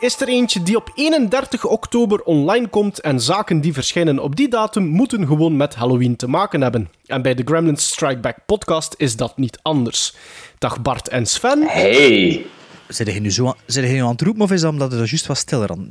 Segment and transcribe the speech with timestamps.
[0.00, 4.48] is er eentje die op 31 oktober online komt en zaken die verschijnen op die
[4.48, 6.90] datum moeten gewoon met Halloween te maken hebben.
[7.06, 10.14] En bij de Gremlins Strike Back podcast is dat niet anders.
[10.58, 11.62] Dag Bart en Sven.
[11.62, 12.46] Hey!
[12.88, 15.26] Zijn je nu, zo aan, nu aan het roepen of is dat omdat het juist
[15.26, 15.90] was stiller aan...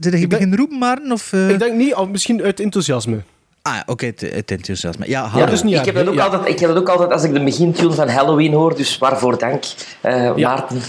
[0.00, 1.50] Zijn je begin roepen, maar Of, uh...
[1.50, 3.22] Ik denk niet, of misschien uit enthousiasme.
[3.62, 5.08] Ah, oké, het, het enthousiasme.
[5.08, 7.22] Ja, Ja, dus niet ik, heb dat ook altijd, ik heb dat ook altijd als
[7.22, 9.64] ik de begintune van Halloween hoor, dus waarvoor dank,
[10.00, 10.48] eh, Ja.
[10.48, 10.80] Maarten.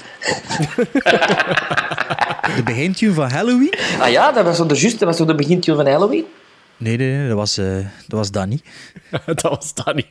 [2.55, 3.73] De begintune van Halloween?
[3.99, 6.25] Ah ja, dat was zo de juiste, dat was zo de begintune van Halloween.
[6.77, 7.75] Nee, nee, nee, dat was, eh
[8.07, 8.61] dat was Danny.
[9.25, 10.05] dat was Danny.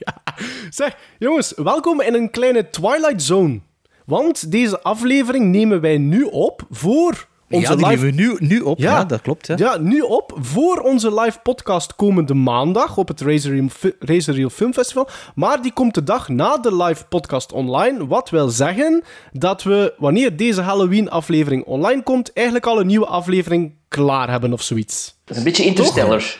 [0.70, 3.60] zeg, jongens, welkom in een kleine Twilight Zone.
[4.06, 8.04] Want deze aflevering nemen wij nu op voor onze ja, die live...
[8.04, 8.78] nemen we nu, nu op.
[8.78, 9.46] Ja, dat klopt.
[9.46, 9.54] Ja.
[9.58, 14.34] Ja, nu op voor onze live podcast komende maandag op het Razor Reel, Fi- Razor
[14.34, 15.08] Reel Film Festival.
[15.34, 18.06] Maar die komt de dag na de live podcast online.
[18.06, 23.74] Wat wil zeggen dat we, wanneer deze Halloween-aflevering online komt, eigenlijk al een nieuwe aflevering
[23.88, 25.16] klaar hebben of zoiets.
[25.24, 25.64] Dat is een beetje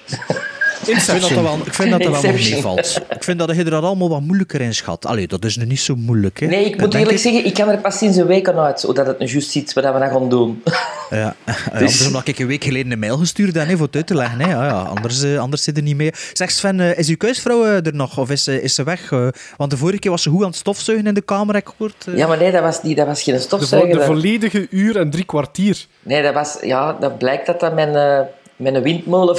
[0.87, 3.01] Ik vind dat dat wel, ik vind dat dat wel nog meevalt.
[3.11, 5.07] Ik vind dat je er allemaal wat moeilijker in schat.
[5.07, 6.47] Allee, dat is nu niet zo moeilijk, hè.
[6.47, 9.07] Nee, ik moet eerlijk zeggen, ik kan er pas sinds een week aan uit, zodat
[9.07, 10.63] het nu juist ziet wat we dan gaan doen.
[11.11, 13.97] Ja, Dus- anders omdat ik een week geleden een mail gestuurd heb hè, voor het
[13.97, 14.41] uit te leggen.
[14.41, 14.51] Hè.
[14.51, 16.11] Ja, ja, anders, eh, anders zit er niet mee.
[16.33, 19.11] Zeg Sven, eh, is uw kuisvrouw eh, er nog of is, ze- is ze weg?
[19.57, 21.73] want de vorige keer was ze goed aan het stofzuigen in de kamer, heb ik
[21.77, 22.07] gehoord.
[22.19, 23.99] Ja, maar nee, dat was, niet, dat was geen De, vo- stofzuiger.
[23.99, 25.87] de volledige uur en drie kwartier.
[26.03, 26.57] Nee, dat was...
[26.63, 28.21] Ja, dat blijkt dat dat mijn, eh,
[28.57, 29.37] mijn windmolen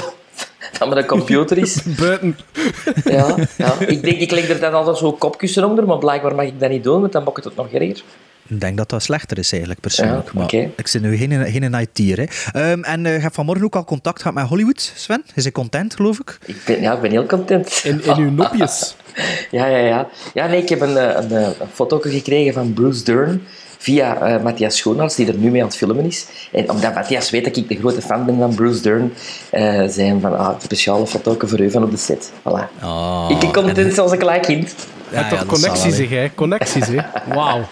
[0.71, 1.83] van, van mijn computer is.
[1.99, 2.37] Buiten.
[3.03, 3.79] Ja, ja.
[3.79, 6.69] Ik denk, ik leg er dan altijd zo'n kopkussen onder, maar blijkbaar mag ik dat
[6.69, 8.03] niet doen, want dan maakt het nog erger.
[8.47, 10.25] Ik denk dat dat slechter is eigenlijk, persoonlijk.
[10.25, 10.71] Ja, maar oké.
[10.75, 12.17] ik zit nu geen, geen IT'er.
[12.17, 12.25] Hè.
[12.59, 15.23] Ehm, en eh, je hebt vanmorgen ook al contact gehad met Hollywood, Sven.
[15.35, 16.37] Is hij content, geloof ik?
[16.45, 17.81] Ik ben, ja, ik ben heel content.
[17.83, 18.95] In, in uw nopjes.
[19.51, 20.07] Ja, ja, ja.
[20.33, 23.41] Ja, nee, ik heb een, eh, een, eh, een foto gekregen van Bruce Dern
[23.81, 26.25] via eh, Matthias Schoonhals, die er nu mee aan het filmen is.
[26.51, 29.13] En omdat Matthias weet dat ik de grote fan ben van Bruce Dern,
[29.49, 32.31] eh zei hij van, ah, speciale foto voor u van op de set.
[32.39, 32.79] Voilà.
[32.79, 34.75] Ah, ik ben content zoals een klein kind.
[35.11, 36.33] Ja, toch connecties, zeg, hè?
[36.35, 37.01] Connecties, hè?
[37.35, 37.67] Wauw.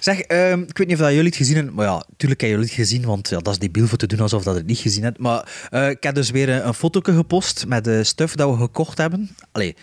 [0.00, 1.74] Zeg, ehm, ik weet niet of dat jullie het gezien hebben.
[1.74, 4.20] Maar ja, tuurlijk hebben jullie het gezien, want ja, dat is debiel voor te doen
[4.20, 5.18] alsof dat het niet gezien hebt.
[5.18, 8.56] Maar eh, ik heb dus weer een, een foto gepost met de stuff dat we
[8.56, 9.36] gekocht hebben.
[9.52, 9.82] Allee, eh,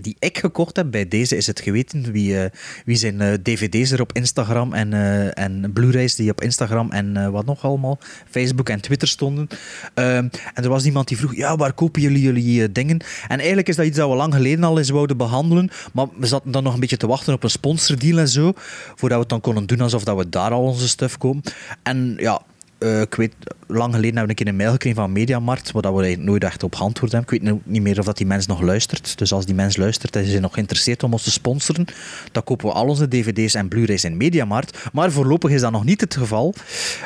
[0.00, 0.90] die ik gekocht heb.
[0.90, 2.50] Bij deze is het geweten wie, eh,
[2.84, 7.16] wie zijn eh, dvd's er op Instagram en, eh, en Blu-rays die op Instagram en
[7.16, 7.98] eh, wat nog allemaal,
[8.30, 9.48] Facebook en Twitter stonden.
[9.94, 12.98] Ehm, en er was iemand die vroeg, ja, waar kopen jullie jullie eh, dingen?
[13.28, 16.26] En eigenlijk is dat iets dat we lang geleden al eens wouden behandelen, maar we
[16.26, 18.52] zaten dan nog een beetje te wachten op een sponsordeal en zo,
[18.94, 21.42] voordat we het dan konden doen alsof dat we daar al onze stuff kopen.
[21.82, 22.42] En ja,
[22.84, 23.34] eh, ik weet,
[23.66, 26.44] lang geleden hebben we een keer een mail gekregen van Mediamarkt, waar dat we nooit
[26.44, 27.34] echt op geantwoord hebben.
[27.34, 29.18] Ik weet niet meer of dat die mens nog luistert.
[29.18, 31.84] Dus als die mens luistert en hij nog geïnteresseerd om ons te sponsoren,
[32.32, 34.78] dan kopen we al onze dvd's en blu-rays in Mediamarkt.
[34.92, 36.54] Maar voorlopig is dat nog niet het geval.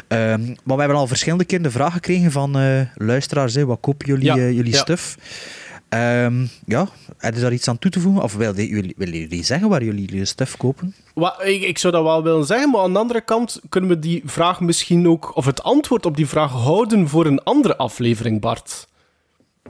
[0.09, 3.81] Ehm, maar we hebben al verschillende keer de vraag gekregen van eh, luisteraars, hè, wat
[3.81, 4.79] kopen jullie, Ja, eh, jullie ja.
[4.79, 5.17] stuff?
[5.89, 6.89] Ehm, ja,
[7.19, 8.23] heb je daar iets aan toe te voegen?
[8.23, 10.95] Of willen jullie, willen jullie zeggen waar jullie jullie stuff kopen?
[11.15, 13.99] Wat, ik, ik zou dat wel willen zeggen, maar aan de andere kant kunnen we
[13.99, 18.41] die vraag misschien ook, of het antwoord op die vraag houden voor een andere aflevering,
[18.41, 18.89] Bart.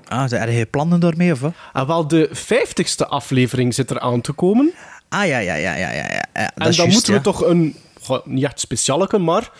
[0.08, 1.32] Ah, heb je plannen daarmee?
[1.32, 1.52] Of wat?
[1.72, 4.72] En wel, de vijftigste aflevering zit er aan te komen.
[5.08, 6.04] Ah, ja, ja, ja, ja, ja.
[6.12, 6.24] ja.
[6.32, 7.24] en dan juist, moeten we ja.
[7.24, 7.76] toch een,
[8.24, 9.50] niet echt specialeke, maar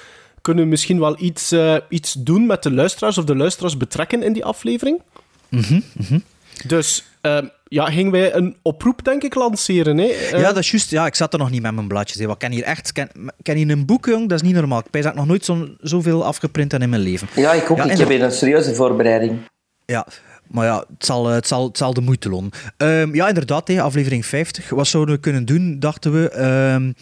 [0.42, 4.22] kunnen we misschien wel iets, eh, iets doen met de luisteraars, of de luisteraars betrekken
[4.22, 5.00] in die aflevering.
[5.48, 5.80] Mhm,
[6.66, 9.98] Dus, ehm, ja, gingen wij een oproep, denk ik, lanceren.
[9.98, 10.04] Hè?
[10.06, 10.90] Eh, Ja, dat is juist.
[10.90, 12.18] Ja, ik zat er nog niet met mijn blaadjes.
[12.18, 12.26] hè.
[12.26, 12.92] Wat ken hier echt?
[12.92, 13.08] Ken,
[13.42, 14.28] ken hier een boek, jong?
[14.28, 14.82] Dat is niet normaal.
[14.90, 17.28] Ik heb nog nooit zo, zoveel afgeprint in mijn leven.
[17.34, 17.76] Ja, ik ook.
[17.76, 19.38] Ja, ik en- heb hier een serieuze voorbereiding.
[19.86, 20.06] Ja,
[20.46, 22.50] maar ja, het zal, eh, het zal, het zal de moeite lonen.
[22.76, 24.68] Ehm, ja, inderdaad, hè, aflevering 50.
[24.70, 26.30] Wat zouden we kunnen doen, dachten we?
[26.30, 26.92] Ehm,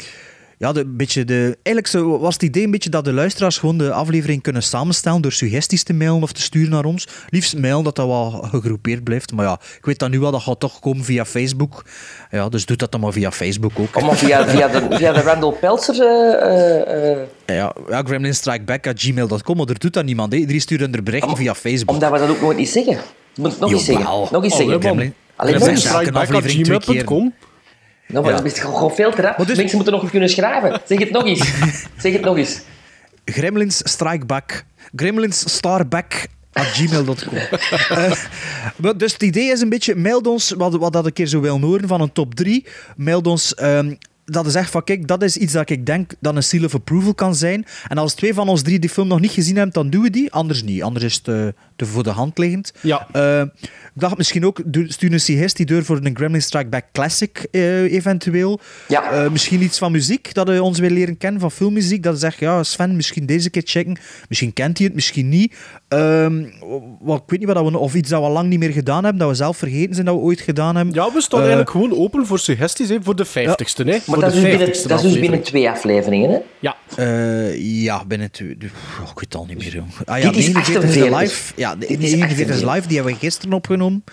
[0.58, 3.93] ja, de, beetje de, eigenlijk was het idee een beetje dat de luisteraars gewoon de
[3.93, 7.06] aflevering kunnen samenstellen door suggesties te mailen of te sturen naar ons.
[7.29, 9.32] Liefst mailen, dat dat wel gegroepeerd blijft.
[9.32, 11.85] Maar ja, ik weet dat nu wel, dat gaat toch komen via Facebook.
[12.31, 13.97] Ja, dus doe dat dan maar via Facebook ook.
[13.97, 15.94] Oh, maar via, via, de, via de Randall Peltzer...
[16.00, 20.32] eh, eh, eh, Ja, ja gremlinstrikeback.gmail.com, maar er doet dat niemand.
[20.32, 20.38] Hè.
[20.38, 21.94] Iedereen stuurt een bericht via Facebook.
[21.94, 22.99] omdat we dat ook nooit niet zeggen.
[23.37, 24.05] Moet nog eens Jawel.
[24.05, 24.29] zeggen.
[24.32, 25.14] Nog eens Oh, zeggen.
[25.37, 25.85] Alleen Gremlin nog eens.
[25.85, 27.32] elke aflevering twee keer.
[28.08, 28.41] Nou, maar Ja.
[28.43, 29.47] dat is gewoon veel te rap.
[29.47, 30.81] Dus- Mensen moeten nog kunnen schrijven.
[30.87, 31.53] Zeg het nog eens.
[32.03, 32.61] zeg het nog eens.
[33.25, 34.64] Gremlins Strikeback.
[34.97, 37.38] Gremlins Starback At gmail.com.
[38.82, 41.41] Eh, dus het idee is een beetje, mail ons wat, wat dat een keer zo
[41.41, 42.67] wil horen van een top 3.
[42.97, 43.94] Mail ons ehm,
[44.26, 46.75] dat is echt van, kijk, dat is iets dat ik denk dat een seal of
[46.75, 47.64] approval kan zijn.
[47.88, 50.11] En als twee van ons drie die film nog niet gezien hebben, dan doen we
[50.11, 50.32] die.
[50.32, 50.82] Anders niet.
[50.82, 51.46] Anders is het eh,
[51.76, 52.73] te voor de hand liggend.
[52.82, 53.08] Ja.
[53.12, 53.40] Eh,
[53.94, 57.46] ik dacht misschien ook, stuur een CGS die deur voor een Gremlin Strike Back Classic
[57.50, 58.61] eh, eventueel.
[58.88, 59.11] Ja.
[59.11, 62.02] Eh, misschien iets van muziek, dat we ons weer leren kennen, van filmmuziek.
[62.02, 63.99] Dat we zeggen, ja Sven, misschien deze keer checken.
[64.28, 65.55] Misschien kent hij het, misschien niet.
[65.88, 66.44] Ehm,
[67.00, 69.03] wat, ik weet niet wat we, of iets dat we al lang niet meer gedaan
[69.03, 70.94] hebben, dat we zelf vergeten zijn dat we ooit gedaan hebben.
[70.94, 73.83] Ja, we staan Eh, eigenlijk gewoon open voor suggesties hè, voor de vijftigste.
[73.83, 76.31] Hè, Maar voor dat de is, dus binnen, 50ste dat is dus binnen twee afleveringen,
[76.31, 76.38] hè?
[76.61, 78.49] Ja, Eh, ja, binnen twee.
[78.50, 78.56] oh,
[79.11, 79.75] ik weet het al niet meer.
[79.75, 79.88] Jong.
[80.05, 81.21] Ah, ja, Dit is 49 is de 48.
[81.21, 81.53] live.
[81.56, 82.17] Ja, de Dit is 49
[82.56, 82.75] is 48.
[82.75, 84.05] live, die hebben we gisteren opgenomen.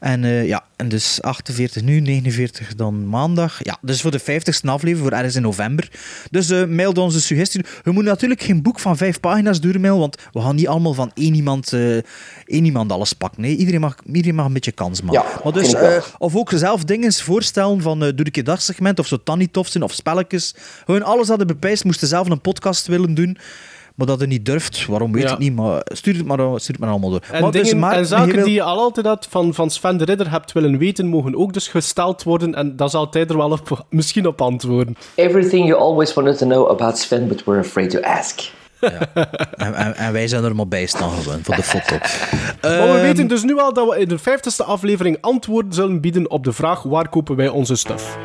[0.00, 3.58] En eh, ja, en dus 48 nu, 49 dan maandag.
[3.62, 5.90] Ja, dus voor de 50ste aflevering, voor ergens in november.
[6.30, 7.60] Dus eh mail ons een suggestie.
[7.82, 11.09] We moeten natuurlijk geen boek van vijf pagina's doormailen, want we gaan niet allemaal van
[11.14, 11.96] één iemand, eh,
[12.46, 13.40] één iemand alles pakken.
[13.42, 15.22] Nee, iedereen, mag, iedereen mag een beetje kans maken.
[15.22, 18.98] Ja, maar dus, eh, of ook zelf dingen voorstellen van eh doe ik je dagsegment
[18.98, 19.16] of zo
[19.68, 20.54] zijn of spelletjes.
[20.84, 23.38] Gewoon alles dat je bepijst, moesten zelf een podcast willen doen.
[23.94, 25.32] Maar dat je niet durft, waarom weet Ja.
[25.32, 27.22] ik niet, maar stuur het maar, stuur het maar allemaal door.
[27.32, 29.70] En, maar dus dingen, maar en zaken heel- die je al altijd had van, van
[29.70, 32.54] Sven de Ridder hebt willen weten, mogen ook dus gesteld worden.
[32.54, 34.96] En daar zal hij er wel op, misschien op antwoorden.
[35.14, 38.40] Everything you always wanted to know about Sven, but were afraid to ask.
[38.80, 41.96] En, en, en wij zijn er maar bij staan gewoon, voor de foto.
[41.98, 46.00] Maar we Ehm, weten dus nu al dat we in de 50ste aflevering antwoorden zullen
[46.00, 48.16] bieden op de vraag waar kopen wij onze stuff.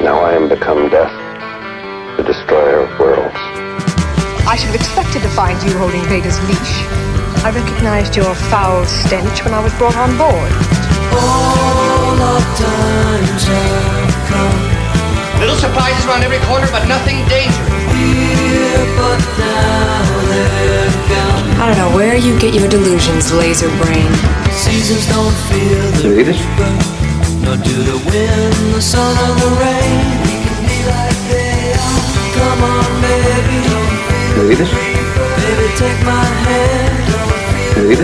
[0.00, 1.12] Now I am become death,
[2.16, 3.38] the destroyer of worlds.
[4.52, 6.74] I should have expected to find you holding Vader's leash.
[7.46, 10.52] I recognized your foul stench when I was brought on board.
[15.40, 17.99] Little surprises around every corner, but nothing dangerous.
[21.62, 24.10] I don't know where you get your delusions, laser brain.
[24.52, 26.44] Seasons don't feel the je?
[27.44, 30.00] nor do the wind, the sun, or the rain.
[30.26, 32.02] We can be like they are.
[32.36, 34.64] Come on, baby, don't Weet je?
[35.36, 36.98] baby, take my hand.
[37.76, 37.96] Je?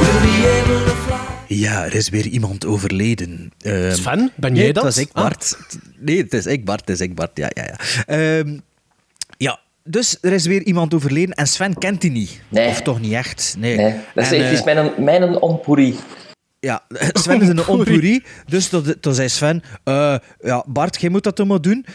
[0.00, 1.56] we'll be able to fly.
[1.56, 3.52] Ja, er is weer iemand overleden.
[3.60, 4.82] Ehm, Sven, ben nee, jij dat?
[4.82, 5.22] dat is ik, Ah.
[5.22, 5.56] Bart.
[5.98, 6.80] Nee, het is ik, Bart.
[6.80, 7.30] Het is ik, Bart.
[7.34, 7.76] Ja, ja, ja.
[8.06, 8.60] Ehm, ja,
[9.84, 12.40] dus er is weer iemand overleden en Sven kent die niet.
[12.48, 12.68] Nee.
[12.68, 13.54] Of toch niet echt.
[13.58, 13.76] Nee.
[13.76, 15.96] Nee, dat is, En, het is eh, mijn, mijn onpoerie.
[16.60, 16.82] Ja,
[17.12, 18.24] Sven is een onpurie.
[18.46, 21.86] Dus toen, toen zei Sven, eh, ja, Bart, jij moet dat toch maar doen.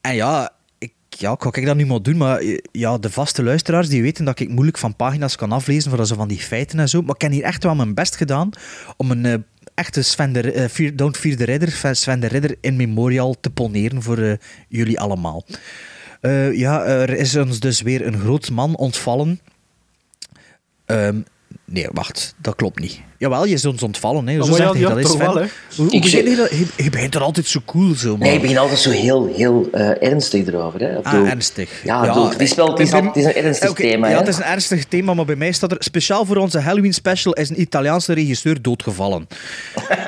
[0.00, 3.10] En ja, ik, ja, ik ga ik dat nu maar doen, maar eh, ja, de
[3.10, 6.40] vaste luisteraars die weten dat ik moeilijk van pagina's kan aflezen voor zo van die
[6.40, 7.02] feiten en zo.
[7.02, 8.50] Maar ik heb hier echt wel mijn best gedaan
[8.96, 9.44] om een
[9.74, 13.50] echte Sven de, eh, Fear- Don't Fear the Ridder, Sven de Ridder in memorial te
[13.50, 14.38] poneren voor
[14.68, 15.44] jullie allemaal.
[16.20, 19.40] Eh, ja, er is ons dus weer een groot man ontvallen.
[20.84, 21.20] Ehm,
[21.66, 23.00] nee, wacht, dat klopt niet.
[23.18, 24.28] Jawel, je is ons ontvallen.
[24.28, 24.34] Hè.
[24.34, 25.44] Zo zegt ja, hij ja, dat is wel, hè?
[25.88, 26.50] Ik je dat?
[26.50, 28.18] Je, je begint er altijd zo cool zo, man.
[28.18, 30.80] Nee, ik begin altijd zo heel, heel eh, ernstig erover.
[30.80, 31.02] Hè.
[31.02, 31.70] Ah, ernstig.
[31.84, 34.06] Ja, het, is wel, het, is een ernstig Oké, thema.
[34.06, 34.18] Ja, hè.
[34.18, 35.76] het is een ernstig thema, maar bij mij staat er...
[35.78, 39.26] Speciaal voor onze Halloween special is een Italiaanse regisseur doodgevallen.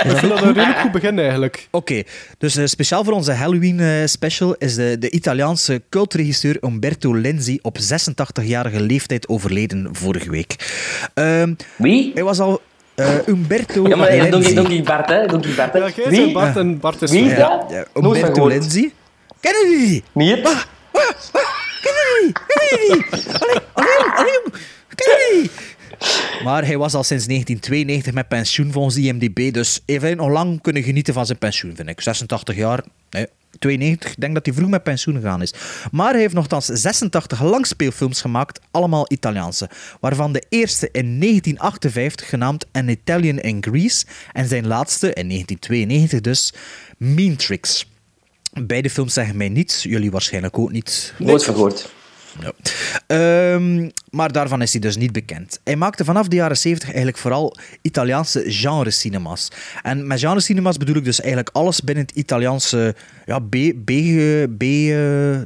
[0.05, 1.69] Ik vind dat een redelijk goed begin eigenlijk.
[1.71, 2.03] Oké,
[2.39, 7.59] dus eh, speciaal voor onze Halloween eh, special is de, de Italiaanse cultregisseur Umberto Lenzi
[7.63, 10.57] op 86-jarige leeftijd overleden vorige week.
[11.59, 12.11] Ehm, Wie?
[12.15, 12.61] hij was al...
[12.95, 14.59] eh, Umberto Ja, maar Lenzi.
[14.77, 15.23] ik Bart, hè.
[15.23, 15.79] Ik Bart, hè.
[15.79, 16.21] Ja, jij Wie?
[16.21, 17.65] bent Bart en Bart is Wie is dat?
[17.71, 18.49] Ja, Umberto.
[18.49, 18.93] Lenzi.
[19.41, 20.03] Kennen jullie die?
[20.13, 20.35] Niet?
[21.83, 22.33] Kennen jullie?
[22.33, 23.33] Kennen jullie die?
[23.41, 24.43] Allee, allee, allee,
[24.95, 25.51] kennen jullie die?
[26.45, 30.61] Maar hij was al sinds 1992 met pensioen volgens IMDb, dus hij heeft nog lang
[30.61, 32.01] kunnen genieten van zijn pensioen, vind ik.
[32.01, 33.27] 86 jaar, nee,
[33.59, 35.55] 92, ik denk dat hij vroeg met pensioen gegaan is.
[35.91, 42.67] Maar hij heeft nogthans 86 langspeelfilms gemaakt, allemaal Italiaanse, waarvan de eerste in 1958 genaamd
[42.73, 46.53] An Italian in Greece en zijn laatste in 1992 dus
[46.97, 47.89] Mean Tricks.
[48.53, 51.15] Beide films zeggen mij niets, jullie waarschijnlijk ook niet.
[51.19, 51.31] Nooit.
[52.41, 52.53] Ja.
[53.07, 55.61] Ehm, maar daarvan is hij dus niet bekend.
[55.65, 59.49] Hij maakte vanaf de jaren 70 eigenlijk vooral Italiaanse genre-cinema's.
[59.83, 62.95] En met genre-cinema's bedoel ik dus eigenlijk alles binnen het Italiaanse
[63.29, 63.91] ja, B, B,
[64.59, 64.69] B, eh,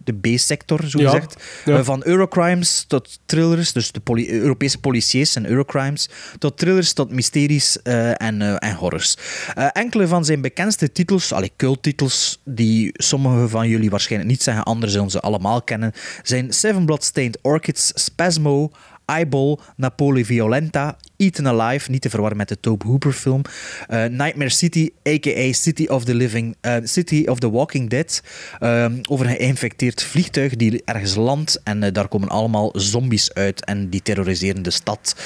[0.04, 1.36] de B-sector, zo gezegd.
[1.64, 1.78] ja.
[1.78, 6.08] Eh, van Eurocrimes tot thrillers, dus de poli- Europese policiers en Eurocrimes,
[6.38, 9.16] tot thrillers tot mysteries eh, en, eh, en horrors.
[9.54, 14.62] Eh, enkele van zijn bekendste titels, allee, culttitels, die sommige van jullie waarschijnlijk niet zeggen,
[14.64, 18.70] anderen zullen ze allemaal kennen, zijn Seven Bloodstained Orchids, Spasmo,
[19.16, 23.42] Eyeball, Napoli Violenta, Eaten Alive, niet te verwarren met de Tobe Hooper film,
[23.88, 25.52] eh, Nightmare City, a.k.a.
[25.52, 28.22] City of the Living, eh, City of the Walking Dead,
[28.60, 33.64] ehm, over een geïnfecteerd vliegtuig die ergens landt en eh, daar komen allemaal zombies uit
[33.64, 35.16] en die terroriseren de stad.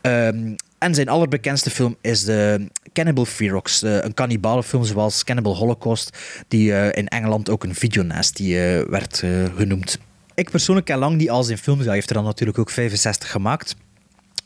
[0.00, 6.16] Ehm, en zijn allerbekendste film is de Cannibal Ferox, eh, een cannibalenfilm zoals Cannibal Holocaust,
[6.48, 9.98] die eh, in Engeland ook een videonasty eh, werd eh, genoemd.
[10.34, 13.30] Ik persoonlijk ken lang niet al zijn films, hij heeft er dan natuurlijk ook 65
[13.30, 13.74] gemaakt.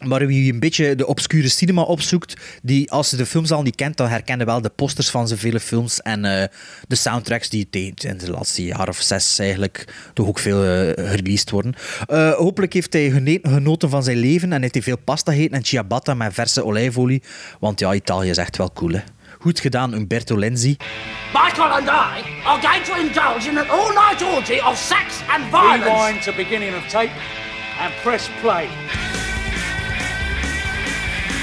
[0.05, 3.75] Maar wie een beetje de obscure cinema opzoekt, die als je de films al niet
[3.75, 6.49] kent, dan herkende wel de posters van zijn vele films en eh,
[6.89, 11.51] de soundtracks die in de laatste jaar of zes eigenlijk toch ook veel uh, gereleased
[11.51, 11.75] worden.
[12.11, 15.65] Uh, hopelijk heeft hij genoten van zijn leven en heeft hij veel pasta gegeten en
[15.65, 17.23] ciabatta met verse olijfolie,
[17.61, 19.01] want ja, Italië is echt wel cool hè.
[19.47, 20.77] Goed gedaan, Umberto Lenzi.
[21.33, 25.85] Michael and I are going to indulge in an all-night orgy of sex and violence.
[25.85, 27.13] Rewind to beginning of tape
[27.79, 28.69] and press play.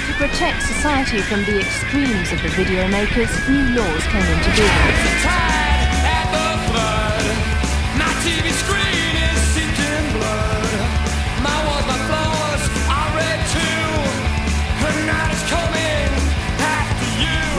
[0.06, 5.63] To protect society from the extremes of the video makers, new laws came into being.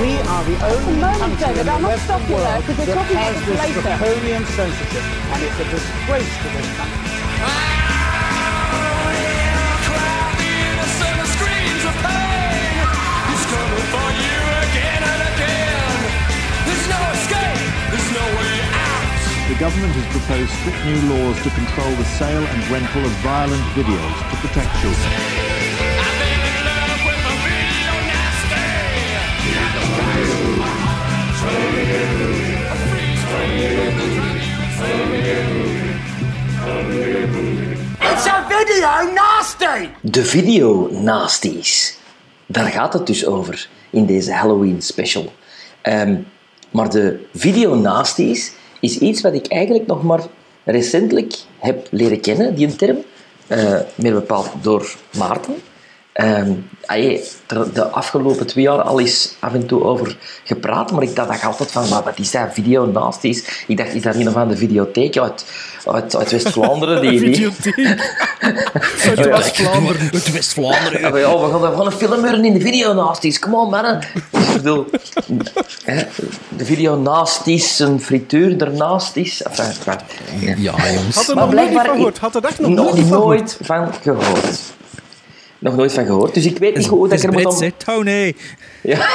[0.01, 2.65] We are the only moment, country David, in I the Western stop you there, world
[2.65, 3.81] 'cause we're that talking has about this this later.
[3.81, 8.15] draconian censorship, and it's a disgrace to this country.
[10.35, 12.75] Innocent screams of pain.
[13.31, 14.37] It's coming for you
[14.67, 15.99] again and again.
[16.67, 17.63] There's no escape.
[17.91, 19.47] There's no way out.
[19.47, 23.63] The government has proposed strict new laws to control the sale and rental of violent
[23.79, 25.54] videos to protect children.
[39.13, 39.89] Nasty!
[40.01, 41.97] De video nasties.
[42.45, 45.33] Daar gaat het dus over in deze Halloween special.
[45.81, 46.15] Ehm,
[46.71, 50.21] maar de video nasties is iets wat ik eigenlijk nog maar
[50.63, 52.97] recentelijk heb leren kennen, die term.
[53.47, 55.55] Eh, meer bepaald door Maarten.
[56.15, 61.03] Ehm, hij er de afgelopen twee jaar al eens af en toe over gepraat, maar
[61.03, 63.63] ik dacht altijd van, maar wat is dat, video nasties?
[63.67, 65.45] Ik dacht, is dat een of andere videotheek uit,
[65.86, 67.01] uit, uit West-Vlaanderen?
[67.01, 67.36] Die, die...
[67.36, 67.77] Videotheek.
[69.07, 70.10] Uit West-Vlaanderen.
[70.13, 71.00] Uit West-Vlaanderen.
[71.01, 73.39] Ja, maar ja, we, gaan, we gaan een film in de video nasties.
[73.39, 74.00] Kom on, mannen.
[74.31, 74.86] Ik bedoel,
[75.84, 76.03] hè,
[76.50, 79.43] de video nasties, een frituur ernaast is.
[79.43, 79.98] Enfin.
[80.39, 81.15] Ja, jongens.
[81.15, 82.17] Had er Maar nog nooit blijkbaar- van gehoord.
[82.17, 84.74] Had er echt nog Nog nooit van gehoord.
[85.59, 86.33] Nog nooit van gehoord.
[86.33, 87.62] Dus ik weet niet hoe dat Het ik er moet om...
[87.62, 88.35] hè, Tony.
[88.81, 89.07] Ja.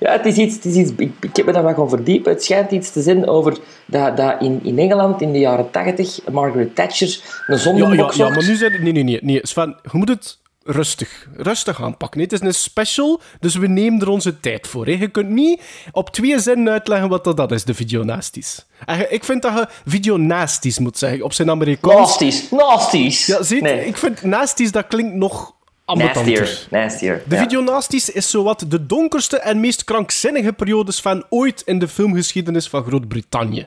[0.00, 0.54] ja, het is iets...
[0.54, 2.32] Het is iets ik, ik heb me daar wat gaan verdiepen.
[2.32, 6.20] Het schijnt iets te zijn over dat, dat in, in Engeland in de jaren 80
[6.30, 9.18] Margaret Thatcher een Ja, zondebok ja, ja, maar nu zijn Nee, nee, nee.
[9.22, 9.40] nee.
[9.42, 10.38] Sven, je moet het
[10.70, 12.18] rustig, rustig aanpakken.
[12.20, 12.24] hè.
[12.30, 14.86] Het is een special, dus we nemen er onze tijd voor.
[14.86, 14.92] Hè.
[14.92, 15.60] Je kunt niet
[15.92, 18.66] op twee zinnen uitleggen wat dat, dat is, de videonasties.
[19.08, 21.98] Ik vind dat je videonasties moet zeggen, op zijn Amerikaans.
[21.98, 22.50] Nasties.
[22.50, 23.26] Nasties.
[23.26, 23.86] Ja, ziet, Nee.
[23.86, 25.58] ik vind nasties, dat klinkt nog.
[25.94, 26.66] Nastier.
[26.70, 27.22] Nastier.
[27.26, 27.40] De ja.
[27.42, 32.84] videonasties is zowat de donkerste en meest krankzinnige periodes van ooit in de filmgeschiedenis van
[32.84, 33.66] Groot-Brittannië.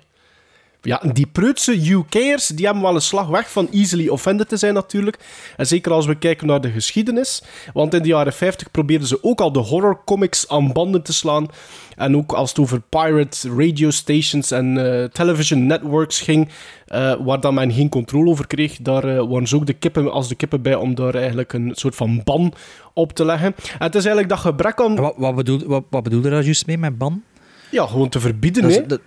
[0.86, 4.74] Ja, die preutse UK'ers die hebben wel een slag weg van easily offended te zijn
[4.74, 5.20] natuurlijk.
[5.58, 7.44] En zeker als we kijken naar de geschiedenis.
[7.74, 11.48] Want in de jaren 50 probeerden ze ook al de horrorcomics aan banden te slaan.
[11.96, 16.50] En ook als het over pirate radio stations en eh, television networks ging,
[16.88, 20.12] eh, waar dan men geen controle over kreeg, daar eh, waren ze ook de kippen
[20.12, 22.54] als de kippen bij om daar eigenlijk een soort van ban
[22.94, 23.56] op te leggen.
[23.58, 24.96] En het is eigenlijk dat gebrek aan...
[24.96, 27.24] Wat, wat, bedoel, wat, wat bedoel je daar juist mee met ban?
[27.72, 28.98] Ja, gewoon te verbieden, hè.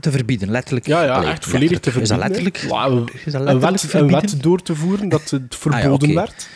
[0.00, 0.86] Te verbieden, letterlijk.
[0.86, 2.02] Ja, ja, Allee, echt volledig te verbieden.
[2.02, 2.56] Is dat letterlijk?
[3.24, 6.14] Is dat een, wet, een wet door te voeren dat het verboden oké.
[6.14, 6.48] werd.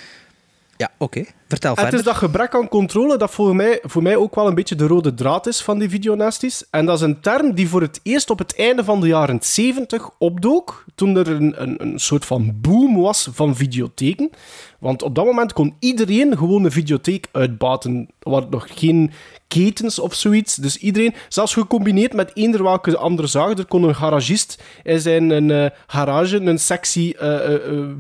[0.79, 1.25] Ja, oké.
[1.49, 1.99] Vertel En het verder.
[1.99, 4.87] is dat gebrek aan controle dat voor mij, voor mij ook wel een beetje de
[4.87, 6.65] rode draad is van die videonasties.
[6.71, 9.39] En dat is een term die voor het eerst op het einde van de jaren
[9.43, 14.31] 70 opdook, toen er een, een, een soort van boom was van videotheken.
[14.79, 18.09] Want op dat moment kon iedereen gewoon een videotheek uitbaten.
[18.19, 19.11] Er waren nog geen
[19.49, 20.55] ketens of zoiets.
[20.55, 25.31] Dus iedereen, zelfs gecombineerd met eender welke andere zaak, er kon een garagist in zijn
[25.31, 27.39] een, eh, garage een sexy eh,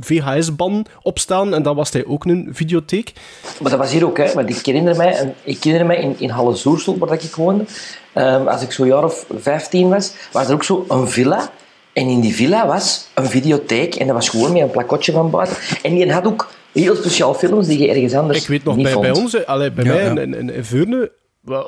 [0.00, 1.55] VHS-ban opstellen.
[1.55, 3.12] En dan was hij ook een videotheek.
[3.61, 4.33] Maar dat was hier ook, hè.
[4.33, 7.35] Want ik herinner mij, en ik herinner mij in, in Halle Zoersel, waar dat ik
[7.35, 7.64] woonde,
[8.12, 11.50] ehm, als ik zo'n jaar of 15 was, was er ook zo een villa.
[11.93, 13.95] En in die villa was een videotheek.
[13.95, 15.57] En dat was gewoon met een plakotje van buiten.
[15.83, 18.85] En die had ook heel speciaal films die je ergens anders Ik weet nog, niet
[18.85, 19.05] bij, vond.
[19.07, 20.11] bij ons, allee, bij Ja, mij ja.
[20.11, 21.11] in, in, in Veurne,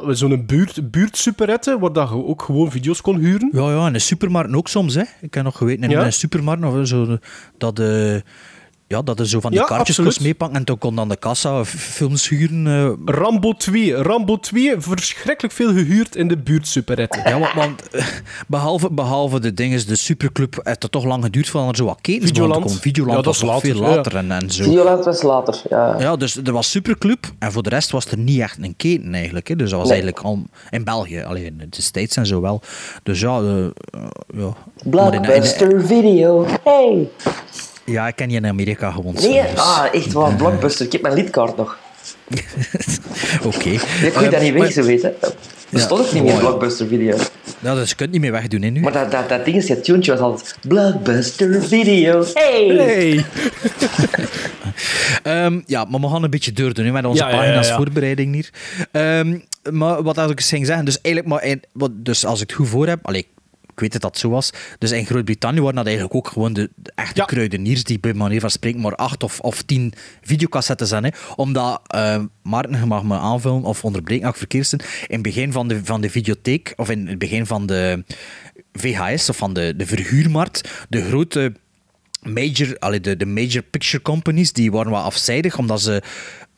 [0.08, 3.48] zo'n buurt, buurtsuperette, waar dat je ook gewoon video's kon huren.
[3.52, 4.94] Ja, ja, in de supermarkt ook soms.
[4.94, 5.02] Hè.
[5.20, 6.04] Ik heb nog geweten in Ja?
[6.04, 7.18] een supermarkt of zo,
[7.58, 8.14] dat, eh,
[8.90, 10.10] ja, dat er zo van die Ja, kaartjes absoluut.
[10.12, 12.66] kost meepakken en toen kon dan de kassa films huren.
[12.66, 13.94] eh, Rambo 2.
[13.94, 17.22] Rambo 2, verschrikkelijk veel gehuurd in de buurt superretten.
[17.30, 18.06] Ja, want, want, eh,
[18.48, 21.98] behalve, behalve de dingen, de superclub, heeft het toch lang geduurd voordat er zo wat
[22.00, 22.64] ketens Videoland.
[22.64, 22.78] komen.
[22.80, 23.96] Videoland Ja, dat was is later, veel ja.
[23.96, 24.64] later en, en zo.
[24.64, 25.96] Videoland was later, ja.
[25.98, 29.14] Ja, dus er was superclub en voor de rest was er niet echt een keten
[29.14, 29.48] eigenlijk.
[29.48, 29.56] Hè.
[29.56, 29.96] Dus dat was Nee.
[30.02, 32.62] eigenlijk al in België, alleen in de States en zo wel.
[33.02, 33.64] Dus ja, eh,
[34.36, 34.54] ja.
[34.90, 36.46] Maar in- in- Blockbuster Video.
[36.64, 37.08] Hey!
[37.90, 39.20] Ja, ik ken je in Amerika gewoond.
[39.20, 40.86] Nee, dus- ah, echt wel, Blockbuster.
[40.86, 41.78] Ik heb mijn lidkaart nog.
[43.44, 43.68] Oké.
[43.68, 45.14] Je kon je Eh, dat niet weg, maar- zo weten.
[45.72, 46.38] Er stond ook niet meer.
[46.38, 47.16] Blockbuster Video.
[47.58, 48.80] Ja, dus je kunt het niet meer wegdoen hè, nu.
[48.80, 52.24] Maar dat, dat, dat ding is, dat tuentje was altijd Blockbuster Video.
[52.34, 52.66] Hey!
[52.66, 53.24] Hey!
[55.22, 57.68] Ehm, ja, maar we gaan een beetje doordoen hè, met onze Ja, ja, ja, pagina's
[57.68, 57.76] ja.
[57.76, 58.50] voorbereiding hier.
[58.90, 59.38] Ehm,
[59.70, 62.48] maar wat had ik eens ging zeggen, dus eigenlijk maar in- wat, dus als ik
[62.48, 63.26] het goed voor heb, allee,
[63.80, 66.70] ik weet dat dat zo was, dus in Groot-Brittannië waren dat eigenlijk ook gewoon de,
[66.74, 71.04] de echte kruideniers die bij manier van spreken maar acht of, of tien videocassettes zijn.
[71.04, 75.22] Hè, omdat, ehm Maarten, je mag me aanvullen of onderbreken als ik zin, in het
[75.22, 78.04] begin van de, van de videotheek, of in het begin van de
[78.72, 81.52] VHS, of van de, de verhuurmarkt, de grote
[82.22, 86.02] major, allee, de, de major picture companies die waren wat afzijdig, omdat ze,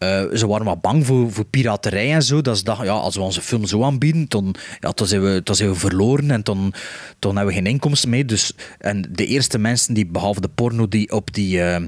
[0.02, 2.40] eh, ze waren wat bang voor, voor piraterij en zo.
[2.40, 5.40] Dat ze dachten, ja, als we onze film zo aanbieden, dan, ja, dan, zijn, we,
[5.44, 6.72] dan zijn we verloren en dan,
[7.18, 8.24] dan hebben we geen inkomsten mee.
[8.24, 11.62] Dus, en de eerste mensen die, behalve de porno, die op die...
[11.62, 11.84] eh,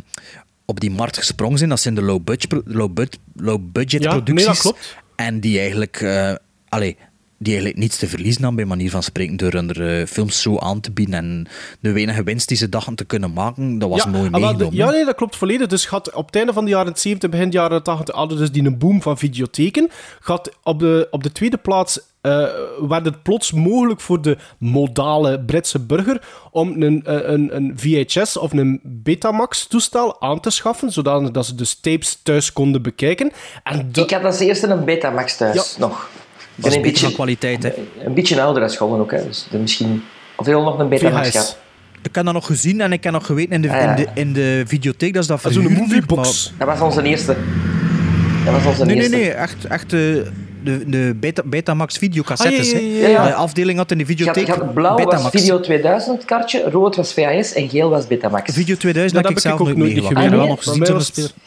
[0.66, 4.23] op die markt gesprongen zijn, dat zijn de low-budget low budget, low budget Ja, nee,
[4.23, 4.47] producties.
[4.47, 4.97] dat klopt.
[5.16, 6.35] En die eigenlijk, eh
[6.68, 6.97] allee,
[7.38, 10.59] die eigenlijk niets te verliezen hadden, bij manier van spreken, door hun eh, films zo
[10.59, 11.14] aan te bieden.
[11.14, 11.47] En
[11.81, 14.76] de weinige winst die ze dachten te kunnen maken, dat was ja, mooi ah, meegenomen.
[14.76, 15.67] ja, nee, dat klopt volledig.
[15.67, 18.53] Dus gaat op het einde van de jaren 70, begin de jaren 80, hadden dus
[18.53, 19.91] die een boom van videotheken.
[20.21, 22.47] Gaat op de, op de tweede plaats eh,
[22.88, 28.37] werd het plots mogelijk voor de modale Britse burger om een, eh, een, een VHS
[28.37, 33.33] of een Betamax toestel aan te schaffen, zodat dat ze dus tapes thuis konden bekijken.
[33.62, 36.09] En Ik had als eerste een Betamax thuis, nog.
[36.56, 37.73] Ik Dat is een beetje, van kwaliteit, hè.
[38.04, 39.11] een beetje ouder als gewoon ook.
[39.11, 39.26] Hè.
[39.26, 40.02] Dus er misschien...
[40.37, 41.59] Of heel nog een Betamax gehad.
[42.02, 43.90] Ik heb dat nog gezien en ik heb nog geweten in de, Ah, ja.
[43.90, 46.52] in de, in de videotheek dat is dat Ah, zo'n moviebox.
[46.59, 47.37] Dat was onze eerste.
[48.44, 49.16] Dat was onze Nee, nee, eerste.
[49.16, 49.31] nee.
[49.31, 50.31] Echt, echt de,
[50.64, 52.74] de, de Beta, Betamax videocassettes.
[52.74, 53.07] Ah, ja, ja, hè.
[53.07, 53.26] ja, ja.
[53.26, 55.31] De afdeling had in de had, videotheek had blauw was.
[55.31, 58.52] Video 2000 kaartje, rood was VHS en geel was Betamax.
[58.52, 60.52] Video 2000 Dat heb ik zelf ook nooit niet Ah, nee?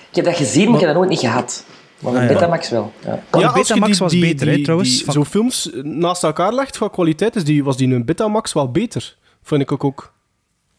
[0.09, 1.63] Ik heb dat gezien, maar ik heb dat nooit niet gehad.
[1.99, 2.33] Maar een Ah, ja.
[2.33, 2.93] Betamax wel.
[3.05, 3.23] Ja.
[3.31, 4.95] Ja, je Betamax die- was die- beter, hè, die- trouwens.
[4.95, 8.53] die- Van- Zo'n films naast elkaar legt qua kwaliteit, is die, was die een Betamax
[8.53, 9.17] wel beter.
[9.43, 9.83] Vind ik ook.
[9.83, 10.13] ook.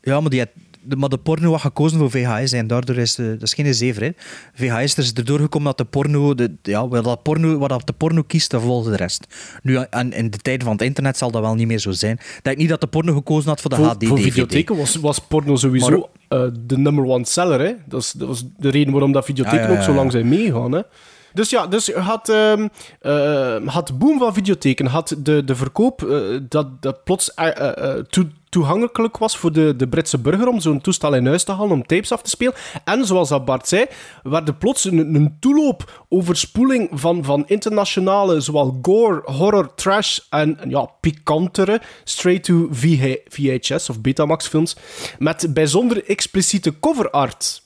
[0.02, 0.48] Ja, maar, die had,
[0.88, 3.74] de, maar de porno had gekozen voor VHS en daardoor is de, dat is geen
[3.74, 4.02] zever.
[4.02, 4.10] Hè.
[4.54, 7.86] VHS er is erdoor gekomen dat de porno, de, ja, wat, dat porno, wat dat
[7.86, 9.26] de porno kiest, dat volgt de rest.
[9.62, 12.12] Nu, aan, in de tijden van het internet zal dat wel niet meer zo zijn.
[12.12, 14.08] Ik denk niet dat de porno gekozen had voor de Voor, HD-DVD.
[14.08, 17.60] voor videotheken was, was porno sowieso eh, de number one seller.
[17.60, 17.72] Hè?
[17.86, 20.12] Dat, is, dat was de reden waarom dat videotheken Ja, ja, ja, ook zo lang
[20.12, 20.72] zijn meegegaan.
[20.72, 20.80] Hè?
[21.32, 26.82] Dus ja, dus had, eh, had boom van videotheken, had de, de verkoop eh, dat,
[26.82, 27.34] dat plots
[28.08, 31.70] toe- toegankelijk was voor de, de Britse burger om zo'n toestel in huis te halen
[31.70, 32.54] om tapes af te spelen.
[32.84, 33.86] En zoals dat Bart zei,
[34.22, 40.58] werd er plots een, een toeloop, overspoeling van, van internationale, zowel gore, horror, trash en
[40.68, 42.68] ja, pikantere straight-to
[43.28, 44.76] VHS of Betamax films
[45.18, 47.62] met bijzonder expliciete cover art.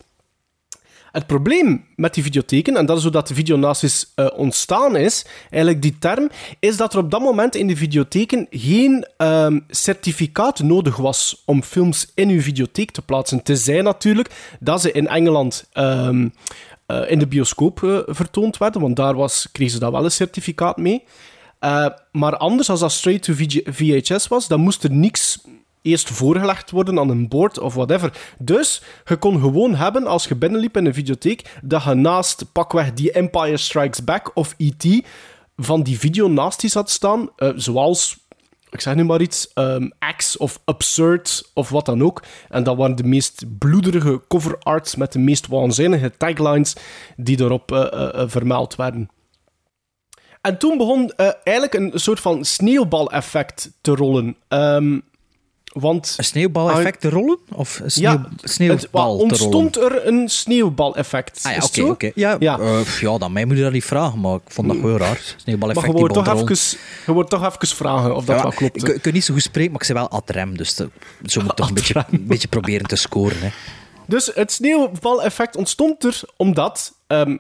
[1.13, 5.27] Het probleem met die videotheken, en dat is hoe dat de videonasties eh ontstaan is,
[5.51, 10.63] eigenlijk die term, is dat er op dat moment in de videotheken geen ehm, certificaat
[10.63, 13.43] nodig was om films in uw videotheek te plaatsen.
[13.43, 16.29] Tenzij natuurlijk dat ze in Engeland ehm,
[16.87, 20.11] eh, in de bioscoop eh, vertoond werden, want daar was, kregen ze daar wel een
[20.11, 21.05] certificaat mee.
[22.13, 23.33] Maar anders, als dat straight to
[23.65, 25.39] VHS was, dan moest er niks
[25.83, 28.35] eerst voorgelegd worden aan een board of whatever.
[28.39, 32.93] Dus je kon gewoon hebben, als je binnenliep in een videotheek, dat je naast pakweg
[32.93, 35.07] die Empire Strikes Back of E.T.
[35.57, 38.19] van die videonasties had staan, eh, zoals,
[38.71, 42.23] ik zeg nu maar iets, ehm X of Absurd of wat dan ook.
[42.49, 46.77] En dat waren de meest bloederige cover arts met de meest waanzinnige taglines
[47.17, 49.11] die erop eh, vermeld werden.
[50.41, 51.13] En toen begon
[51.45, 54.37] eigenlijk een soort van sneeuwbaleffect te rollen.
[54.49, 54.99] Ehm,
[55.73, 56.15] want...
[56.17, 57.39] Een sneeuwbaleffect te rollen?
[57.53, 59.23] Of een sneeuw, Ja, sneeuwbal het, wel, te rollen?
[59.23, 61.41] ontstond er een sneeuwbaleffect.
[61.43, 62.11] Ah ja, oké.
[62.15, 62.59] Ja, Ja.
[62.59, 65.09] eh, ja, dan mij moet je dat niet vragen, maar ik vond dat wel raar.
[65.09, 68.43] Maar Sneeuwbaleffect je die wordt, toch even, je wordt toch even vragen of dat Ja,
[68.43, 68.77] wel klopt.
[68.89, 70.89] Ik, ik kan niet zo goed spreken, maar ik zei wel ad rem, dus te-
[71.27, 73.37] zo moet ik toch een beetje, een beetje proberen te scoren.
[73.41, 73.49] Hè.
[74.07, 77.37] Dus het sneeuwbaleffect ontstond er omdat ehm,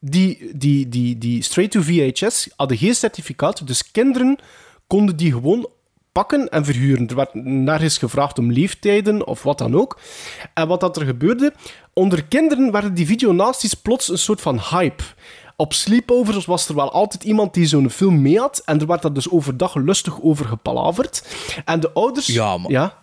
[0.00, 3.66] die, die, die, die straight to VHS hadden geen certificaat.
[3.66, 4.38] Dus kinderen
[4.86, 5.68] konden die gewoon
[6.12, 7.08] pakken en verhuren.
[7.08, 9.98] Er werd nergens gevraagd om leeftijden of wat dan ook.
[10.54, 11.52] En wat dat er gebeurde,
[11.92, 15.02] onder kinderen werden die videonasties plots een soort van hype.
[15.56, 18.62] Op sleepovers was er wel altijd iemand die zo'n film mee had.
[18.64, 21.24] En er werd daar dus overdag lustig over gepalaverd.
[21.64, 22.26] En de ouders...
[22.26, 22.94] Ja, maar- Ja?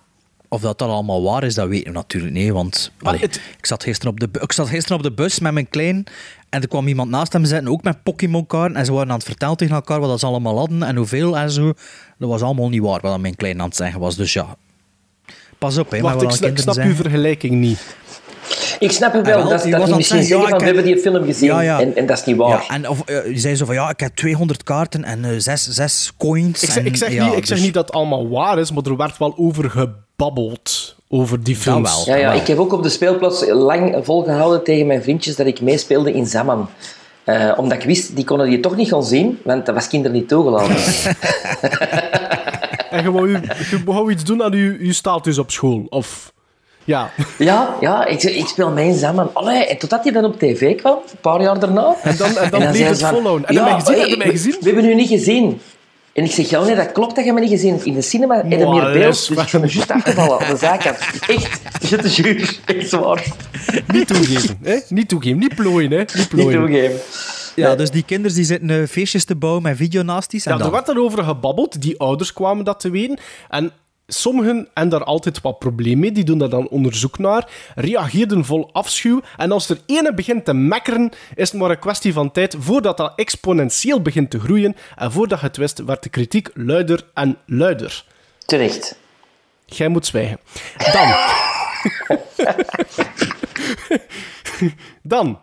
[0.50, 2.52] Of dat dat allemaal waar is, dat weten we natuurlijk niet.
[2.52, 5.54] Want allee, het- ik, zat gisteren op de, ik zat gisteren op de bus met
[5.54, 6.04] mijn klein.
[6.50, 8.76] En er kwam iemand naast hem zitten, ook met Pokémon-kaarten.
[8.78, 11.52] En ze waren aan het vertellen tegen elkaar wat ze allemaal hadden en hoeveel en
[11.52, 11.74] zo.
[12.18, 14.16] Dat was allemaal niet waar wat mijn klein aan het zeggen was.
[14.16, 14.56] Dus ja,
[15.58, 17.96] pas op, hè, Wacht, wat ik, ik snap uw vergelijking niet.
[18.80, 20.58] Ik snap het Ah, wel, wel, dat, die dat het misschien zeggen, zeggen ja, van,
[20.58, 21.80] we ik hebben heb- die film gezien Ja, ja.
[21.82, 22.50] En, en dat is niet waar.
[22.50, 25.32] Ja, en of, eh, je zei zo van ja, ik heb 200 kaarten en eh,
[25.38, 26.64] zes, zes coins.
[26.64, 28.60] Ik zeg, en, ik zeg, ja, niet, ik zeg dus- niet dat het allemaal waar
[28.60, 30.96] is, maar er werd wel over gebabbeld.
[31.10, 32.06] Over die films.
[32.06, 35.62] Ja, ja, ik heb ook op de speelplaats lang volgehouden tegen mijn vriendjes dat ik
[35.62, 36.70] meespeelde in Zaman.
[37.26, 40.18] Eh, omdat ik wist, die konden die toch niet gaan zien, want dat was kinderen
[40.18, 40.76] niet toegelaten.
[42.96, 45.86] En je wou, je, je wou iets doen aan je, je status op school.
[45.90, 46.34] Of...
[46.84, 47.10] Ja.
[47.38, 49.30] ja, ja ik, ik speel mee in Zaman.
[49.34, 51.96] Allee, en totdat hij dan op tv kwam, een paar jaar daarna.
[52.04, 53.48] En dan, en dan bleef het van, volhouden.
[53.48, 54.00] En heb je mij gezien?
[54.00, 54.56] Heb je mij we- gezien?
[54.60, 55.62] We, hebben u niet gezien.
[56.16, 57.86] En ik zeg, ja, nee, dat klopt dat je me niet gezien hebt.
[57.86, 59.28] In de cinema heb je Maar, meer beeld.
[59.28, 60.98] Dus ik ben me juist afgevallen aan de zijkant.
[61.28, 62.60] Echt, je te juur.
[62.66, 63.26] Echt zwaar.
[63.88, 64.58] Niet toegeven.
[64.64, 64.78] Hè?
[64.90, 65.38] Niet toegeven.
[65.40, 65.92] Niet plooien.
[65.92, 65.98] Hè?
[65.98, 67.00] Niet toegeven.
[67.56, 70.46] Ja, dus die kinderen die zitten eh, feestjes te bouwen met videonasties.
[70.46, 70.68] En Ja, dan?
[70.68, 71.82] er werd daarover gebabbeld.
[71.82, 73.20] Die ouders kwamen dat te weten.
[73.50, 73.72] En
[74.08, 76.12] sommigen hebben daar altijd wat probleem mee.
[76.12, 77.50] Die doen daar dan onderzoek naar.
[77.76, 79.22] Reageerden vol afschuw.
[79.38, 82.98] En als er ene begint te mekkeren, is het maar een kwestie van tijd voordat
[82.98, 84.76] dat exponentieel begint te groeien.
[84.96, 88.06] En voordat je het wist, werd de kritiek luider en luider.
[88.46, 89.00] Terecht.
[89.66, 90.40] Jij moet zwijgen.
[90.92, 91.16] Dan.
[95.02, 95.40] Dan.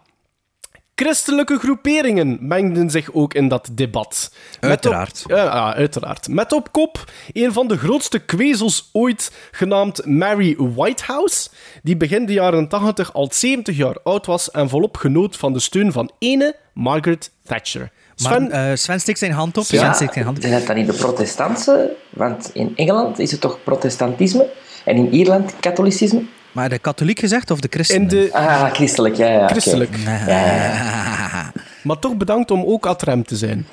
[1.02, 4.32] Christelijke groeperingen mengden zich ook in dat debat.
[4.60, 5.20] Met Uiteraard.
[5.24, 6.28] Op, ja, ja, uiteraard.
[6.28, 11.48] Met op kop een van de grootste kwezels ooit, genaamd Mary Whitehouse,
[11.82, 15.60] die begin de jaren 80 al 70 jaar oud was en volop genoot van de
[15.60, 17.80] steun van ene Margaret Thatcher.
[18.22, 19.64] Maar, Sven, eh, Sven stikt zijn hand op.
[19.64, 20.42] Sven Ja, zijn hand op.
[20.42, 21.96] zijn dat dan niet de protestantse?
[22.10, 24.50] Want in Engeland is het toch protestantisme?
[24.84, 26.22] En in Ierland katholicisme?
[26.52, 27.96] Maar de katholiek gezegd of de christen?
[27.96, 29.28] in de Ah, christelijk, ja.
[29.28, 29.96] ja christelijk.
[29.96, 31.52] Ja, ja.
[31.82, 33.66] Maar toch bedankt om ook ad rem te zijn.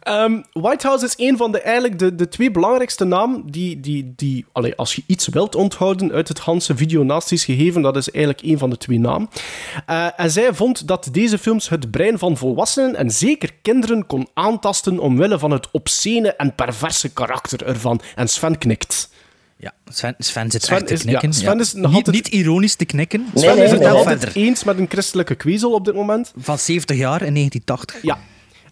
[0.00, 4.46] Ehm, Whitehouse is een van de, eigenlijk de, de twee belangrijkste namen die, die, die
[4.52, 8.58] allee, als je iets wilt onthouden uit het Hanse videonasties gegeven, dat is eigenlijk een
[8.58, 9.28] van de twee namen.
[9.86, 14.28] Eh, en zij vond dat deze films het brein van volwassenen en zeker kinderen kon
[14.34, 18.00] aantasten omwille van het obscene en perverse karakter ervan.
[18.14, 19.10] En Sven knikt.
[19.62, 21.58] Ja, Sven, Sven zit Sven echt te is- ja, knikken.
[21.60, 23.20] Is nog niet, altijd- niet ironisch te knikken.
[23.20, 24.14] Nee, Sven nee, is het nee, nog nee.
[24.14, 26.32] altijd eens met een christelijke kwezel op dit moment.
[26.36, 28.02] Van 70 jaar in 1980.
[28.02, 28.18] Ja.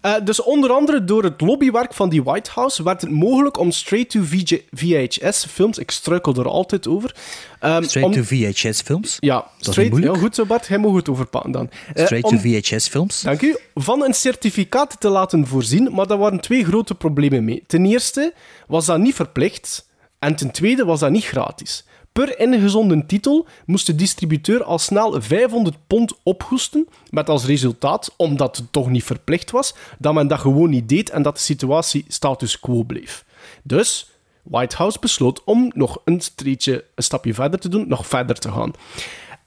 [0.00, 3.70] Eh, dus onder andere door het lobbywerk van die White House werd het mogelijk om
[3.70, 7.14] straight-to-VHS-films, ik struikel er altijd over...
[7.60, 9.16] ehm, Straight om- to VHS films.
[9.20, 10.14] Ja, straight, moeilijk.
[10.14, 11.70] ja, goed zo Bart, jij mag het overpakken dan.
[11.94, 13.20] Eh, Straight om- to VHS films.
[13.20, 13.56] Dank u.
[13.74, 17.62] Van een certificaat te laten voorzien, maar daar waren twee grote problemen mee.
[17.66, 18.32] Ten eerste
[18.66, 19.86] was dat niet verplicht
[20.18, 21.84] en ten tweede was dat niet gratis.
[22.12, 28.56] Per ingezonden titel moest de distributeur al snel 500 pond ophoesten, met als resultaat, omdat
[28.56, 32.04] het toch niet verplicht was, dat men dat gewoon niet deed en dat de situatie
[32.08, 33.24] status quo bleef.
[33.62, 34.10] Dus
[34.42, 38.72] Whitehouse besloot om nog een streetje, een stapje verder te doen, nog verder te gaan.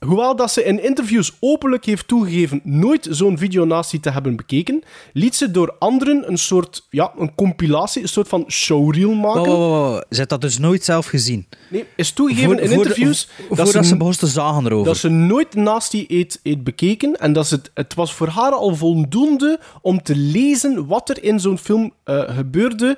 [0.05, 4.83] Hoewel dat ze in interviews openlijk heeft toegegeven nooit zo'n videonatie te hebben bekeken,
[5.13, 9.41] liet ze door anderen een soort, ja, een compilatie, een soort van showreel maken.
[9.41, 9.95] Oh, oh, oh.
[9.95, 11.47] Ze heeft dat dus nooit zelf gezien.
[11.69, 14.85] Nee, is toegegeven Voor- in voor interviews voordat ze begon te zagen erover.
[14.85, 18.51] dat ze nooit Nasty eet, eet bekeken en dat ze het, het was voor haar
[18.51, 22.97] al voldoende om te lezen wat er in zo'n film eh, gebeurde,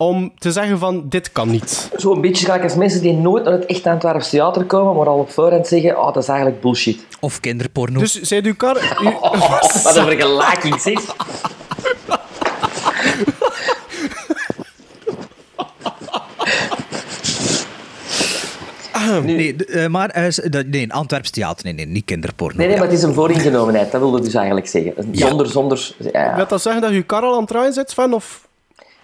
[0.00, 1.90] om te zeggen van, dit kan niet.
[1.96, 5.06] Zo een beetje gelijk als mensen die nooit naar het echt Antwerps theater komen, maar
[5.06, 7.06] al op voorhand zeggen, oh, dat is eigenlijk bullshit.
[7.20, 7.98] Of kinderporno.
[7.98, 8.76] Dus zij u kar...
[9.02, 9.10] u-
[9.82, 11.00] Wat een vergelijking, zeg.
[19.22, 20.26] Nee, d- eh, maar eh,
[20.66, 21.64] nee, een Antwerps theater.
[21.64, 22.56] Nee, nee, niet kinderporno.
[22.56, 22.82] Nee, nee, Ja.
[22.82, 23.90] maar het is een vooringenomenheid.
[23.92, 24.92] Dat wilde dus eigenlijk zeggen.
[25.12, 25.94] Zonder, zonder...
[26.12, 26.36] Ja.
[26.36, 28.12] Wil dat zeggen dat je kar al aan het draaien zit, Sven?
[28.12, 28.47] Of...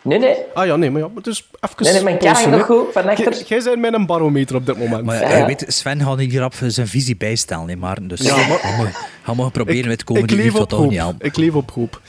[0.04, 0.36] Nee, nee.
[0.54, 1.76] Ah ja, nee, maar ja, maar dus even...
[1.84, 3.44] Nee, nee, mijn kar pauze, nog goed, van achter.
[3.46, 5.04] Jij- bent mijn een barometer op dit moment.
[5.04, 5.46] Maar Ja, eh, ja.
[5.46, 7.66] weet, Sven gaat hier op zijn visie bijstellen.
[7.66, 10.46] Nee, maar, dus Ja, maar- Ga, maar, ga maar proberen met komen ik die leef
[10.46, 10.90] liefde op toch hoop.
[10.90, 11.16] niet aan.
[11.18, 12.00] Ik leef op hoop.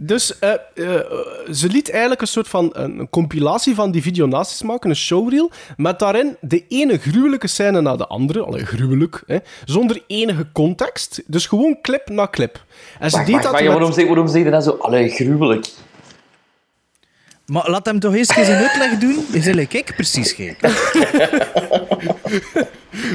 [0.00, 0.56] Dus eh, eh,
[1.52, 5.50] ze liet eigenlijk een soort van een, een compilatie van die videonaties maken, een showreel,
[5.76, 11.22] met daarin de ene gruwelijke scène na de andere, allee, gruwelijk, hè, zonder enige context.
[11.26, 12.64] Dus gewoon clip na clip.
[12.98, 14.70] En ze Wacht, deed wacht, dat wacht, met- waarom, zeg, waarom zeg je dat zo?
[14.80, 15.66] Allee, gruwelijk.
[17.52, 19.16] Maar laat hem toch eens een uitleg doen.
[19.26, 20.56] Is eigenlijk ik precies geen.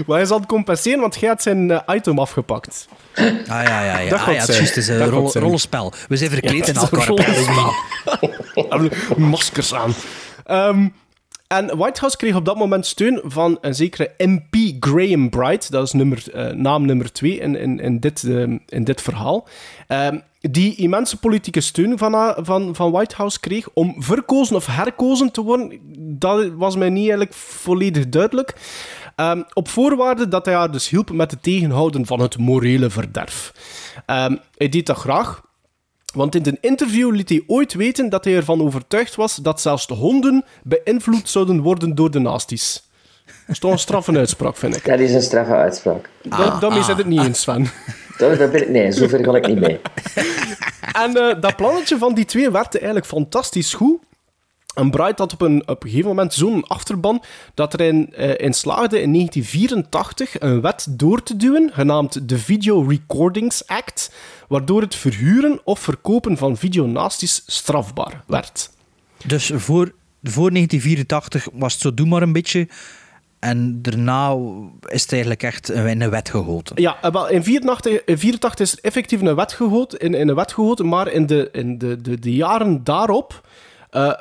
[0.06, 2.88] Maar hij aan het compenseren, want jij had zijn eh, item afgepakt.
[3.16, 4.10] Ah ja, ja, ja.
[4.10, 4.58] Dat Ah, ja het is zijn.
[4.58, 5.94] juist, het is Dat een rol- rollenspel.
[6.08, 7.12] We zijn verkleed in elkaar.
[9.30, 9.94] Maskers aan.
[10.46, 10.88] Ehm,
[11.48, 15.72] en Whitehouse kreeg op dat moment steun van een zekere MP Graham Bright.
[15.72, 18.34] Dat is nummer, eh, naam nummer twee in, in, in, dit, eh,
[18.68, 19.48] in dit verhaal.
[19.88, 20.18] Ehm,
[20.52, 25.80] die immense politieke steun van, van, van Whitehouse kreeg om verkozen of herkozen te worden.
[25.98, 28.56] Dat was mij niet eigenlijk volledig duidelijk.
[29.16, 33.54] Ehm, op voorwaarde dat hij haar dus hielp met het tegenhouden van het morele verderf.
[34.06, 35.42] Ehm, hij deed dat graag.
[36.14, 39.88] Want in een interview liet hij ooit weten dat hij ervan overtuigd was dat zelfs
[39.88, 42.84] de honden beïnvloed zouden worden door de nasties.
[43.26, 44.86] Dat is toch een straffe uitspraak, vind ik.
[44.86, 46.10] Dat is een straffe uitspraak.
[46.22, 47.68] Da- daarmee zit het niet eens, Sven.
[48.18, 49.80] Dat, dat ben ik, nee, zover ga ik niet mee.
[50.94, 53.98] En eh, dat plannetje van die twee werkte eigenlijk fantastisch goed.
[54.74, 57.24] En Bright had op een, op een gegeven moment zo'n achterban
[57.54, 62.38] dat er in, eh, in slaagde in 1984 een wet door te duwen, genaamd de
[62.38, 64.12] Video Recordings Act,
[64.48, 68.70] waardoor het verhuren of verkopen van videonasties strafbaar werd.
[69.26, 72.68] Dus voor, voor 1984 was het zo, doe maar een beetje.
[73.44, 74.38] En daarna
[74.82, 76.82] is het eigenlijk echt in een wet gegoten.
[76.82, 80.28] Ja, eh, wel, in 84, in 84 is er effectief een wet gegoten, in, in
[80.30, 83.48] een wet gegoten maar in de, in de, de, de jaren daarop
[83.90, 84.12] eh,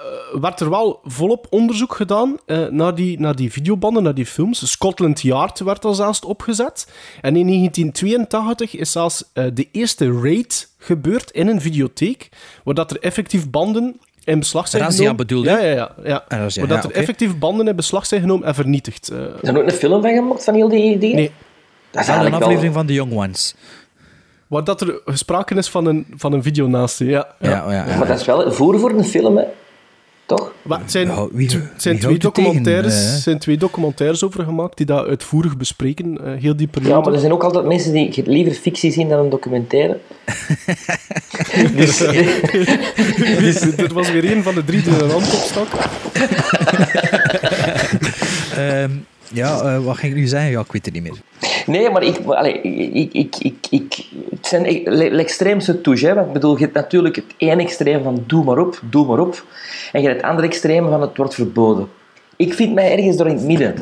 [0.40, 4.70] werd er wel volop onderzoek gedaan eh, naar, die, naar die videobanden, naar die films.
[4.70, 6.86] Scotland Yard werd al zelfs opgezet.
[7.20, 12.28] En in 1982 is zelfs de eerste raid gebeurd in een videotheek,
[12.64, 15.16] waar dat er effectief banden in beslag zijn genomen.
[15.16, 15.90] bedoelde Ja, ja, ja.
[16.04, 16.24] ja.
[16.28, 16.98] Ah, razzia, waar dat ja, er oké.
[16.98, 19.08] effectief banden in beslag zijn genomen en vernietigd.
[19.08, 19.18] eh.
[19.40, 21.16] Is er ook een film van gemaakt van heel die dingen?
[21.16, 21.30] Nee.
[21.90, 22.40] Dat is Wel een wel...
[22.40, 23.54] aflevering van The Young Ones.
[24.46, 27.26] Waar dat er sprake is van een, van een videonatie, ja.
[27.38, 27.96] Ja, ja, ja.
[27.98, 29.44] Maar dat is wel voer voor een film, hè?
[30.26, 30.52] Toch?
[30.62, 34.24] Maar het zijn, Ja, wie- tw- het zijn, wie twee documentaires, tegen, zijn twee documentaires
[34.24, 37.04] over gemaakt die dat uitvoerig bespreken, eh, heel die Ja, periode.
[37.04, 39.98] maar er zijn ook altijd mensen die liever fictie zien dan een documentaire.
[41.76, 41.96] dus,
[43.42, 45.66] Dus er was weer een van de drie die een hand opstak.
[48.56, 48.90] Ehm,
[49.32, 50.50] ja, eh, wat ging ik nu zeggen?
[50.50, 51.16] Ja, ik weet het niet meer.
[51.66, 52.60] Nee, maar ik, allee,
[52.92, 56.06] ik, ik, ik, ik, het zijn de extreemste touche.
[56.06, 56.20] Hè?
[56.20, 59.44] Ik bedoel, je hebt natuurlijk het ene extreem van doe maar op, doe maar op.
[59.92, 61.88] En je hebt het andere extreem van het wordt verboden.
[62.36, 63.74] Ik vind mij ergens door in het midden.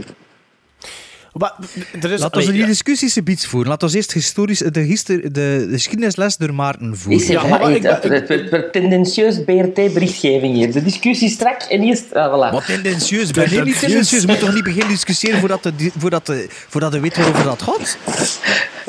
[1.33, 1.53] Maar,
[2.01, 3.69] er is, Laten we die discussies een beetje voeren.
[3.71, 7.27] Laten we eerst historisch, de, de, de geschiedenisles door Maarten Ik voeren.
[7.27, 10.73] zeg, Ja, ja, maar ik- het, het, het tendentieus BRT-berichtgeving hier.
[10.73, 12.15] De discussie strak en eerst...
[12.15, 12.53] Ah, voilà.
[12.53, 13.31] Wat tendentieus.
[13.31, 14.23] Ben je niet Tendentieus.
[14.23, 17.63] Je moet toch niet beginnen discussiëren voordat de, voordat de, voordat de weet waarover dat
[17.63, 17.97] gaat?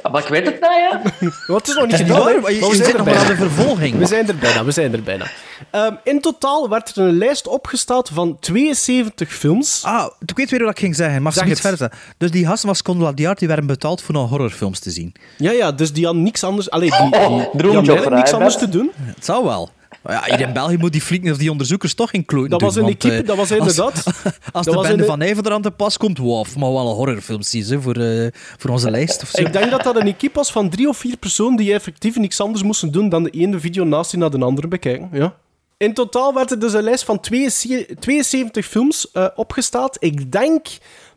[0.02, 1.02] Ah, Maar ik weet het nou, ja.
[1.48, 3.06] Wat is nog niet Is gedaan, maar je, Maar we je zijn zit er nog
[3.06, 3.42] maar aan bijna.
[3.44, 3.98] de vervolging.
[3.98, 5.28] We zijn er bijna, we zijn er bijna.
[5.72, 9.82] Ehm, in totaal werd er een lijst opgesteld van 72 films.
[9.84, 11.78] Ah, ik weet weer wat ik ging zeggen, maar Zeg iets het.
[11.78, 11.98] verder.
[12.18, 15.14] Dus die gasten van Scotland Yard die werden betaald voor naar horrorfilms te zien.
[15.38, 16.70] Ja, ja, dus die hadden niks anders...
[16.70, 18.92] Allee, die, die, die hadden Droomjob eigenlijk niks anders te doen.
[18.96, 19.70] Het zou wel.
[20.02, 22.60] Maar ja, hier in België moet die flieken of die onderzoekers toch geen kloten Dat
[22.60, 24.04] doen, was een want, equipe, eh, dat was als- inderdaad...
[24.52, 26.90] Als, dat de was bende van Nijven er aan te pas komt, wow, maar wel
[26.90, 29.42] een horrorfilm zien voor, eh, voor onze lijst of zo.
[29.42, 32.42] Ik denk dat dat een equipe was van drie of vier personen die effectief niks
[32.42, 35.10] anders moesten doen dan de ene video naast die naar de andere bekijken.
[35.12, 35.36] Ja.
[35.78, 39.98] In totaal werd er dus een lijst van 72 72 films eh, opgesteld.
[40.00, 40.68] Ik denk,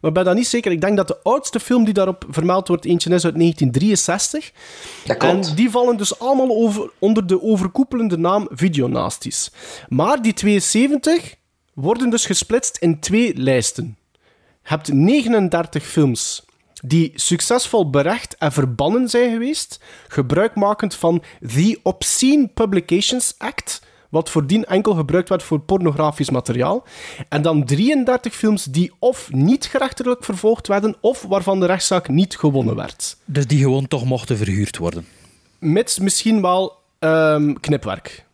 [0.05, 2.85] maar ben dat niet zeker, ik denk dat de oudste film die daarop vermeld wordt
[2.85, 4.53] eentje is uit 1963.
[5.05, 5.49] Dat klopt.
[5.49, 9.51] En die vallen dus allemaal over, onder de overkoepelende naam Videonasties.
[9.89, 11.35] Maar die 72
[11.75, 13.97] worden dus gesplitst in twee lijsten.
[14.13, 14.19] Je
[14.63, 16.45] hebt 39 films
[16.83, 21.23] die succesvol berecht en verbannen zijn geweest, gebruikmakend van
[21.55, 23.83] The Obscene Publications Act,
[24.15, 26.85] wat voordien enkel gebruikt werd voor pornografisch materiaal.
[27.29, 32.37] En dan 33 films die of niet gerechtelijk vervolgd werden, of waarvan de rechtszaak niet
[32.37, 33.17] gewonnen werd.
[33.25, 35.07] Dus die gewoon toch mochten verhuurd worden.
[35.59, 38.25] Mits misschien wel ehm, knipwerk.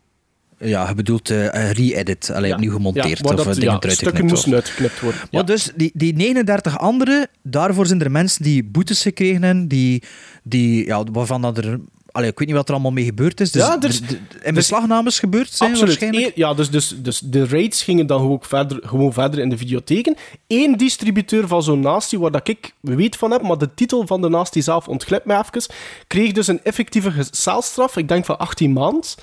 [0.57, 2.55] Ja, je bedoelt eh, re-edit, alleen Ja.
[2.55, 5.21] opnieuw gemonteerd Ja, waar of dat- dingen ja, eruit stukken geknipt moesten uitgeknipt worden.
[5.21, 5.27] Ja.
[5.31, 10.03] Maar dus die, die 39 andere, daarvoor zijn er mensen die boetes gekregen hebben, die,
[10.43, 11.79] die, ja, waarvan dat er...
[12.11, 13.51] Allee, ik weet niet wat er allemaal mee gebeurd is.
[13.51, 15.99] Dus Ja, de- en beslagnames gebeurd zijn Absoluut.
[15.99, 16.35] waarschijnlijk.
[16.35, 20.15] Ja, dus, dus, dus de raids gingen dan ook verder, gewoon verder in de videotheken.
[20.47, 24.21] Eén distributeur van zo'n nasty, waar dat ik weet van heb, maar de titel van
[24.21, 25.73] de nasty zelf ontglipt mij even,
[26.07, 29.17] kreeg dus een effectieve celstraf, ik denk van 18 maand.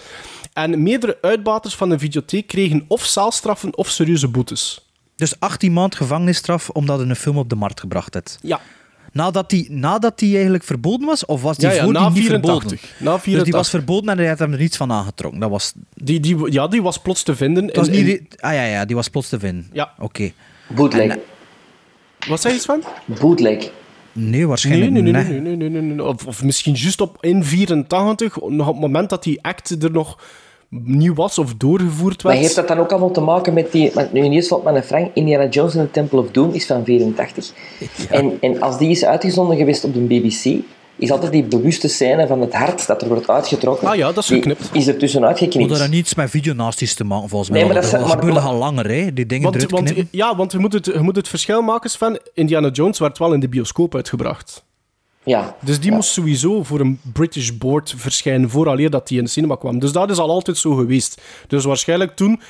[0.53, 4.81] En meerdere uitbaters van de videotheek kregen of celstraffen of serieuze boetes.
[5.17, 8.39] Dus 18 maand gevangenisstraf omdat je een film op de markt gebracht hebt.
[8.43, 8.61] Ja.
[9.19, 11.25] Nadat die, nadat die eigenlijk verboden was?
[11.27, 12.81] Of was die Ja, ja, voor na die niet 84.
[12.81, 12.89] verboden?
[12.99, 13.55] Na Dus die 84.
[13.55, 15.41] was verboden en hij had hem er niets van aangetrokken.
[15.41, 15.73] Dat was...
[15.95, 17.67] Die, die, ja, die was plots te vinden.
[17.67, 18.19] Dat was in- niet...
[18.19, 19.71] in- Ah ja, ja, die was plots te vinden.
[19.73, 19.93] Ja.
[19.99, 20.31] Oké.
[20.67, 21.17] Bootleg.
[22.29, 22.83] Wat zei je, Sven?
[23.21, 23.57] Bootleg.
[23.59, 23.71] Nee,
[24.13, 25.29] Nee, waarschijnlijk nee, nee, niet.
[25.29, 26.05] nee, nee, nee, nee, nee.
[26.07, 29.91] Of, of misschien juist op in 84, nog op het moment dat die act er
[29.91, 30.19] nog
[30.71, 32.45] nieuw was of doorgevoerd Maar werd.
[32.45, 33.91] heeft dat dan ook allemaal te maken met die...
[33.95, 36.67] Want nu ineens valt me een Frank, Indiana Jones en the Temple of Doom is
[36.67, 37.51] van 84.
[38.11, 40.57] En, en als die is uitgezonden geweest op de BBC,
[40.97, 43.89] is altijd die bewuste scène van het hart dat er wordt uitgetrokken.
[43.89, 44.69] Ah ja, dat is geknipt.
[44.73, 45.69] Is er tussenuit geknipt.
[45.71, 47.59] Moet er niets met videonasties te maken, volgens mij.
[47.63, 49.13] Nee, maar dat dat, maar- gebeurde maar- al langer, hè.
[49.13, 50.09] Die dingen Want, eruit want, knippen.
[50.11, 52.21] ja, want je moet, het, je moet het verschil maken, Sven.
[52.35, 54.65] Indiana Jones werd wel in de bioscoop uitgebracht.
[55.29, 55.57] Ja.
[55.61, 59.57] Dus die moest sowieso voor een British board verschijnen vooraleer dat die in de cinema
[59.57, 59.79] kwam.
[59.79, 61.21] Dus dat is al altijd zo geweest.
[61.47, 62.41] Dus waarschijnlijk toen,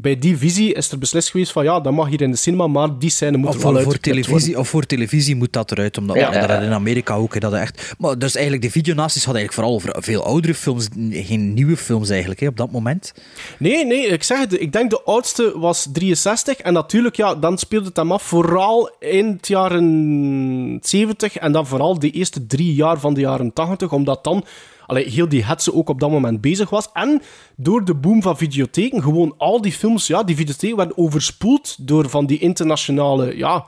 [0.00, 2.66] bij die visie, is er beslist geweest van ja, dat mag hier in de cinema,
[2.66, 5.52] maar die scène moet Of er voor, wel voor uitgeknipt televisie, of voor televisie moet
[5.52, 6.60] dat eruit, omdat Ja, dat ja.
[6.60, 7.34] in Amerika ook.
[7.34, 10.88] Hè, dat echt, maar dus eigenlijk, de videonasties hadden eigenlijk vooral over veel oudere films,
[11.10, 13.12] geen nieuwe films eigenlijk, hè, op dat moment.
[13.58, 14.60] Nee, nee, ik zeg het.
[14.60, 16.56] Ik denk de oudste was 63.
[16.56, 21.36] En natuurlijk, ja, dan speelde het hem af vooral in het jaren 70.
[21.36, 23.92] En dan vooral de eerste drie jaar van de jaren 80.
[23.92, 24.44] Omdat dan
[24.86, 26.88] allee, heel die hetze ook op dat moment bezig was.
[26.92, 27.22] En
[27.56, 32.08] door de boom van videotheken, gewoon al die films, ja, die videotheken werden overspoeld door
[32.08, 33.64] van die internationale, ja,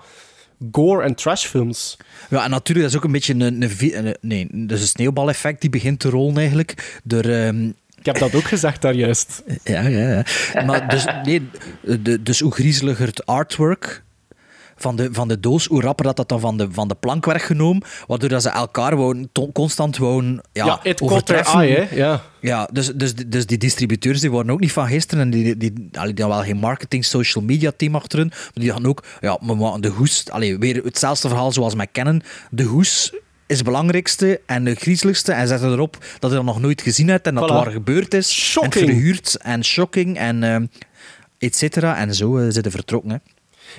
[0.73, 1.97] gore- en trashfilms.
[2.31, 5.71] Ja, en natuurlijk, dat is ook een beetje een, een- nee, dus een sneeuwbaleffect die
[5.71, 7.01] begint te rollen eigenlijk.
[7.05, 7.67] Door, ehm,
[7.99, 9.43] Ik heb dat ook gezegd daar juist.
[9.65, 10.09] Ja, ja,
[10.53, 10.63] ja.
[10.65, 11.49] Maar dus, nee,
[12.03, 14.05] de, dus hoe griezeliger het artwork
[14.77, 17.25] van de, van de doos, hoe rapper dat, dat dan van de, van de plank
[17.25, 21.59] werd genomen, waardoor dat ze elkaar wouden, constant wouden ja, Ja, overtreffen.
[21.61, 21.95] eye, hè.
[21.97, 22.23] Ja.
[22.41, 25.73] Ja, dus, dus, dus die distributeurs die waren ook niet van gisteren en die, die,
[25.73, 29.39] die, hadden wel geen marketing, social media team achter hun, maar die hadden ook, ja,
[29.81, 33.12] de hoes, allee, weer hetzelfde verhaal zoals wij kennen, de hoes
[33.47, 37.09] is het belangrijkste en de griezeligste en zetten erop dat je dat nog nooit gezien
[37.09, 37.55] hebt en dat Voilà.
[37.55, 38.75] het waar gebeurd is Shocking.
[38.75, 40.67] en verhuurd en shocking en ehm
[41.39, 43.11] et cetera en zo eh, zitten vertrokken.
[43.11, 43.17] Hè.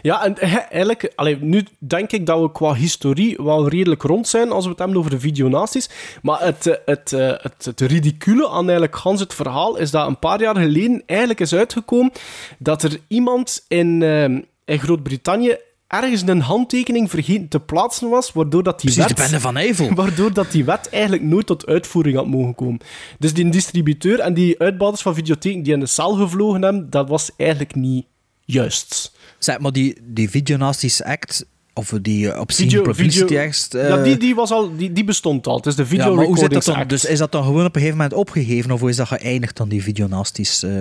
[0.02, 4.52] Ja, en eigenlijk, allee, nu denk ik dat we qua historie wel redelijk rond zijn
[4.52, 5.90] als we het hebben over de videonasties.
[6.22, 10.08] Maar het, eh, het, eh, het, het ridicule aan eigenlijk gans het verhaal is dat
[10.08, 12.12] een paar jaar geleden eigenlijk is uitgekomen
[12.60, 14.24] dat er iemand in, eh,
[14.66, 15.58] in Groot-Brittannië
[15.88, 19.42] ergens een handtekening vergeten te plaatsen was, waardoor dat die Precies, de wet...
[19.42, 19.96] bende van.
[20.04, 22.80] Waardoor dat die wet eigenlijk nooit tot uitvoering had mogen komen.
[23.20, 27.10] Dus die distributeur en die uitbaters van videotheken die in de cel gevlogen hebben, dat
[27.10, 28.06] was eigenlijk niet
[28.48, 29.12] juist.
[29.40, 33.74] Zeg maar, die, die Videonasties Act, of die eh, Obscene Video- Publicity Act...
[33.74, 35.56] eh, ja, die, die, was al, die, die bestond al.
[35.56, 36.76] Het is de Video ja, maar hoe zit dat dan?
[36.76, 36.90] Act.
[36.90, 39.58] Dus is dat dan gewoon op een gegeven moment opgegeven, of hoe is dat geëindigd
[39.58, 40.64] dan, die Videonasties?
[40.64, 40.72] eh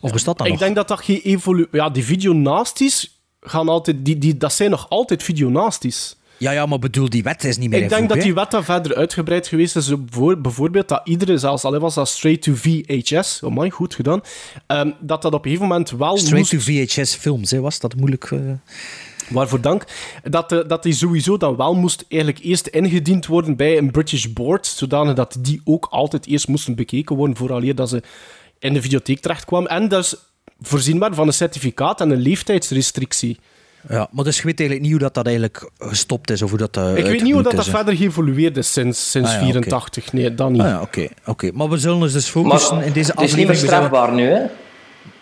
[0.00, 0.62] of bestaat dat Ik nog?
[0.62, 1.66] denk dat dat geen evolu...
[1.72, 4.04] Ja, die videonasties gaan altijd...
[4.04, 6.16] Die, die, dat zijn nog altijd videonasties.
[6.42, 8.64] Ja, ja, maar bedoel, die wet is niet meer Ik denk dat die wet dan
[8.64, 9.92] verder uitgebreid geweest is.
[10.10, 14.20] Voor, bijvoorbeeld dat iedere, zelfs al was dat straight to VHS, oh my, goed gedaan,
[14.66, 16.66] ehm, dat dat op een gegeven moment wel Straight moest...
[16.66, 18.24] to VHS films, hè, was dat moeilijk?
[18.30, 18.38] eh?
[19.28, 19.84] Waarvoor dank.
[20.22, 24.26] Dat, eh, dat die sowieso dan wel moest eigenlijk eerst ingediend worden bij een British
[24.26, 28.02] board, zodanig dat die ook altijd eerst moesten bekeken worden vooraleer dat ze
[28.58, 29.70] in de videotheek terechtkwamen.
[29.70, 30.16] En dus
[30.60, 33.38] voorzien waren van een certificaat en een leeftijdsrestrictie.
[33.88, 36.58] Ja, maar dus je weet eigenlijk niet hoe dat, dat eigenlijk gestopt is, of hoe
[36.58, 39.40] dat eh, Ik weet niet hoe dat, dat verder geëvolueerd is sinds, sinds Ah ja,
[39.40, 39.52] oké.
[39.52, 40.12] 84.
[40.12, 40.60] Nee, dat niet.
[40.60, 41.08] Ah ja, oké.
[41.26, 41.50] oké.
[41.54, 43.48] Maar we zullen ons dus focussen Maar in deze het is niet aflevering...
[43.48, 43.56] meer
[43.88, 44.40] strafbaar nu, hè?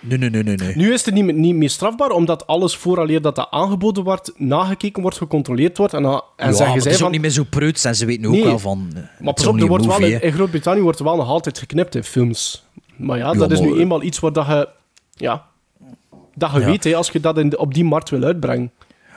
[0.01, 0.57] Nee, nee, nee, nee.
[0.57, 0.77] nee.
[0.77, 4.33] Nu is het niet, meer- niet meer strafbaar, omdat alles vooraleer dat dat aangeboden wordt,
[4.37, 5.95] nagekeken wordt, gecontroleerd wordt.
[5.95, 7.11] En, dan- en ja, zeggen maar het is ook van...
[7.11, 8.89] niet meer zo preuts en ze weten ook Nee, wel van...
[8.93, 11.59] Maar het pas op, ook er wordt wel, in, Groot-Brittannië wordt er wel nog altijd
[11.59, 12.65] geknipt in films.
[12.97, 14.69] Maar ja, dat Ja, is nu eenmaal iets wat dat je...
[15.15, 15.45] Ja,
[16.41, 16.67] dat je Ja.
[16.67, 18.73] weet, hè, als je dat in op die markt wil uitbrengen.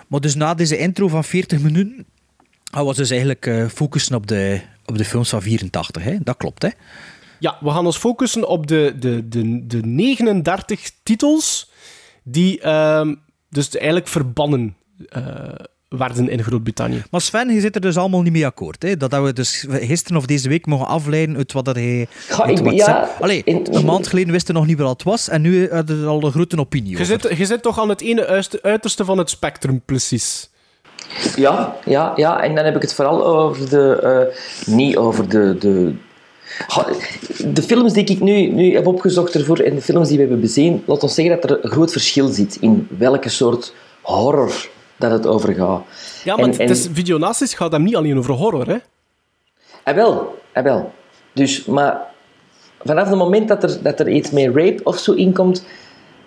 [0.07, 2.05] Maar dus na deze intro van 40 minuten
[2.81, 6.03] we dus eigenlijk eh, focussen op de, op de films van 84.
[6.03, 6.15] Hè?
[6.23, 6.69] Dat klopt, hè?
[7.39, 11.71] Ja, we gaan ons focussen op de, de, de, de 39 titels
[12.23, 13.15] die ehm,
[13.49, 14.75] dus eigenlijk verbannen
[15.09, 15.23] eh,
[15.97, 17.03] werden in Groot-Brittannië.
[17.11, 18.83] Maar Sven, je zit er dus allemaal niet mee akkoord.
[18.83, 18.97] Hè?
[18.97, 22.07] Dat dat we dus gisteren of deze week mogen afleiden uit wat dat hij ik-
[22.37, 22.75] WhatsApp...
[22.75, 25.69] ja, Allee, in- een maand geleden wisten we nog niet wat het was en nu
[25.71, 27.05] hadden we al een grote opinie Je over.
[27.05, 30.49] zit, je zit toch aan het ene uiterste van het spectrum, precies.
[31.35, 33.99] Ja, ja, ja, en dan heb ik het vooral over de...
[34.67, 35.55] eh, niet over de...
[35.59, 35.93] de
[37.47, 40.41] de films die ik nu, nu heb opgezocht ervoor en de films die we hebben
[40.41, 44.67] bezien, laat ons zeggen dat er een groot verschil zit in welke soort horror
[45.09, 45.83] dat het over gaat.
[46.23, 48.77] Ja, maar En- en- is, gaat hem niet alleen over horror, hè.
[49.83, 50.91] Ah, wel, ah, wel.
[51.33, 52.01] Dus, maar
[52.83, 55.65] vanaf het moment dat er, dat er iets met rape of zo inkomt,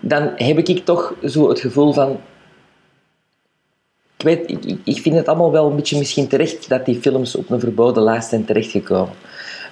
[0.00, 2.20] dan heb ik toch zo het gevoel van...
[4.16, 7.00] ik, weet, ik, ik- ik vind het allemaal wel een beetje misschien terecht dat die
[7.00, 9.14] films op een verboden lijst zijn terechtgekomen.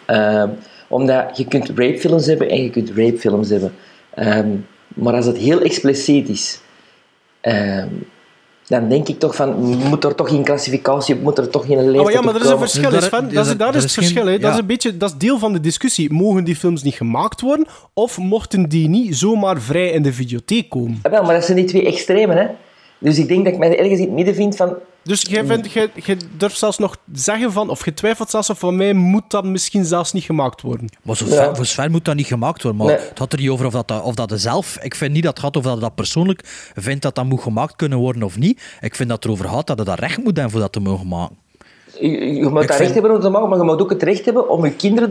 [0.06, 0.48] Ehm,
[0.88, 3.74] omdat je kunt rapefilms hebben en je kunt rapefilms hebben.
[4.14, 4.48] Ehm,
[4.88, 6.60] maar als het heel expliciet is,
[7.40, 7.88] ehm,
[8.68, 9.54] dan denk ik toch van,
[9.88, 12.40] moet er toch geen klassificatie, moet er toch geen leeftijd Oh, maar ja, maar op
[12.40, 12.90] er is een verschil.
[12.90, 13.24] Daar- Sven.
[13.24, 14.26] daar- Dat is, daar is het is geen- verschil.
[14.26, 14.32] hè.
[14.32, 14.52] Dat, ja.
[14.52, 16.12] is een beetje, dat is deel van de discussie.
[16.12, 17.66] Mogen die films niet gemaakt worden?
[17.94, 20.98] Of mochten die niet zomaar vrij in de videotheek komen?
[21.02, 22.46] Ah, wel, maar dat zijn die twee extremen, hè.
[23.04, 24.74] Dus ik denk dat ik mij ergens in het midden vind van...
[25.02, 28.58] Dus jij, vindt, jij, jij durft zelfs nog zeggen van, of je twijfelt zelfs of
[28.58, 30.88] van mij moet dat misschien zelfs niet gemaakt worden.
[31.02, 31.54] Maar zo Ja.
[31.54, 32.80] voor Sven moet dat niet gemaakt worden.
[32.86, 33.06] Maar Nee.
[33.08, 34.78] het gaat er niet over of dat, of dat zelf...
[34.82, 36.40] Ik vind niet dat het gaat over dat je dat persoonlijk
[36.74, 38.62] vindt dat dat moet gemaakt kunnen worden of niet.
[38.80, 40.80] Ik vind dat het erover gaat dat je dat recht moet hebben voor dat te
[40.80, 41.36] mogen maken.
[42.00, 43.90] Je, je moet Ik dat vind- recht hebben om te maken, maar je moet ook
[43.90, 45.10] het recht hebben om je kinderen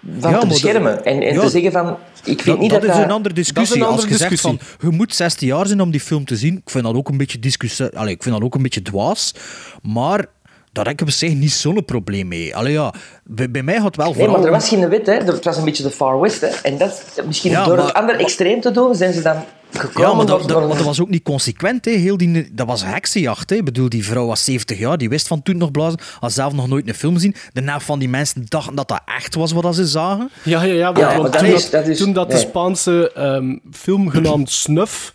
[0.00, 1.04] Ja, maar te beschermen.
[1.04, 1.40] En, en ja.
[1.40, 1.96] te zeggen van...
[2.24, 3.84] Ik vind Dat, niet dat dat is een andere discussie.
[3.84, 6.56] andere Als je zegt van, je moet 16 jaar zijn om die film te zien,
[6.56, 7.86] ik vind dat ook een beetje discussie.
[7.86, 9.34] Allee, ik vind dat ook een beetje dwaas.
[9.82, 10.26] Maar
[10.72, 12.56] daar heb ik op zich niet zo'n probleem mee.
[12.56, 12.94] Allee, ja,
[13.24, 14.36] bij, bij mij gaat het wel Nee, vooral...
[14.36, 15.12] maar er was geen wet, hè.
[15.14, 16.46] Het was een beetje de Far West, hè.
[16.46, 20.10] En dat, misschien Ja, door maar- het andere extreem te doen, zijn ze dan gekomen
[20.10, 21.84] Ja, maar dat, door- dat, was ook niet consequent.
[21.84, 21.90] Hè.
[21.90, 23.50] Heel die, dat was heksenjacht.
[23.50, 23.56] Hè.
[23.56, 26.52] Ik bedoel, die vrouw was 70 jaar, die wist van toen nog blazen, had zelf
[26.52, 27.34] nog nooit een film gezien.
[27.52, 30.30] De helft van die mensen dachten dat dat echt was wat ze zagen.
[30.42, 30.84] Ja, ja, ja.
[30.84, 32.42] Want, Ja, want maar dat toen, is- dat, is- toen dat de nee.
[32.44, 35.14] Spaanse ehm, film genaamd Snuff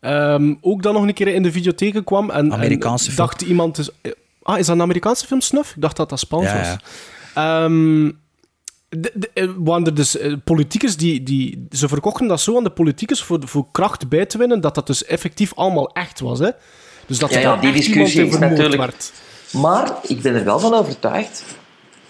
[0.00, 2.30] ehm, ook dan nog een keer in de videotheken kwam.
[2.30, 2.78] En, en
[3.16, 3.76] dacht iemand...
[3.76, 3.90] Dus,
[4.42, 5.74] ah, is dat een Amerikaanse film, Snuff?
[5.74, 6.66] Ik dacht dat dat Spaans Ja, was.
[6.66, 6.80] ja.
[7.64, 8.10] Ehm,
[8.88, 11.66] de, de, eh, waren er dus eh, politiekers die, die...
[11.70, 14.86] Ze verkochten dat zo aan de politicus voor, voor kracht bij te winnen, dat dat
[14.86, 16.50] dus effectief allemaal echt was, hè?
[17.06, 19.12] Dus dat Ja, ja, die discussie is vermoord natuurlijk- werd.
[19.52, 21.44] Maar ik ben er wel van overtuigd.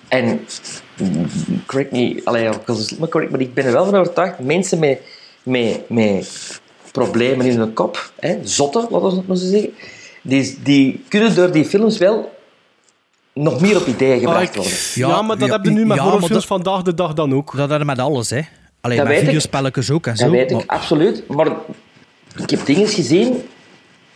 [0.08, 0.40] En
[1.66, 3.94] correct me, allee, ja, ik was dus maar correct, maar ik ben er wel van
[3.94, 4.38] overtuigd.
[4.38, 5.00] Mensen met,
[5.42, 6.60] met, met
[6.92, 9.72] problemen in hun kop, hè, zotten, laten we het maar zo zeggen,
[10.22, 12.32] die, die kunnen door die films wel
[13.34, 14.72] nog meer op ideeën Ah, gebracht worden.
[14.94, 16.94] ja, Ja, maar dat ja, heb je nu met ja, maar horrorfilms dat- vandaag de
[16.94, 17.56] dag dan ook.
[17.56, 18.40] Dat hadden met alles, hè.
[18.80, 19.24] Alleen Dat met weet ik.
[19.28, 20.22] videospelletjes ook en zo.
[20.24, 21.28] Dat weet ik, maar- absoluut.
[21.28, 21.48] Maar
[22.42, 23.42] ik heb dingen gezien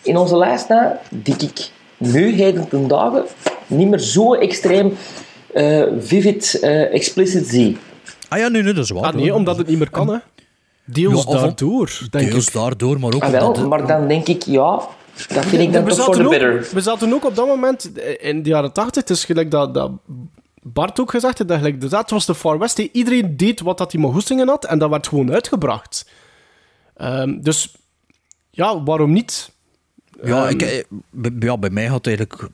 [0.02, 3.24] in onze lijst na, die ik nu, heden ten dagen,
[3.66, 4.96] niet meer zo extreem
[5.54, 7.76] eh, vivid, eh, explicit zie.
[8.28, 9.02] Ah ja, nee, nee, dat is waar.
[9.02, 9.38] Ah, nee, hoor.
[9.38, 10.16] omdat het niet meer kan, hè.
[10.84, 12.52] Deels Ja, daardoor, denk Deels ik.
[12.52, 13.56] daardoor, maar ook Ah, omdat...
[13.58, 14.80] wel, maar dan denk ik, ja,
[15.28, 18.42] dat vind ik dan toch voor de we zaten ook op dat moment eh, in
[18.42, 19.02] de jaren 80.
[19.02, 19.90] Het is gelijk dat, dat
[20.62, 21.50] Bart ook gezegd heeft.
[21.50, 22.78] Dat, gelijk, dat was de Far West.
[22.78, 24.64] Iedereen deed wat dat hij maar had.
[24.64, 26.10] En dat werd gewoon uitgebracht.
[26.96, 27.74] Ehm, dus
[28.50, 29.50] ja, waarom niet?
[30.22, 32.48] Ja, Ehm, ik, eh, bij, ja, bij mij het eigenlijk...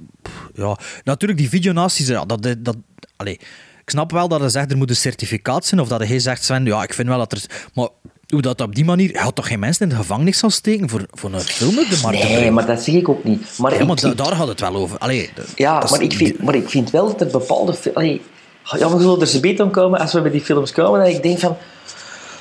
[0.55, 2.77] Ja, natuurlijk, die videonaties, ja, dat, dat, dat,
[3.17, 3.35] allee,
[3.81, 6.45] ik snap wel dat je zegt, er moet een certificaat zijn, of dat hij zegt,
[6.45, 7.69] Sven, ja, ik vind wel dat er...
[7.75, 7.89] Maar
[8.31, 9.13] hoe dat op die manier...
[9.13, 11.89] Je had toch geen mensen in de gevangenis zal steken voor, voor een film op
[11.91, 13.59] de markt Nee, maar dat zeg ik ook niet.
[13.59, 14.99] Maar, Ja, ik, maar da- ik- daar gaat het wel over.
[14.99, 17.75] Allee, dat- ja, dat is- maar, ik vind, maar ik vind wel dat er bepaalde...
[17.95, 18.21] Allee,
[18.79, 21.01] ja, we zullen er zo beter om komen als we bij die films komen.
[21.01, 21.57] Dat ik denk van...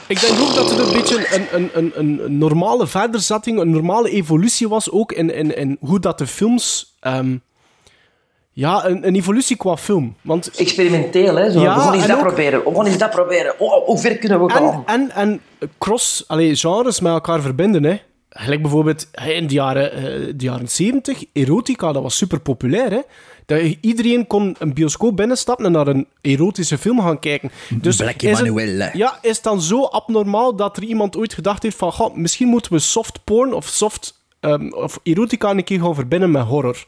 [0.08, 3.70] Ik denk ook dat er een beetje een, een, een, een, een normale verderzetting, een
[3.70, 6.96] normale evolutie was ook in, in, in hoe dat de films...
[7.00, 7.38] ehm,
[8.60, 10.16] ja, een, een evolutie qua film.
[10.22, 11.52] Want Experimenteel, hè.
[11.52, 12.64] Zo, Ja, we gaan eens en dat ook- proberen.
[12.64, 13.60] We gaan eens dat proberen.
[13.60, 14.84] Oh, hoe ver kunnen we gaan?
[14.86, 15.42] En, en, en
[15.78, 17.84] cross, allee, genres met elkaar verbinden.
[17.84, 18.00] Hè.
[18.30, 20.02] Gelijk bijvoorbeeld in de jaren, eh,
[20.36, 22.92] de jaren 70, erotica, dat was super populair.
[22.92, 23.00] Hè.
[23.46, 27.52] Dat iedereen kon een bioscoop binnenstappen en naar een erotische film gaan kijken.
[27.82, 28.90] Dus Black is het- Emanuel, hè.
[28.94, 32.48] Ja, is het dan zo abnormaal dat er iemand ooit gedacht heeft van goh, misschien
[32.48, 36.86] moeten we soft porn of soft ehm, of erotica een keer gaan verbinden met horror.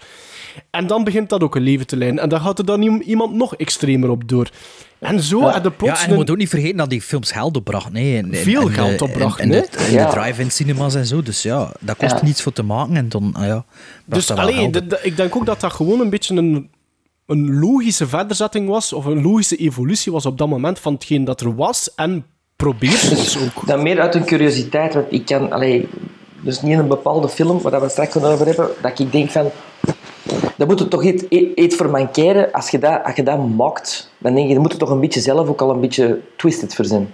[0.69, 2.19] En dan begint dat ook een leven te leiden.
[2.21, 4.49] En dan gaat er dan iem- iemand nog extremer op door.
[4.99, 6.89] En zo Ja, had de ja, plots en je een- moet ook niet vergeten dat
[6.89, 7.95] die films geld opbrachten.
[7.95, 10.09] En- en- Veel en geld opbrachten, En, de, Ja.
[10.09, 11.21] drive-in cinemas en zo.
[11.21, 12.23] Dus ja, dat kost Ja.
[12.23, 12.95] niets voor te maken.
[12.95, 13.65] En dan, ah ja,
[14.05, 16.69] Dus dat alleen, de- de- ik denk ook dat dat gewoon een beetje een,
[17.25, 21.41] een logische verderzetting was, of een logische evolutie was op dat moment van hetgeen dat
[21.41, 22.25] er was, en
[22.55, 23.67] probeer dus ook.
[23.67, 25.51] Dan meer uit een curiositeit, want ik kan...
[25.51, 25.87] Allee,
[26.41, 29.49] dus niet een bepaalde film, waar we straks over hebben, dat ik denk van...
[30.57, 31.23] Dat moet er toch iets,
[31.55, 32.51] iets voor mankeren.
[32.51, 34.99] Als je, dat, als je dat maakt, dan denk je, je moet er toch een
[34.99, 37.13] beetje zelf ook al een beetje twisted voor zijn.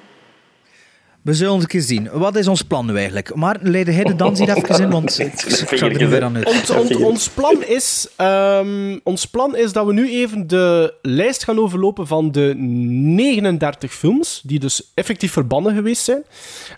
[1.28, 2.10] We zullen eens een keer zien.
[2.12, 3.36] Wat is ons plan nu eigenlijk?
[3.36, 6.36] Maar leid jij de dans hier even in, want ik, ga er nu weer aan
[6.36, 6.48] uit.
[6.48, 11.44] Ons, ons, ons, plan is, ehm, ons plan is dat we nu even de lijst
[11.44, 16.24] gaan overlopen van de 39 films, die dus effectief verbannen geweest zijn.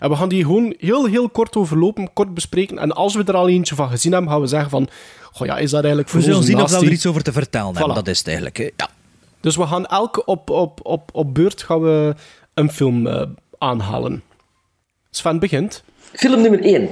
[0.00, 2.78] En we gaan die gewoon heel, heel kort overlopen, kort bespreken.
[2.78, 4.88] En als we er al eentje van gezien hebben, gaan we zeggen van...
[5.32, 7.32] Goh, ja, is dat eigenlijk voor We zullen zien of we er iets over te
[7.32, 7.94] vertellen hebben.
[7.94, 8.56] Dat is het eigenlijk.
[8.56, 8.70] hè.
[8.76, 8.88] Ja.
[9.40, 12.14] Dus we gaan elke op, op, op, op beurt gaan we
[12.54, 13.22] een film eh,
[13.58, 14.22] aanhalen.
[15.10, 15.82] Sven begint.
[16.12, 16.88] Film nummer 1.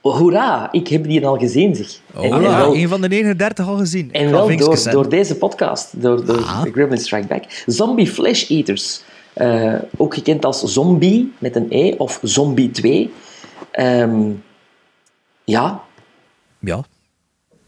[0.00, 2.00] hoera, ik heb die al gezien, zeg.
[2.14, 4.12] Oh, En- en ja, wel- een van de 39 al gezien.
[4.12, 4.56] En wel
[4.90, 6.38] door, deze podcast, door, door
[6.72, 7.44] Gremlin Strike Back.
[7.66, 9.02] Zombie Flesh Eaters.
[9.32, 13.12] Eh, ook gekend als Zombie met een E of Zombie 2.
[13.70, 14.30] Ehm,
[15.44, 15.82] ja,
[16.58, 16.84] Ja,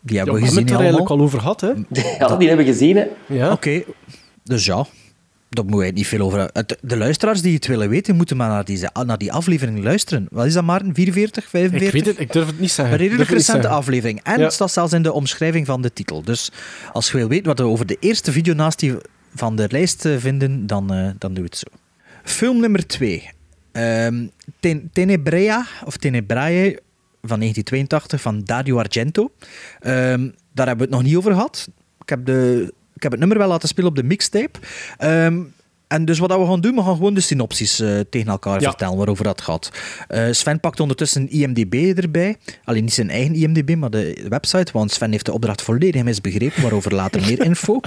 [0.00, 0.80] die Ja, hebben we we hebben gezien het er allemaal.
[0.80, 1.68] eigenlijk al over gehad, hè?
[2.18, 2.96] ja, die hebben we gezien.
[2.96, 3.06] Hè.
[3.26, 3.52] Ja.
[3.52, 3.82] Oké,
[4.42, 4.86] dus ja,
[5.54, 6.50] daar moet je niet veel over.
[6.52, 10.26] Het, de luisteraars die het willen weten, moeten maar naar, deze, naar die aflevering luisteren.
[10.30, 10.94] Wat is dat, Maarten?
[10.94, 11.86] 44, 45?
[11.86, 12.94] Ik weet het, ik durf het niet zeggen.
[12.94, 13.70] Een redelijk recente zeggen.
[13.78, 14.20] aflevering.
[14.22, 14.44] En Ja.
[14.44, 16.22] het staat zelfs in de omschrijving van de titel.
[16.22, 16.50] Dus
[16.92, 18.94] als je wil weten wat we over de eerste video naast die
[19.34, 21.66] van de lijst eh, vinden, dan, eh, dan doe het zo.
[22.24, 23.30] Film nummer 2.
[24.60, 26.78] Ten Tenebrea, of Tenebrae,
[27.22, 29.30] van 1982, van Dario Argento.
[29.80, 31.68] Ehm, daar hebben we het nog niet over gehad.
[32.00, 32.72] Ik heb, de,
[33.04, 34.58] heb het nummer wel laten spelen op de mixtape.
[34.98, 35.40] Ehm,
[35.88, 38.68] en dus wat we gaan doen, we gaan gewoon de synopsis eh, tegen elkaar Ja.
[38.68, 39.70] vertellen waarover dat gaat.
[40.08, 42.36] Eh, Sven pakt ondertussen IMDB erbij.
[42.64, 46.62] Alleen niet zijn eigen IMDB, maar de website, want Sven heeft de opdracht volledig misbegrepen,
[46.62, 47.80] waarover later meer info.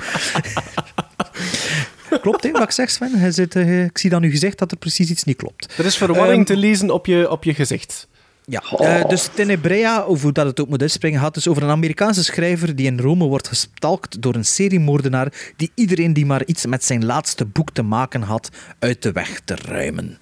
[2.22, 3.12] klopt, hè, wat ik zeg, Sven?
[3.20, 5.74] Hij zit, eh, ik zie dan nu gezegd dat er precies iets niet klopt.
[5.78, 8.08] Er is verwarring Ehm, te lezen op je, op je gezicht.
[8.50, 11.70] Ja, eh, dus Tenebrea, of hoe dat het ook moet uitspringen, gaat dus over een
[11.70, 16.66] Amerikaanse schrijver die in Rome wordt gestalkt door een seriemoordenaar die iedereen die maar iets
[16.66, 20.20] met zijn laatste boek te maken had, uit de weg te ruimen.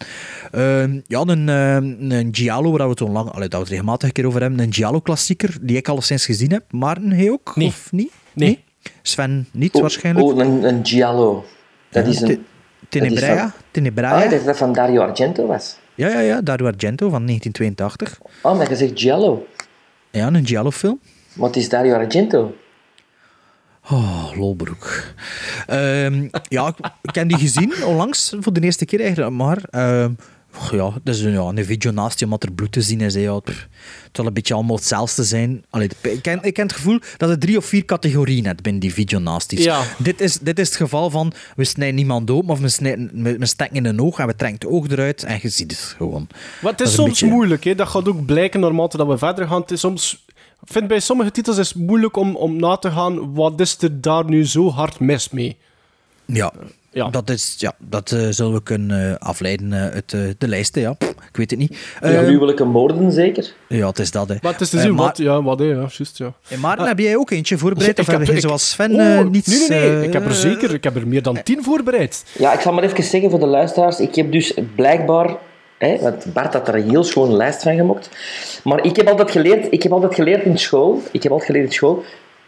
[0.52, 4.08] Ehm, ja, een, ehm, een Giallo, waar we het, onlang, allee, dat we het regelmatig
[4.08, 6.64] een keer over hebben, een Giallo-klassieker, die ik alleszins gezien heb.
[6.72, 7.56] Maarten, hij ook?
[7.56, 7.68] Nee.
[7.68, 8.12] Of niet?
[8.34, 8.64] Nee.
[9.02, 10.28] Sven niet, waarschijnlijk.
[10.28, 11.46] Oh, een, een Giallo.
[11.90, 12.46] Dat is een...
[12.90, 13.36] Tenebrea?
[13.36, 14.24] dat Tenebrea?
[14.24, 15.78] Ah, dat dat van Dario Argento was.
[15.96, 18.20] Ja, ja, ja, Dario Argento van 1982.
[18.42, 19.48] Oh, maar je zegt Giallo.
[20.12, 21.00] Ja, een Giallo-film.
[21.40, 22.56] Het is Dario Argento.
[23.90, 25.04] Oh, lolbroek.
[25.68, 29.32] Ehm, ja, ik, ik heb die gezien onlangs, voor de eerste keer eigenlijk.
[29.32, 30.12] Maar ehm,
[30.72, 33.14] ja, dat is een, ja, een video naast je, omdat er bloed te zien is.
[33.14, 33.68] hè, Ja, pff,
[34.04, 35.64] het zal een beetje allemaal hetzelfde zijn.
[35.70, 38.82] Allee, ik, ken, ik ken het gevoel dat er drie of vier categorieën hebt binnen
[38.82, 39.82] die video naast Ja.
[39.98, 43.38] Dit, is, dit is het geval van, we snijden niemand dood, maar we, snijden, we,
[43.38, 45.94] we stekken in een oog en we trekken het oog eruit en je ziet het
[45.98, 46.28] gewoon.
[46.62, 47.76] Maar het is soms beetje- moeilijk, hè?
[47.76, 49.62] dat gaat ook blijken naarmate dat we verder gaan.
[49.62, 50.26] Het is soms,
[50.66, 53.78] ik vind bij sommige titels is het moeilijk om, om na te gaan wat is
[53.82, 55.58] er daar nu zo hard mis mee.
[56.26, 56.54] Ja,
[56.96, 57.10] Ja.
[57.10, 60.82] dat, is, ja, dat eh, zullen we kunnen eh, afleiden eh, uit de lijsten.
[60.82, 60.94] Ja.
[60.94, 61.72] Pff, Ik weet het niet.
[62.04, 63.54] Uh, Ehm, gruwelijke moorden, zeker?
[63.68, 64.28] ja, het is dat.
[64.30, 64.36] Hè.
[64.42, 66.34] Maar het is te zien maar- wat, ja, wat, hè, ja, juist, ja.
[66.48, 68.00] En Maarten, heb jij ook eentje voorbereid?
[68.00, 69.48] Of Ik heb- jij ik- zoals Sven Oh, eh, niets...
[69.48, 72.24] Nee, nee, nee, ik heb er zeker, ik heb er meer dan tien voorbereid.
[72.40, 74.00] Ja, ik zal maar even zeggen voor de luisteraars.
[74.00, 75.36] Ik heb dus blijkbaar...
[75.78, 78.10] Hè, want Bart had er een heel schone lijst van gemokt.
[78.64, 81.02] Maar ik heb altijd geleerd, ik heb altijd geleerd in school...
[81.12, 82.04] Ik heb altijd geleerd in school...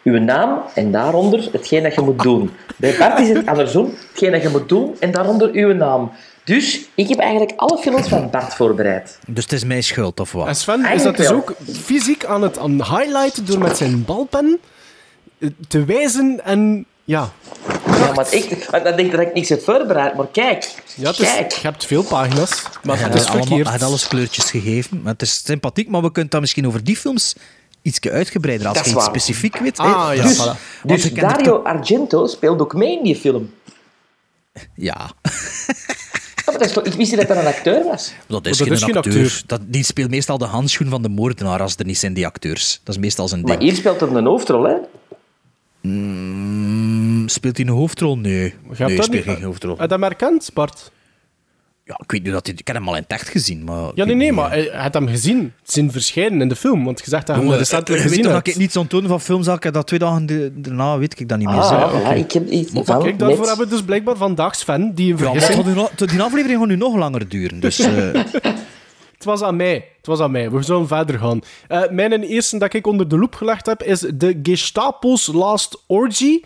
[0.07, 2.51] Uw naam en daaronder hetgeen dat je moet doen.
[2.77, 3.93] Bij Bart is het andersom.
[4.09, 6.11] Hetgeen dat je moet doen en daaronder uw naam.
[6.43, 9.19] Dus ik heb eigenlijk alle films van Bart voorbereid.
[9.27, 10.47] Dus het is mijn schuld, of wat?
[10.47, 11.35] En Sven is dat dus wel.
[11.37, 11.53] ook
[11.83, 14.59] fysiek aan het aan highlighten door met zijn balpen
[15.39, 17.29] eh, te wijzen en ja.
[17.87, 20.15] Ja, maar echt, want dan denk je dat ik niks heb voorbereid.
[20.15, 21.51] Maar kijk, Ja, het is, kijk.
[21.51, 25.01] je hebt veel pagina's, maar Hij het is allemaal- had alles kleurtjes gegeven.
[25.03, 27.35] Maar het is sympathiek, maar we kunnen dan misschien over die films
[27.87, 29.77] iets uitgebreider als Dat je iets specifiek weet.
[29.77, 30.83] Ah, ja, dus, voilà.
[30.83, 33.53] Dus Dario Argento speelt ook mee in die film.
[34.75, 35.11] Ja,
[36.45, 38.13] maar is ik wist niet dat dat een acteur was.
[38.27, 39.13] dat is, dat geen, is geen acteur.
[39.23, 39.43] acteur.
[39.45, 42.81] Dat, die speelt meestal de handschoen van de moordenaar als er niet zijn, die acteurs.
[42.83, 43.61] Dat is meestal zijn Maar ding.
[43.69, 44.75] hier speelt hij een hoofdrol, hè?
[45.81, 48.17] Mm, speelt hij een hoofdrol?
[48.17, 48.53] Nee.
[48.77, 49.71] Nee, speelt niet- geen hoofdrol.
[49.77, 50.91] Heb je dat herkend, Bart?
[51.87, 52.55] Ja, ik weet niet dat hij...
[52.57, 53.91] Ik heb hem al in het echt gezien, maar...
[53.95, 54.71] Ja, nee, nee, maar eh.
[54.71, 55.53] hij had hem gezien.
[55.63, 58.45] Zijn verschijnen in de film, want je zegt dat Jongen, recentelijk je weet gezien hebt.
[58.45, 61.37] dat ik niet zo'n toon van films had, dat twee dagen daarna weet ik dat
[61.37, 61.57] niet meer.
[61.57, 61.75] Ah, zo.
[61.75, 62.13] ja, oké.
[62.13, 65.11] ik heb iets Maar van kijk, daarvoor net- hebben we dus blijkbaar vandaag Sven, die
[65.11, 65.75] een vergissing...
[65.75, 67.79] nog- die aflevering gaat nu nog langer duren, dus...
[67.79, 68.11] eh,
[69.17, 69.73] Het was aan mij.
[69.97, 70.51] Het was aan mij.
[70.51, 71.39] We zullen verder gaan.
[71.67, 76.41] Eh, mijn eerste dat ik onder de loep gelegd heb is de Gestapo's Last Orgy.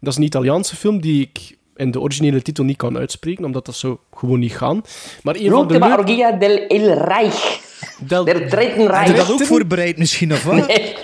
[0.00, 3.66] Dat is een Italiaanse film die ik in de originele titel niet kan uitspreken, omdat
[3.66, 4.82] dat zo gewoon niet gaan.
[5.22, 7.60] Maar een van de orgia del El Reich.
[7.98, 9.16] Del- Der Dritten heb je Reich.
[9.16, 10.66] dat ook voorbereid misschien, of wat?
[10.66, 10.94] Nee.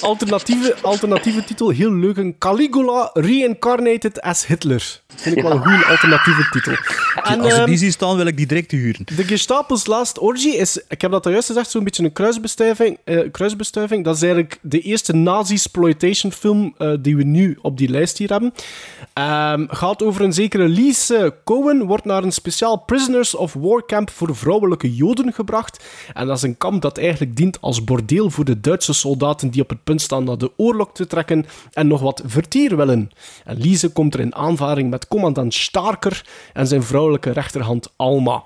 [0.00, 2.16] alternatieve, alternatieve titel, heel leuk.
[2.16, 5.00] Een Caligula Reincarnated as Hitler.
[5.06, 6.72] Dat vind ik wel een goede alternatieve titel.
[7.22, 9.02] En, Als ik ehm, die zie staan, wil ik die direct huren.
[9.16, 12.98] De Gestapo's Last Orgy is, ik heb dat al juist gezegd, zo'n beetje een kruisbestuiving,
[13.04, 14.04] eh, kruisbestuiving.
[14.04, 18.30] Dat is eigenlijk de eerste nazi-exploitation film eh, die we nu op die lijst hier
[18.30, 18.54] hebben.
[19.12, 24.10] Ehm, gaat over een zekere Lise Cohen, wordt naar een speciaal Prisoners of War camp
[24.10, 25.84] voor vrouwelijke Joden gebracht.
[26.14, 29.62] En dat is een kamp dat eigenlijk dient als bordeel voor de Duitse soldaten die
[29.62, 33.10] op het punt staan naar de oorlog te trekken en nog wat vertier willen.
[33.44, 38.44] En Lise komt er in aanvaring met commandant Starker en zijn vrouwelijke rechterhand Alma.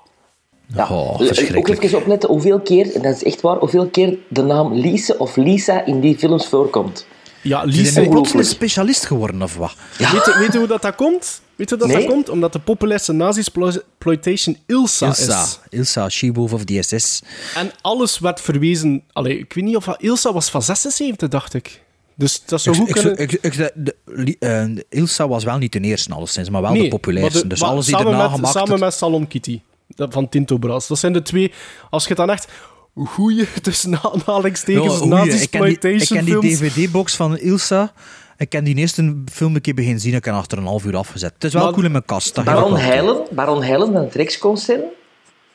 [0.75, 0.87] Ja.
[0.89, 1.83] Oh, Ook verschrikkelijk.
[1.83, 5.35] even opletten hoeveel keer, en dat is echt waar, hoeveel keer de naam Lise of
[5.35, 7.05] Lisa in die films voorkomt.
[7.41, 7.91] Ja, Die Lise...
[7.91, 8.47] zijn plots een ongelooflijk.
[8.47, 9.73] specialist geworden, of wat?
[9.97, 11.41] Weet, je, weet je hoe dat, dat komt?
[11.55, 12.05] Weet je hoe dat, Nee?
[12.05, 12.29] dat komt?
[12.29, 15.41] Omdat de populairste nazi-exploitation Ilsa, Ilsa.
[15.43, 15.59] is.
[15.69, 17.21] Ilsa, She-Wolf of the SS.
[17.55, 19.03] En alles werd verwezen...
[19.11, 19.87] Allee, ik weet niet of...
[19.97, 21.81] Ilsa was van 76, dacht ik.
[22.15, 23.17] Dus dat zou goed ik, kunnen...
[23.17, 26.73] ik, ik, de, de- li- eh, Ilsa was wel niet de eerste, alleszins, maar wel
[26.73, 27.47] de populairste.
[27.47, 29.61] dus alles die samen daarna met, gemaakt Samen het- met Salon Kitty
[29.95, 30.87] van Tinto Brass.
[30.87, 31.51] Dat zijn de twee...
[31.89, 32.47] Als je het dan echt...
[32.95, 35.31] Goeie, tussen aanhalingstekens, Ja, goeie.
[35.41, 36.73] ik ken die, ik nazi-exploitation ken die films.
[36.73, 37.91] DVD-box van Ilsa.
[38.37, 40.13] Ik ken die eerste film een keer begin zien.
[40.13, 41.33] Ik heb achter een half uur afgezet.
[41.33, 42.43] Het is wel Maar- cool in mijn kast.
[42.43, 42.77] Baron.
[42.77, 44.81] Heilen, Baron Heilen van het Rijksconcern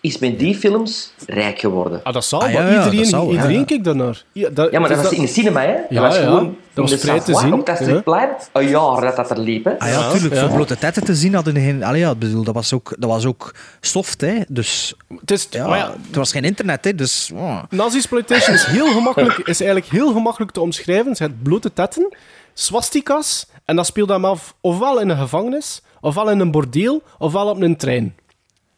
[0.00, 2.00] is met die films rijk geworden.
[2.02, 3.32] Ah, dat zal, Ah, ja, maar ja, iedereen, dat zal, ja.
[3.32, 4.24] iedereen keek daarnaar.
[4.32, 5.72] Ja, dat, Ja, maar dat dus was in de cinema, hè?
[5.72, 6.22] Dat Ja, was ja.
[6.22, 7.84] gewoon Dat was de vrij te zien, op dat ja.
[7.84, 8.28] striplein.
[8.52, 9.78] Een jaar dat dat er liep, hè?
[9.78, 10.34] Ah ja, Ja, tuurlijk.
[10.34, 10.40] ja.
[10.40, 11.82] Voor blote tetten te zien hadden geen...
[11.84, 14.34] Allee, ja, bedoel, dat was ook, dat was ook soft, hè.
[14.48, 16.94] Dus Het is, ja, maar ja, er was geen internet, hè.
[16.94, 17.30] Dus...
[17.34, 17.62] oh.
[17.70, 21.16] Nazi-exploitation is heel gemakkelijk, is eigenlijk heel gemakkelijk te omschrijven.
[21.16, 22.16] Ze hebben blote tetten,
[22.54, 27.46] swastika's, en dat speelt hem af ofwel in een gevangenis, ofwel in een bordeel, ofwel
[27.48, 28.14] op een trein.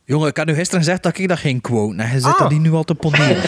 [0.04, 1.96] Jongen, ik had nu gisteren gezegd dat ik dat geen quote.
[2.02, 2.38] En je zit Ah.
[2.38, 3.42] dat die nu al te poneren.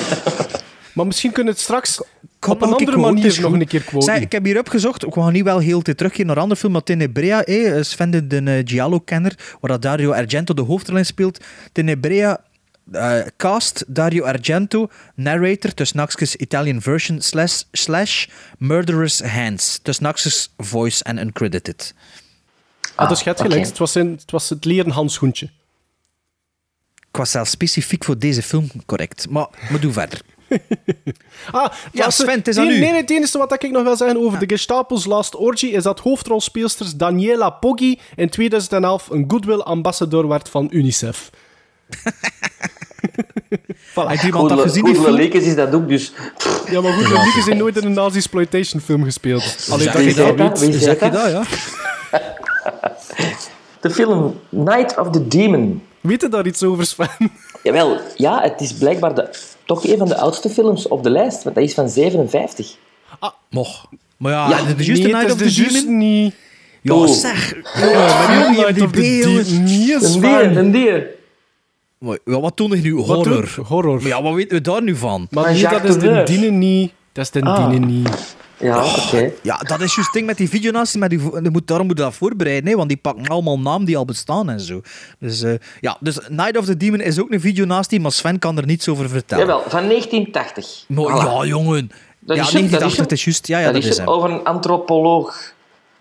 [0.94, 2.02] Maar misschien kunnen we het straks
[2.40, 3.60] Kom op een andere manier nog goed.
[3.60, 4.14] een keer quoten.
[4.14, 6.60] Zeg, ik heb hier opgezocht, ik ga niet wel heel te teruggaan naar een andere
[6.60, 10.96] film, maar Tenebrea, eh, Sven de, de eh, Giallo-kenner, waar dat Dario Argento de hoofdrol
[10.96, 11.44] in speelt.
[11.72, 12.40] Tenebrea
[12.92, 16.08] eh, cast Dario Argento, narrator, tussen
[16.42, 18.26] Italian version, slash, slash
[18.58, 20.14] Murderous Hands, tussen
[20.56, 21.94] voice en uncredited.
[22.94, 23.68] ah, dus je hebt gelijk, oké.
[23.68, 25.50] het, was in, het was het leren handschoentje.
[27.08, 30.20] Ik was zelfs specifiek voor deze film correct, maar we doen verder.
[31.50, 32.80] Ah, Ja, Sven, het is aan nee, u.
[32.80, 36.00] Nee, het enige wat ik nog wil zeggen over de Gestapo's Last Orgy is dat
[36.00, 41.30] hoofdrolspeelsters Daniela Poggi in 2011 een Goodwill Ambassador werd van UNICEF.
[43.94, 44.06] voilà.
[44.06, 45.10] Heeft iemand dat gezien, Goedele?
[45.12, 46.12] Lekens is dat ook, dus...
[46.70, 49.68] Ja, maar goed, de Lieke zijn nooit in een nazi-exploitation film gespeeld.
[49.70, 50.58] Alleen dat je dat weet.
[50.58, 51.12] Wie Zeg je dat?
[51.12, 51.42] dat, ja?
[53.80, 55.82] De film Night of the Demon.
[56.00, 57.08] Weet je daar iets over, Sven?
[57.62, 59.28] Jawel, ja, het is blijkbaar de,
[59.76, 62.76] toch een van de oudste films op de lijst, want dat is van 57.
[63.50, 63.86] Mocht.
[64.16, 65.98] Maar ja, Ja, de, nee, Night of is the Demon?
[65.98, 66.34] niet...
[66.82, 67.06] Ja, Oh.
[67.08, 67.54] zeg.
[67.74, 69.00] Ja, Night of the.
[69.00, 69.36] Demon.
[69.38, 70.56] Een dier, Sven.
[70.56, 71.06] een dier.
[71.98, 72.92] Maar, Ja, wat doen we nu?
[72.94, 73.54] Horror.
[73.66, 73.96] Horror.
[73.96, 75.26] Maar ja, wat weten we daar nu van?
[75.30, 76.22] Maar nee, dat is de.
[76.24, 76.92] Dine niet.
[77.12, 77.70] Dat is de Ah.
[77.70, 78.36] Dine niet.
[78.60, 79.32] Ja, oké.
[79.42, 80.96] Ja, dat is juist het ding met die videonaast.
[80.96, 83.86] Maar die, die moet, daarom moet je dat voorbereiden, hè, want die pakken allemaal namen
[83.86, 84.80] die al bestaan en zo.
[85.18, 88.58] Dus, eh, ja, dus Night of the Demon is ook een videonaast, maar Sven kan
[88.58, 89.46] er niets over vertellen.
[89.46, 90.84] Jawel, van 1980.
[90.88, 91.26] Maar, Voilà.
[91.26, 91.90] ja, jongen.
[92.18, 93.46] Dat ja, is hem, dat 1980 is juist.
[93.46, 94.14] Ja, ja, dat, dat, is is het, hem.
[94.16, 95.52] over een antropoloog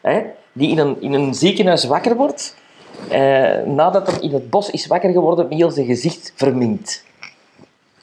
[0.02, 0.22] hè,
[0.54, 2.56] die in een, in een ziekenhuis wakker wordt
[3.08, 7.04] eh, nadat hij in het bos is wakker geworden met heel zijn gezicht verminkt.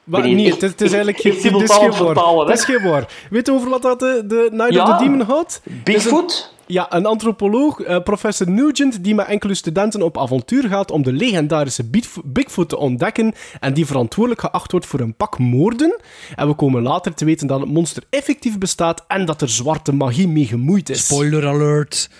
[0.07, 2.47] Maar nee, niet, het, is- het is ik- eigenlijk ik het is geen vertalen.
[2.47, 3.05] Het is geen.
[3.31, 4.83] Weet je over wat dat de, de Night Ja.
[4.83, 6.55] of the Demon een- Bigfoot?
[6.69, 11.13] Ja, een antropoloog, eh, professor Nugent, die met enkele studenten op avontuur gaat om de
[11.13, 16.01] legendarische Bigfo- Bigfoot te ontdekken en die verantwoordelijk geacht wordt voor een pak moorden.
[16.37, 19.93] En we komen later te weten dat het monster effectief bestaat en dat er zwarte
[19.93, 21.05] magie mee gemoeid is.
[21.05, 22.11] Spoiler alert.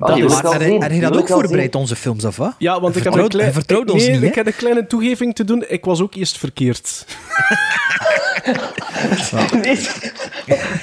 [0.00, 0.80] Oh, Dat is- zien.
[0.80, 2.54] je Die dat ook voorbereid, onze films, of wat?
[2.58, 3.90] Ja, want ik heb, Vertrouwt- een klein...
[3.90, 5.64] ons nee, niet, ik heb een kleine toegeving te doen.
[5.68, 7.04] Ik was ook eerst verkeerd.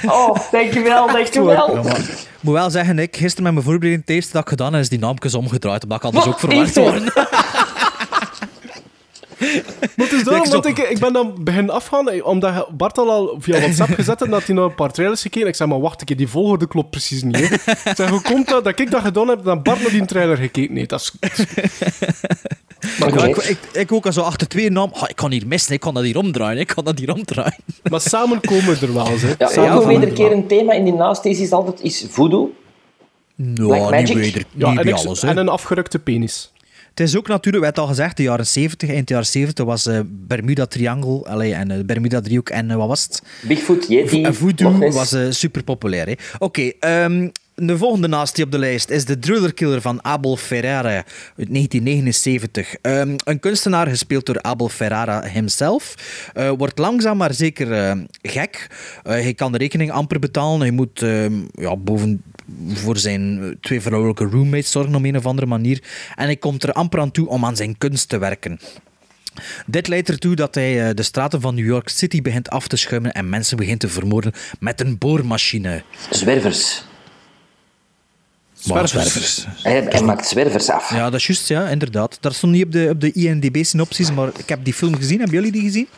[0.06, 1.74] Oh, dankjewel, dankjewel.
[1.76, 4.48] Ja, maar, ik moet wel zeggen, ik gisteren met mijn voorbereiding, het eerste dat ik
[4.48, 6.82] gedaan heb, is die naamjes omgedraaid, omdat ik anders ook verwacht Echt, hè?
[6.82, 7.12] worden.
[9.98, 12.98] Maar het is daarom, Ik want ik, ik ben dan beginnen afgaan, eh, omdat Bart
[12.98, 15.48] al, al via WhatsApp gezet had dat hij naar een paar trailers gekeken.
[15.48, 17.36] Ik zei, maar wacht een keer, die volgorde klopt precies niet.
[17.36, 17.44] Hè.
[17.90, 20.36] Ik zeg, hoe komt dat dat ik dat gedaan heb dat Bart naar die trailer
[20.36, 20.88] gekeken heeft?
[20.88, 21.12] Dat is...
[22.98, 24.90] Maar ik, ik, ik ook al zo achter twee naam.
[24.92, 27.56] Ah, ik kan hier missen, ik kan dat hier omdraaien, ik kan dat hier omdraaien.
[27.90, 29.34] Maar samen komen we er wel, hè.
[29.38, 32.50] Ja, Samen ja, er keer een thema in die nasties is altijd is voodoo.
[33.34, 34.44] Nou, niet Magic?
[34.54, 35.22] Ja, en, alles.
[35.22, 36.52] En een afgerukte penis.
[36.98, 38.90] Het is ook natuurlijk, we hebben het al gezegd, de jaren 70.
[38.90, 42.88] Eind jaren 70 was eh, Bermuda Triangle allee, en eh, Bermuda Driehoek en eh, wat
[42.88, 43.22] was het?
[43.42, 46.18] Bigfoot, Yeti, En Voodoo was super populair.
[46.38, 50.36] Oké, ehm, de volgende naast die op de lijst is de Driller Killer van Abel
[50.36, 51.04] Ferrara
[51.36, 52.74] uit 1979.
[52.82, 55.94] Ehm, een kunstenaar gespeeld door Abel Ferrara himself.
[56.34, 58.66] eh, wordt langzaam maar zeker gek.
[59.02, 60.60] Hij kan de rekening amper betalen.
[60.60, 62.22] Hij moet ehm, ja, boven
[62.68, 65.82] voor zijn eh, twee vrouwelijke roommates zorgen op een of andere manier.
[66.14, 68.60] En hij komt er amper aan toe om aan zijn kunst te werken.
[69.66, 72.76] Dit leidt ertoe dat hij eh, de straten van New York City begint af te
[72.76, 75.82] schuimen en mensen begint te vermoorden met een boormachine.
[76.10, 76.87] Zwervers.
[78.64, 79.46] Maar Zwervers.
[79.62, 80.90] Hij, hij maakt zwervers af.
[80.94, 82.18] Ja, dat is juist, ja, inderdaad.
[82.20, 85.18] Dat stond niet op de, op de IMDb-synopsis, maar ik heb die film gezien.
[85.18, 85.88] Hebben jullie die gezien?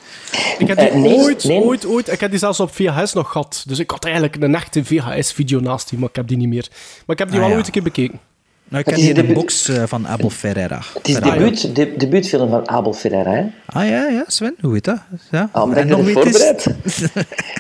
[0.59, 1.61] Ik heb die Eh, nee, ooit, nee.
[1.63, 2.13] ooit, ooit...
[2.13, 3.65] Ik heb die zelfs op VHS nog gehad.
[3.67, 6.67] Dus ik had eigenlijk een echte VHS-video naast die, maar ik heb die niet meer.
[7.07, 7.57] Maar ik heb die Ah, wel ja.
[7.57, 8.19] ooit een keer bekeken.
[8.69, 10.81] Nou, ik is die in de de- box eh, van Abel Ferreira.
[10.95, 11.35] Het is Ferrara.
[11.39, 13.31] debuut, de, debuutfilm van Abel Ferreira.
[13.31, 13.45] Hè?
[13.67, 14.99] Ah ja, ja, Sven, hoe weet dat?
[15.31, 15.51] Ja.
[15.53, 16.67] Omdat En nog heb voorbereid.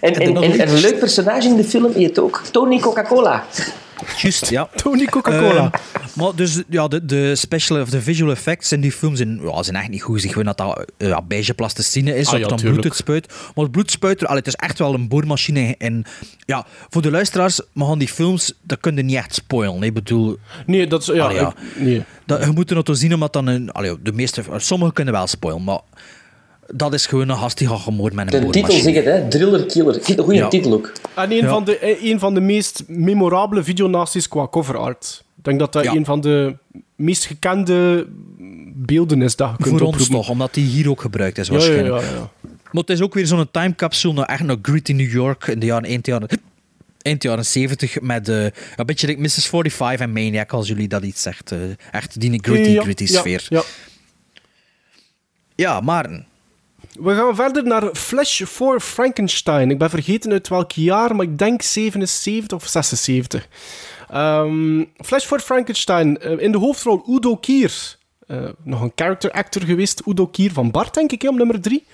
[0.00, 3.44] En, er en, en een leuk personage in de film heet ook Tony Coca-Cola.
[4.16, 4.68] Juist, ja.
[4.76, 5.70] Tony Coca-Cola.
[5.72, 5.80] Eh,
[6.14, 9.62] maar dus, ja, de, de special of de visual effects in die film zijn, ja,
[9.62, 10.22] zijn echt niet goed.
[10.34, 12.80] Weet dat dat uh, ja, beige plasticine is, Ah, of ja, dan tuurlijk.
[12.80, 13.26] bloed het spuit.
[13.54, 15.74] Maar het bloed spuit er, allee, het is echt wel een boormachine.
[15.78, 16.04] En
[16.38, 19.78] ja, voor de luisteraars, maar gaan die films, dat kun je niet echt spoilen.
[19.78, 21.06] Nee, Ik bedoel, Nee, dat is...
[21.06, 21.48] Ja, Allee, ja.
[21.74, 22.02] ik- nee.
[22.26, 25.26] dat, je moet er nog zien, omdat dan een, allee, de meeste, sommigen kunnen wel
[25.26, 25.80] spoilen, maar
[26.74, 29.28] dat is gewoon een gast die gaat gemoord met een De titel zegt het, hè?
[29.28, 29.94] Driller Killer.
[29.94, 30.48] Een goede Ja.
[30.48, 30.92] titel ook.
[31.14, 31.48] En een, Ja.
[31.48, 35.22] van de, eh, een van de meest memorabele videonasties qua cover art.
[35.38, 35.92] Ik denk dat dat Ja.
[35.92, 36.56] een van de
[36.96, 38.06] meest gekende
[38.74, 41.52] beelden is dat je kunt Voor ons toch, omdat die hier ook gebruikt is Ja,
[41.54, 42.02] ja, waarschijnlijk.
[42.04, 42.30] ja, ja.
[42.42, 45.66] Maar het is ook weer zo'n timecapsule naar echt naar gritty New York in de
[45.66, 46.28] jaren eind jaren,
[47.02, 49.46] eind jaren 70 met eh, een beetje like Mrs.
[49.46, 51.52] 45 en Maniac als jullie dat iets zegt.
[51.52, 51.58] eh,
[51.90, 53.46] echt die gritty Ja, gritty ja, sfeer.
[53.48, 53.62] ja.
[55.54, 56.24] Ja, maar
[56.98, 59.70] We gaan verder naar Flash for Frankenstein.
[59.70, 63.48] Ik ben vergeten uit welk jaar, maar ik denk 77 of 76.
[64.08, 66.18] Ehm, Flash for Frankenstein.
[66.18, 67.96] eh, in de hoofdrol Udo Kier.
[68.26, 70.02] Eh, nog een character actor geweest.
[70.06, 71.84] Udo Kier van Bart, denk ik, op nummer 3.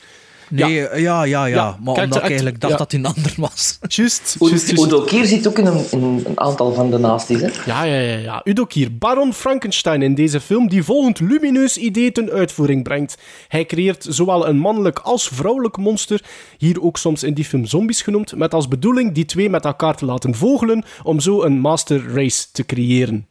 [0.51, 1.55] Nee, eh, ja, ja, ja.
[1.55, 2.79] Ja, maar kijk, omdat ik eigenlijk dacht ja.
[2.79, 3.79] dat hij een ander was.
[3.89, 7.41] Just, Udo- Kier zit ook in een, in een aantal van de nasties.
[7.41, 7.49] Hè?
[7.67, 8.41] Ja, ja, ja, ja.
[8.45, 13.19] Udo Kier, Baron Frankenstein in deze film, die volgend lumineus idee ten uitvoering brengt.
[13.49, 16.25] Hij creëert zowel een mannelijk als vrouwelijk monster,
[16.59, 19.97] hier ook soms in die film zombies genoemd, met als bedoeling die twee met elkaar
[19.97, 23.27] te laten vogelen, om zo een master race te creëren.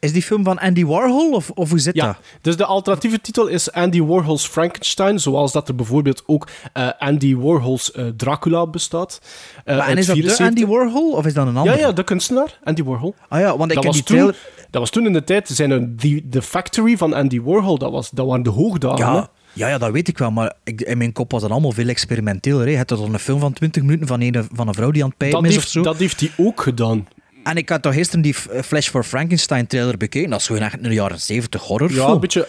[0.00, 2.04] Is die film van Andy Warhol of, of hoe zit dat?
[2.04, 6.88] Ja, dus de alternatieve titel is Andy Warhol's Frankenstein, zoals dat er bijvoorbeeld ook eh,
[6.98, 9.20] Andy Warhol's eh, Dracula bestaat.
[9.64, 10.46] Eh, Maar en is dat de 74.
[10.46, 11.78] Andy Warhol of is dat een Ja, ander?
[11.78, 13.14] ja, de kunstenaar, Andy Warhol.
[13.28, 14.36] Ah ja, want ik dat, was die toen, trailer...
[14.70, 17.90] dat was toen in de tijd, zijn er die, de Factory van Andy Warhol, dat,
[17.92, 18.98] was, dat waren de hoogdagen.
[19.06, 21.72] Ja, ja, ja, dat weet ik wel, maar ik, in mijn kop was dat allemaal
[21.72, 22.64] veel experimenteler.
[22.64, 22.70] hè.
[22.70, 25.08] Je hebt toch een film van 20 minuten van een, van een vrouw die aan
[25.08, 25.82] het pijpen Dat is of zo.
[25.82, 27.08] dat heeft hij ook gedaan.
[27.42, 30.30] En ik had toch gisteren die eh, Flash for Frankenstein trailer bekeken.
[30.30, 32.06] Dat is gewoon echt een jaren 70 horrorfilm.
[32.06, 32.46] Ja, een beetje,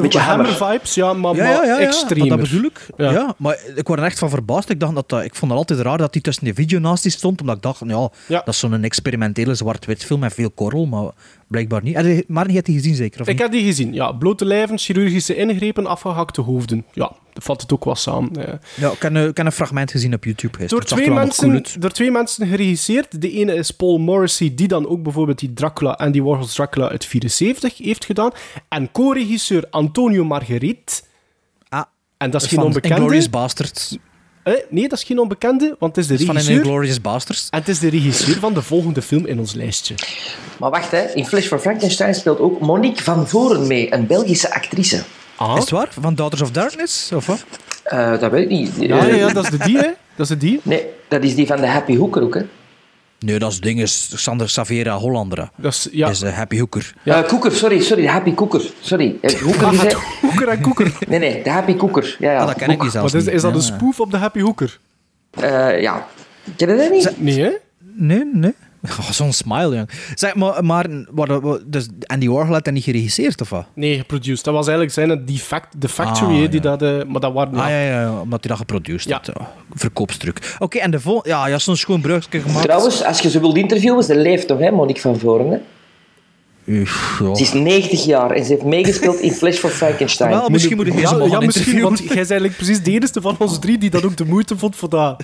[0.00, 2.86] beetje hammer vibes, ja, maar, ja, ja, ja, maar dat bedoel ik.
[2.96, 3.34] Ja.
[3.38, 4.68] Maar ik word er echt van verbaasd.
[4.70, 7.02] Ik, dacht dat, dat, ik vond het altijd raar dat die tussen de video naast
[7.02, 7.40] die stond.
[7.40, 8.38] Omdat ik dacht, ja, Ja.
[8.44, 10.86] dat is zo'n experimentele zwart-wit film met veel korrel.
[10.86, 11.10] Maar
[11.50, 11.94] blijkbaar niet.
[11.96, 13.20] Je- Maar niet had die gezien zeker?
[13.20, 13.42] Of Ik niet?
[13.42, 14.12] heb die gezien, ja.
[14.12, 16.84] Blote lijven, chirurgische ingrepen, afgehakte hoofden.
[16.92, 18.30] Ja, dat vat het ook wel samen.
[18.34, 18.58] ja.
[18.76, 20.56] Ja, ik heb, een, ik heb een fragment gezien op YouTube.
[20.58, 20.84] gisteren.
[20.86, 23.20] Door twee, cool mensen, door twee mensen geregisseerd.
[23.20, 27.04] De ene is Paul Morrissey, die dan ook bijvoorbeeld die Dracula, Andy Warhol's Dracula uit
[27.04, 28.30] 74 heeft gedaan.
[28.68, 31.02] En co-regisseur Antonio Margherite.
[31.68, 31.82] Ah,
[32.16, 32.94] En dat is geen onbekende.
[32.94, 33.96] Inglourious Basterds.
[34.42, 36.58] Eh, nee, dat is geen onbekende, want het is de is van regisseur.
[36.58, 37.48] Inglourious Basterds.
[37.50, 39.94] En het is de regisseur van de volgende film in ons lijstje.
[40.58, 41.02] Maar wacht, hè.
[41.14, 45.02] in Flash for Frankenstein speelt ook Monique van Voren mee, een Belgische actrice.
[45.36, 45.54] Ah?
[45.54, 45.88] Is het waar?
[46.00, 47.12] Van Daughters of Darkness?
[47.12, 47.44] Of wat?
[47.82, 48.72] Eh, dat weet ik niet.
[48.78, 49.88] Ja, ja, ja, dat is de die, hè?
[50.16, 50.60] Dat is de die.
[50.62, 52.34] Nee, dat is die van de Happy Hooker ook.
[52.34, 52.42] Hè.
[53.24, 55.50] Nee, dat is ding is Sander Savera Hollandera.
[55.56, 56.08] Dat is, ja.
[56.08, 56.94] is eh, Happy Hooker.
[57.02, 57.22] Ja.
[57.22, 58.70] Koeker, sorry, sorry, de Happy Koeker.
[58.80, 59.16] Sorry.
[59.20, 60.92] Eh, Hoeker Ah, is het hij- Hoeker en Koeker.
[61.08, 62.16] Nee, nee, de Happy Koeker.
[62.18, 62.40] Ja, ja.
[62.40, 62.82] Ah, dat ken ik Hoek.
[62.82, 64.78] niet zelfs Wat is, is dat een spoof op de Happy Hoeker?
[65.30, 66.06] Eh, ja.
[66.56, 67.20] Ken je dat niet?
[67.20, 67.50] Nee, hè?
[67.94, 68.54] Nee, nee.
[69.00, 69.88] Oh, Zo'n smile, jong.
[70.14, 73.64] Zeg, maar, maar wat, wat- dus Andy Warhol had dat niet geregisseerd, of wat?
[73.74, 74.44] Nee, geproduced.
[74.44, 76.76] Dat was eigenlijk zijn die fact, de factory, Ah, die ja.
[76.76, 76.82] dat...
[76.82, 77.54] eh, maar dat waren...
[77.54, 77.80] Ah ja.
[77.80, 79.32] ja, ja, omdat hij dat geproduceerd Ja.
[79.32, 79.50] had.
[80.58, 81.28] Oké, en de volgende...
[81.28, 82.62] Ja, ja, zo'n schoon brugje gemaakt.
[82.62, 85.50] Trouwens, als je ze wilt interviewen, ze leeft toch, hè, Monique van Voren.
[85.50, 85.56] Hè?
[86.64, 87.34] Ja.
[87.34, 90.30] Ze is 90 jaar en ze heeft meegespeeld in Flash for Frankenstein.
[90.30, 91.82] Wel, misschien moet ik ja, misschien, interviewen.
[91.82, 94.58] want jij is eigenlijk precies de enige van ons drie die dat ook de moeite
[94.58, 95.22] vond voor dat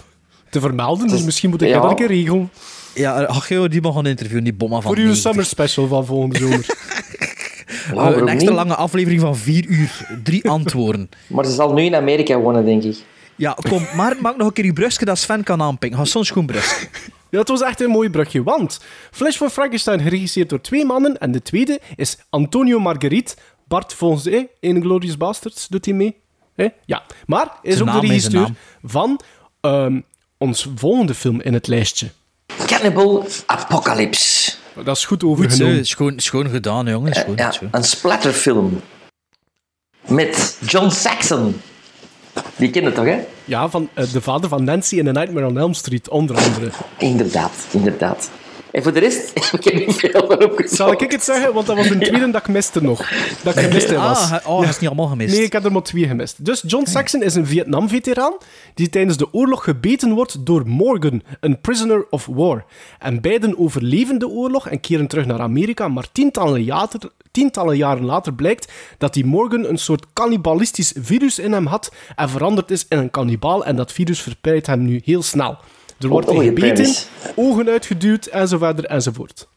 [0.51, 1.09] te vermelden.
[1.09, 1.81] Dus misschien moet ik ja.
[1.81, 2.51] dat een keer regelen.
[2.97, 5.23] Ja, die mag gaan interviewen, die bomma van Voor uw 90.
[5.31, 6.67] summer special van volgende zomer.
[7.95, 8.59] Ja, Eh, een extra niet?
[8.59, 10.19] lange aflevering van vier uur.
[10.23, 11.09] Drie antwoorden.
[11.27, 12.97] Maar ze zal nu in Amerika wonen, denk ik.
[13.37, 15.99] Ja, kom, maar maak nog een keer je brugje dat Sven kan aanpikken.
[15.99, 16.49] Ga zo'n.
[17.31, 18.81] Ja, het was echt een mooi brugje, want
[19.11, 23.35] Flash for Frankenstein geregisseerd door twee mannen en de tweede is Antonio Marguerite.
[23.69, 26.17] Bart volgens de Glorious Bastards doet hij mee.
[26.55, 26.67] Hè?
[26.85, 28.49] Ja, maar hij is ook de regisseur
[28.85, 29.21] van
[29.61, 30.01] ehm,
[30.39, 32.11] ons volgende film in het lijstje.
[32.67, 34.53] Cannibal Apocalypse.
[34.85, 35.87] Dat is goed overgenomen.
[35.87, 37.15] schoon, schoon gedaan, jongen.
[37.15, 38.81] Schoon, Ja, een splatterfilm.
[40.07, 41.61] Met John Saxon.
[42.57, 43.19] Die ken je toch, hè?
[43.45, 46.71] Ja, van eh, de vader van Nancy in A Nightmare on Elm Street, onder andere.
[46.99, 48.31] Inderdaad, inderdaad.
[48.77, 50.75] En voor de rest heb ik er niet veel van opgezocht.
[50.75, 51.53] Zal ik het zeggen?
[51.53, 53.11] Want dat was de tweede dat ik miste nog.
[53.43, 54.31] Dat ik gemist heb was.
[54.31, 55.35] Ah, oh, hij is niet allemaal gemist.
[55.35, 56.45] Nee, ik heb er maar twee gemist.
[56.45, 58.37] Dus John Saxon is een Vietnam-veteraan
[58.75, 62.65] die tijdens de oorlog gebeten wordt door Morgan, een prisoner of war.
[62.99, 67.01] En beiden overleven de oorlog en keren terug naar Amerika, maar tientallen, later,
[67.31, 72.29] tientallen jaren later blijkt dat die Morgan een soort cannibalistisch virus in hem had en
[72.29, 75.59] veranderd is in een kannibaal en dat virus verspreidt hem nu heel snel.
[76.01, 76.95] Er wordt Oh, je gebeten,
[77.35, 79.49] ogen uitgeduwd en zo verder enzovoort.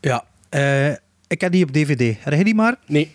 [0.00, 0.88] Ja, eh,
[1.28, 2.16] ik heb die op DVD.
[2.20, 2.76] Heb jij die maar?
[2.86, 3.12] Nee.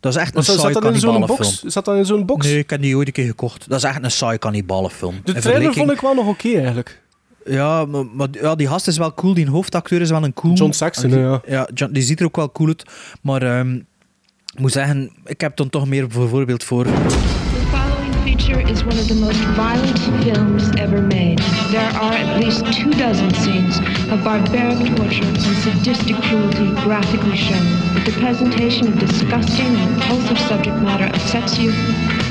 [0.00, 1.26] Dat is echt een saai kannibalenfilm.
[1.26, 1.62] box?
[1.62, 2.46] Zat dat in zo'n box?
[2.46, 3.68] Nee, ik heb die ooit een keer gekocht.
[3.68, 5.14] Dat is echt een saai kannibalenfilm.
[5.14, 7.00] De trailer vergelijking- vond ik wel nog oké eigenlijk.
[7.44, 9.34] Ja, maar, maar ja, die gast is wel cool.
[9.34, 10.54] Die hoofdacteur is wel een cool.
[10.54, 11.42] John Saxon, die, ja.
[11.46, 11.68] ja.
[11.74, 12.84] John- die ziet er ook wel cool uit.
[13.22, 13.74] Maar ehm,
[14.54, 16.84] ik moet zeggen, ik heb dan toch meer bijvoorbeeld voor...
[16.84, 16.90] The
[17.70, 21.42] following feature is one of the most violent films ever made.
[21.72, 23.78] There are at least two dozen scenes
[24.12, 27.66] of barbaric torture and sadistic cruelty graphically shown.
[27.96, 31.72] If the presentation of disgusting and repulsive subject matter upsets you,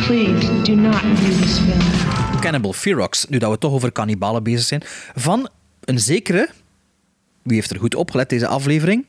[0.05, 2.41] please do not view this film.
[2.41, 4.81] Cannibal Ferox, nu dat we toch over kannibalen bezig zijn,
[5.15, 6.49] van een zekere...
[7.43, 9.05] Wie heeft er goed opgelet deze aflevering?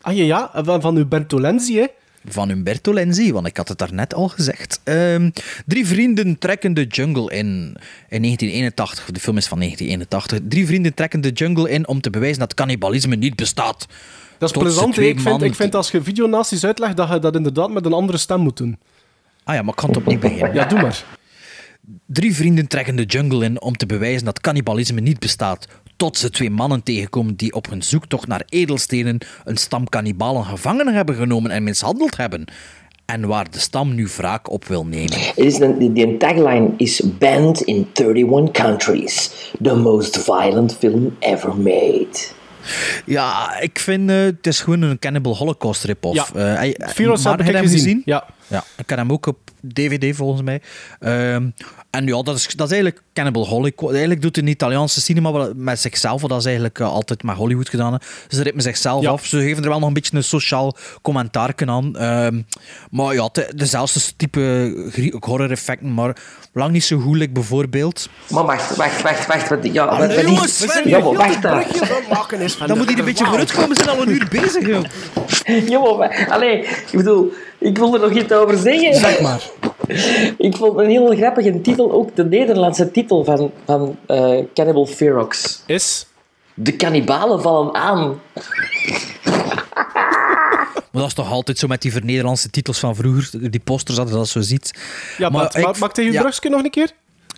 [0.00, 1.86] Ah ja, ja, van, Umberto Lenzi, hè?
[2.28, 4.80] Van Umberto Lenzi, want ik had het daarnet al gezegd.
[4.84, 5.30] Ehm,
[5.66, 7.76] drie vrienden trekken de jungle in.
[8.08, 10.48] In 1981, de film is van 1981.
[10.48, 13.86] Drie vrienden trekken de jungle in om te bewijzen dat cannibalisme niet bestaat.
[14.38, 17.36] Dat is Tot plezant, ik vind, ik vind als je videonaties uitlegt, dat je dat
[17.36, 18.78] inderdaad met een andere stem moet doen.
[19.44, 20.54] Ah ja, maar ik kan het opnieuw beginnen.
[20.54, 21.04] Ja, doe maar.
[22.06, 25.68] Drie vrienden trekken de jungle in om te bewijzen dat cannibalisme niet bestaat.
[25.96, 30.94] Tot ze twee mannen tegenkomen die op hun zoektocht naar edelstenen een stam kannibalen gevangen
[30.94, 32.44] hebben genomen en mishandeld hebben.
[33.04, 35.18] En waar de stam nu wraak op wil nemen.
[35.94, 39.30] Die tagline is Banned in 31 countries.
[39.62, 42.08] The most violent film ever made.
[43.04, 46.32] Ja, ik vind eh, het is gewoon een Cannibal Holocaust rip-off.
[46.34, 46.40] Ja.
[46.52, 48.02] Eh, hij- Feroz maar heb ik heb je hem gezien.
[48.04, 48.24] Ja.
[48.48, 49.38] Ja, ik ken hem ook op
[49.72, 50.60] DVD volgens mij.
[51.00, 51.48] Ehm,
[51.90, 53.90] en ja, dat is, dat is eigenlijk Cannibal Holocaust.
[53.92, 57.36] Eigenlijk doet een Italiaanse cinema wel met zichzelf, want dat is eigenlijk eh, altijd met
[57.36, 57.92] Hollywood gedaan.
[57.92, 57.98] hè.
[58.28, 59.10] Ze rippen zichzelf Ja.
[59.10, 59.26] af.
[59.26, 61.96] Ze geven er wel nog een beetje een sociaal commentaar aan.
[61.96, 62.40] Ehm,
[62.90, 66.16] maar ja, de- dezelfde type grie- horror-effecten, maar
[66.52, 68.08] lang niet zo goed, like bijvoorbeeld.
[68.30, 69.48] Maar wacht, wacht, wacht, wacht.
[69.48, 70.70] Wat, ja, wat, nee, wat jongens, is...
[70.72, 73.88] Sven, Ja, maar Heel wacht de Dan de- moet hij een beetje vooruitkomen, we zijn
[73.88, 74.66] al een uur bezig.
[74.66, 74.84] Joh.
[75.68, 78.94] Ja, maar allee, ik bedoel, ik wil er nog iets over zeggen.
[78.94, 79.42] Zeg maar.
[80.38, 85.62] Ik vond een heel grappige titel, ook de Nederlandse titel van, van eh, Cannibal Ferox.
[85.66, 86.06] Is...
[86.54, 88.20] De kannibalen vallen aan.
[90.92, 94.16] Maar dat is toch altijd zo met die Nederlandse titels van vroeger, die posters hadden
[94.16, 94.78] dat zo ziet.
[95.18, 96.90] Ja, maar, ik- maar, maak tegen je ja, brugje nog een keer?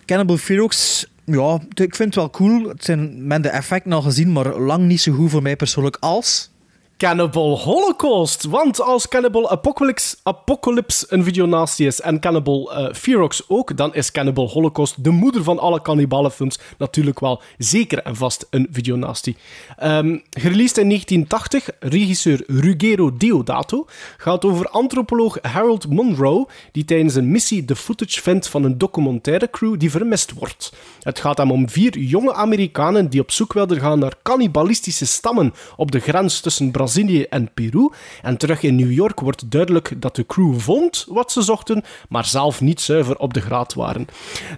[0.07, 2.69] Cannibal Ferox, ja, ik vind het wel cool.
[2.69, 5.97] Het zijn met de effecten al gezien, maar lang niet zo goed voor mij persoonlijk
[6.01, 6.51] als...
[6.99, 8.45] Cannibal Holocaust.
[8.45, 14.11] Want als Cannibal Apocalypse, Apocalypse een videonatie is en Cannibal eh, Ferox ook, dan is
[14.11, 19.37] Cannibal Holocaust de moeder van alle cannibalenfilms natuurlijk wel zeker en vast een videonatie.
[19.77, 23.87] Ehm gereleased in 1980, regisseur Ruggero Deodato
[24.17, 29.51] gaat over antropoloog Harold Monroe, die tijdens een missie de footage vindt van een documentaire
[29.51, 30.73] crew die vermist wordt.
[31.03, 35.55] Het gaat hem om vier jonge Amerikanen die op zoek wilden gaan naar cannibalistische stammen
[35.77, 36.87] op de grens tussen Brazilië
[37.29, 37.91] en Peru.
[38.23, 42.25] En terug in New York wordt duidelijk dat de crew vond wat ze zochten, maar
[42.25, 44.07] zelf niet zuiver op de graad waren.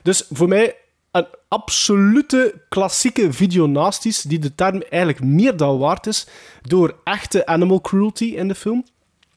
[0.03, 0.75] Dus voor mij
[1.11, 6.27] een absolute klassieke videonasties die de term eigenlijk meer dan waard is
[6.63, 8.85] door echte animal cruelty in de film.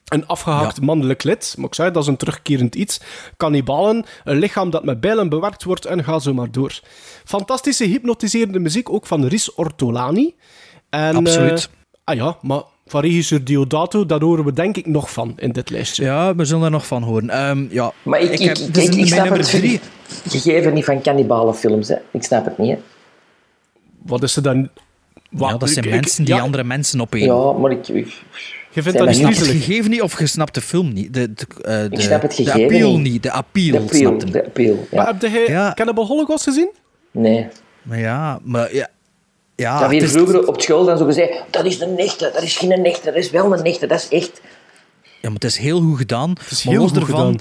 [0.04, 3.00] Een afgehakt mannelijk lid, maar ik zei, dat is een terugkerend iets.
[3.36, 6.80] Cannibalen, een lichaam dat met bijlen bewerkt wordt en ga zo maar door.
[7.24, 10.34] Fantastische hypnotiserende muziek, ook van Riz Ortolani.
[10.90, 11.70] En, Absoluut.
[11.70, 15.52] eh, ah ja, maar van regisseur Diodato, daar horen we denk ik nog van in
[15.52, 16.04] dit lijstje.
[16.04, 17.30] Ja, we zullen er nog van horen.
[17.30, 19.80] Ehm, ja, Maar ik, ik, heb- ik, ik, mijn snap nummer het drie.
[20.28, 21.88] gegeven niet van cannibalenfilms.
[21.88, 21.96] Hè.
[22.10, 22.70] Ik snap het niet.
[22.70, 22.78] Hè.
[24.06, 24.68] Wat is er dan...
[25.30, 27.24] Wat, Ja, dat zijn ik- ik- mensen die ja, andere mensen opeen.
[27.24, 27.88] Ja, maar ik...
[27.88, 28.22] ik
[28.70, 31.14] Je vindt dat niet Je het gegeven niet of je snapt de film niet.
[31.14, 33.12] De, de, eh, de, snap het de gegeven appeal niet.
[33.12, 33.22] niet.
[33.22, 34.86] De appeal, de appeal, de appeal.
[34.92, 35.72] Maar heb jij Ja.
[35.74, 36.70] Cannibal Holocaust gezien?
[37.10, 37.46] Nee.
[37.82, 38.88] Maar ja, maar ja...
[39.56, 42.56] Ja, het is- vroeger op school dan zo gezegd, dat is een echte, dat is
[42.56, 44.40] geen echte, dat is wel een echte, dat is echt.
[45.02, 46.32] Ja, maar het is heel goed gedaan.
[46.50, 47.38] is maar heel goed ervan, gedaan.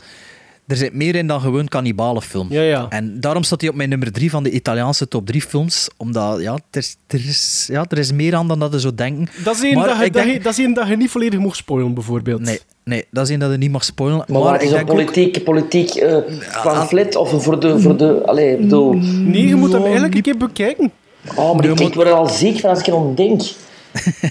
[0.67, 2.47] er zit meer in dan gewoon cannibalenfilm.
[2.49, 2.85] Ja, ja.
[2.89, 5.87] En daarom staat hij op mijn nummer drie van de Italiaanse top drie films.
[5.97, 8.95] Omdat, ja, er is, er is, ja, er is meer aan dan dat je zou
[8.95, 9.27] denken.
[9.43, 10.97] Dat is een Maar dat, je, ik dat, denk- je, dat, is een dat je
[10.97, 12.41] niet volledig mag spoilen, bijvoorbeeld.
[12.41, 14.23] Nee, nee, dat is een dat je niet mag spoilen.
[14.27, 16.17] Maar, is denk ook- politiek, politiek eh,
[16.63, 20.37] pamflet of voor de, voor de, allee, bedoel, Nee, je moet hem eigenlijk een keer
[20.37, 20.91] bekijken.
[21.35, 23.41] Oh, maar ik, ik word er al ziek van als ik erom denk.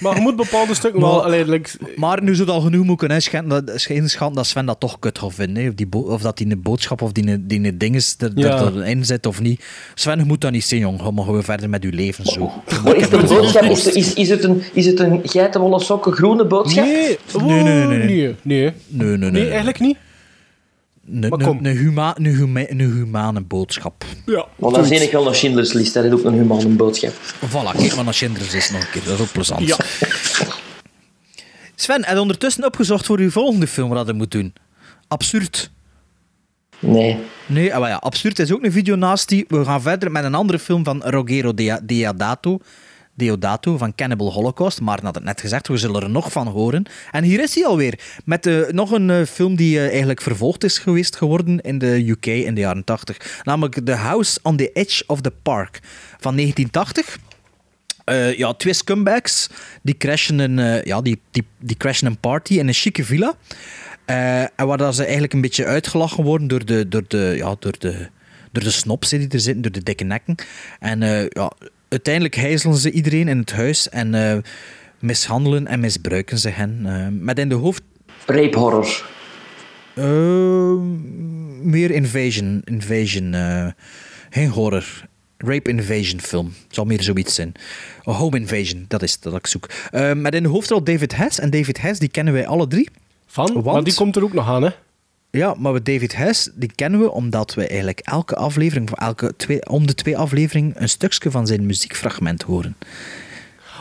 [0.01, 1.11] Maar je moet bepaalde stukken wel...
[1.15, 4.65] Maar- allee, like, Maar nu zou het al genoeg moeten inschatten dat, inschatten dat Sven
[4.65, 5.63] dat toch kut gaat vinden.
[5.63, 5.69] hè.
[5.69, 8.57] Of, die bo- of dat die boodschap of die, die ding is er, Ja.
[8.57, 9.63] er, erin zit of niet.
[9.93, 11.01] Sven, je moet dat niet zien, jong.
[11.01, 12.51] Ga maar gewoon verder met je leven zo.
[12.83, 16.45] Maar is de boodschap, is, is, is, het een, is het een geitenwolle sokken groene
[16.45, 16.85] boodschap?
[16.85, 17.97] nee, Nee, nee, nee, nee.
[18.07, 18.35] nee.
[18.41, 19.31] Nee, Nee, nee, nee.
[19.31, 19.97] nee eigenlijk niet.
[21.07, 22.15] Een, huma,
[22.67, 24.05] humane boodschap.
[24.25, 27.13] Ja, Want dan zie ik wel naar Schindler's List, dat is ook een humane boodschap.
[27.49, 29.03] Voilà, kijk maar naar Schindler's is nog een keer.
[29.03, 29.67] Dat is ook plezant.
[29.67, 29.77] Ja.
[31.75, 34.53] Sven, heb je ondertussen opgezocht voor uw volgende film wat je moet doen?
[35.07, 35.71] Absurd.
[36.79, 37.17] Nee.
[37.45, 39.45] Nee, ah, maar ja, absurd is ook een video naast die.
[39.47, 42.59] We gaan verder met een andere film van Rogero Deodato.
[43.15, 44.81] Deodato van Cannibal Holocaust.
[44.81, 46.85] Maar had het net gezegd, we zullen er nog van horen.
[47.11, 47.99] En hier is hij alweer.
[48.25, 52.09] Met eh, nog een eh, film die eh, eigenlijk vervolgd is geweest geworden in de
[52.09, 53.41] UK in de jaren 80.
[53.43, 55.79] Namelijk The House on the Edge of the Park
[56.19, 57.17] van 1980.
[58.03, 59.49] Eh, ja, twee scumbags
[59.81, 63.35] die crashen een, ja, die, die, die crashen een party in een chique villa.
[64.05, 67.75] En waar dat ze eigenlijk een beetje uitgelachen worden door de, door de, ja, door
[67.79, 68.09] de,
[68.51, 70.35] door de snobs die er zitten, door de dikke nekken.
[70.79, 70.99] En
[71.29, 71.51] ja,
[71.93, 74.37] uiteindelijk hijzelen ze iedereen in het huis en eh,
[74.99, 76.81] mishandelen en misbruiken ze hen.
[76.85, 77.81] eh, met in de hoofd...
[78.25, 79.05] Rape horror.
[79.95, 80.73] Eh,
[81.61, 82.61] meer invasion.
[82.65, 83.67] invasion eh,
[84.29, 84.85] geen horror.
[85.37, 86.53] Rape invasion film.
[86.69, 87.51] Zal meer zoiets zijn.
[88.03, 89.69] Oh, home invasion, dat is het dat ik zoek.
[89.91, 91.39] Eh, met in de hoofdrol David Hess.
[91.39, 92.89] En David Hess, die kennen wij alle drie.
[93.27, 93.53] Van?
[93.53, 94.69] Want- Maar die komt er ook nog aan, hè?
[95.37, 99.33] Ja, maar met David Hess, die kennen we omdat we eigenlijk elke aflevering, of elke
[99.37, 102.75] twee, om de twee afleveringen, een stukje van zijn muziekfragment horen.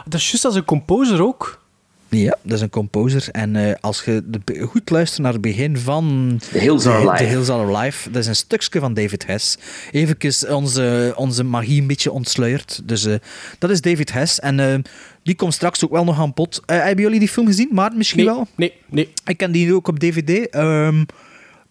[0.05, 1.61] Dat is juist als een composer ook.
[2.09, 3.29] Ja, dat is een composer.
[3.31, 6.37] En eh, als je de, goed luistert naar het begin van...
[6.53, 7.25] The Hills Are de, Alive.
[7.25, 8.11] The Hills Are Alive.
[8.11, 9.57] Dat is een stukje van David Hess.
[9.91, 10.17] Even
[10.55, 12.81] onze, onze magie een beetje ontsluierd.
[12.85, 13.15] Dus eh,
[13.59, 14.41] dat is David Hess.
[14.41, 14.79] En eh,
[15.23, 16.61] die komt straks ook wel nog aan pot.
[16.67, 17.69] Eh, hebben jullie die film gezien?
[17.73, 18.47] Maar misschien Nee, wel?
[18.57, 19.13] nee, nee.
[19.25, 20.49] Ik ken die ook op DVD.
[20.51, 21.05] Ehm,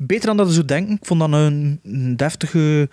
[0.07, 0.93] beter dan dat je zou denken.
[0.93, 2.89] Ik vond dat een, een deftige...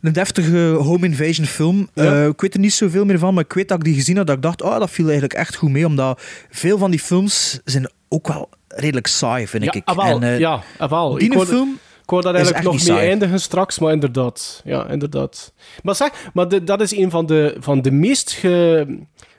[0.00, 1.88] Een deftige home invasion film.
[1.94, 2.04] Ja.
[2.22, 4.16] Eh, ik weet er niet zoveel meer van, maar ik weet dat ik die gezien
[4.16, 4.26] had.
[4.26, 5.86] Dat ik dacht, oh, dat viel eigenlijk echt goed mee.
[5.86, 9.82] Omdat veel van die films zijn ook wel redelijk saai, vind Ja, ik.
[9.84, 11.12] ah, En, eh, ja, ah, wel.
[11.14, 13.08] die Ik wou- film Ik wou daar is eigenlijk nog mee saai.
[13.08, 14.60] eindigen straks, maar inderdaad.
[14.64, 15.52] Ja, inderdaad.
[15.82, 18.86] Maar zeg, maar de- dat is een van de, van de meest ge...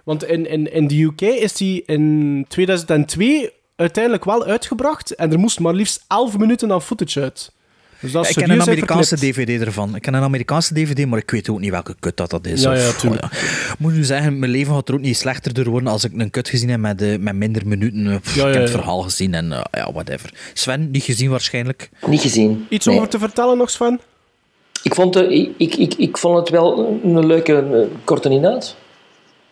[0.03, 3.51] Want in, in, in de UK is die in 2002
[3.81, 7.51] uiteindelijk wel uitgebracht en er moest maar liefst 11 minuten aan footage uit.
[7.99, 9.15] Dus dat is ik ken een Amerikaanse.
[9.17, 9.95] DVD ervan.
[9.95, 12.61] Ik ken een Amerikaanse DVD, maar ik weet ook niet welke kut dat, dat is.
[12.61, 13.23] Ja, Of- ja, tuurlijk.
[13.23, 13.37] oh, ja.
[13.79, 16.29] Moet nu zeggen, mijn leven gaat er ook niet slechter door worden als ik een
[16.29, 18.07] kut gezien heb met, eh, met minder minuten.
[18.07, 20.33] Eh, pff, Ja, ik ja, heb het verhaal gezien en eh, ja, whatever.
[20.53, 21.89] Sven, niet gezien waarschijnlijk.
[22.05, 22.65] Niet gezien.
[22.69, 22.95] Iets Nee.
[22.95, 23.99] over te vertellen nog, Sven?
[24.83, 28.75] Ik vond, de, ik, ik, ik, ik vond het wel een leuke eh, korte inhoud.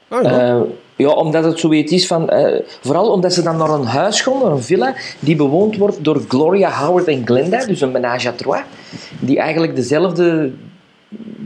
[0.07, 0.61] Ah,
[0.99, 1.07] ja.
[1.07, 2.29] Omdat het zoiets is van...
[2.29, 6.03] eh, vooral omdat ze dan naar een huis gaan, naar een villa, die bewoond wordt
[6.03, 8.61] door Gloria Howard en Glenda, dus een menage à trois,
[9.19, 10.51] die eigenlijk dezelfde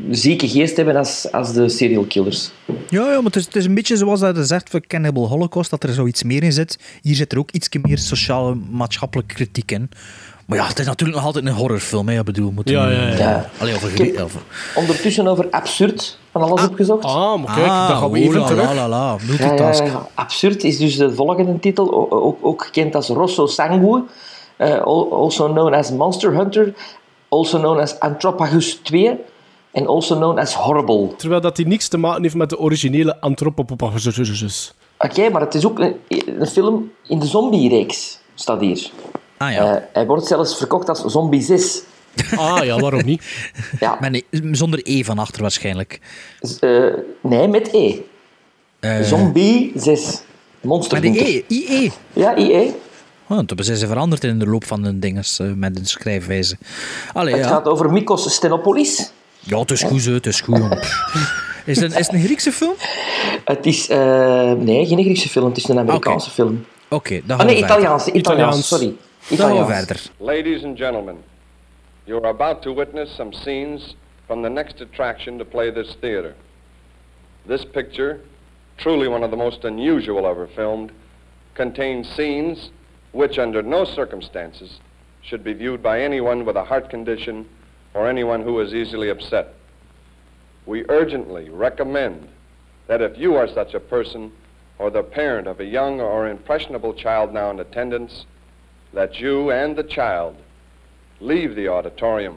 [0.09, 2.51] zieke geest hebben als, als de serial killers.
[2.89, 5.27] Ja, ja maar het is, het is een beetje zoals dat je zegt voor Cannibal
[5.27, 6.79] Holocaust, dat er zoiets meer in zit.
[7.01, 9.89] Hier zit er ook iets meer sociale, maatschappelijke kritiek in.
[10.45, 12.19] Maar ja, het is natuurlijk nog altijd een horrorfilm, hè.
[12.19, 12.73] Ik bedoel, moeten...
[12.75, 13.17] Ja, ja, ja.
[13.17, 13.49] Ja.
[13.59, 13.89] Allee, over...
[13.91, 14.41] Ik heb- over...
[14.75, 17.03] Ondertussen over absurd van alles opgezocht.
[17.03, 18.63] Ah, maar kijk, dan gaan we oh, even la, terug.
[18.63, 18.97] La, la, la.
[18.97, 19.83] Ja, ja, Multitask.
[19.85, 20.07] ja.
[20.13, 24.03] Absurd is dus de volgende titel, ook, ook gekend als Rosso Sangue,
[24.57, 26.73] eh, al- also known as Monster Hunter,
[27.29, 29.17] also known as Anthrophagus 2
[29.71, 31.15] en also known as Horrible.
[31.15, 34.73] Terwijl dat die niks te maken heeft met de originele Anthropophagus.
[34.97, 35.95] Oké, maar het is ook een,
[36.39, 38.91] een film in de zombie-reeks, staat hier.
[39.47, 39.75] Ah ja.
[39.75, 41.81] Eh, hij wordt zelfs verkocht als Zombie 6.
[42.35, 43.23] Ah ja, waarom niet?
[43.79, 45.99] Ja, Maar nee, zonder E van achter waarschijnlijk.
[46.41, 46.83] z- eh,
[47.21, 47.95] nee, met E.
[48.79, 50.21] Eh, Zombie 6.
[50.61, 51.29] Monster Maar de.
[51.29, 51.91] E, IE.
[52.13, 52.73] Ja, IE.
[53.27, 56.57] Oh, toen zijn ze veranderd in de loop van de dinges eh, met de schrijfwijze.
[57.13, 57.49] Allee, Het ja.
[57.49, 59.11] gaat over Mikos Stenopolis.
[59.39, 60.59] Ja, het is goed, zo, het is goed.
[61.65, 62.73] Is het, een, is het een Griekse film?
[63.45, 63.87] Het is...
[63.89, 66.65] eh, nee, geen Griekse film, het is een Amerikaanse film.
[66.89, 67.77] Oké, dan Ah gaan nee, we verder.
[67.77, 68.93] Italiaans, Italiaans, sorry.
[69.29, 69.99] Dan gaan we verder.
[70.19, 71.23] Ladies and gentlemen,
[72.05, 73.95] you are about to witness some scenes
[74.27, 76.35] from the next attraction to play this theater.
[77.45, 78.19] This picture,
[78.77, 80.91] truly one of the most unusual ever filmed,
[81.55, 82.69] contains scenes
[83.13, 84.79] which, under no circumstances,
[85.21, 87.47] should be viewed by anyone with a heart condition
[87.93, 89.53] or anyone who is easily upset.
[90.65, 92.27] We urgently recommend
[92.87, 94.31] that if you are such a person
[94.79, 98.25] or the parent of a young or impressionable child now in attendance,
[98.93, 100.33] that you and the child
[101.19, 102.35] leave the auditorium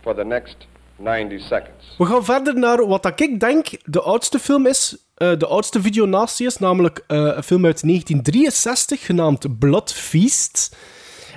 [0.00, 0.56] for the next
[0.96, 1.94] 90 seconds.
[1.98, 5.08] We gaan verder naar wat ik denk de oudste film is.
[5.20, 10.76] eh, de oudste videonatie is, namelijk eh, een film uit 1963 genaamd Blood Feast.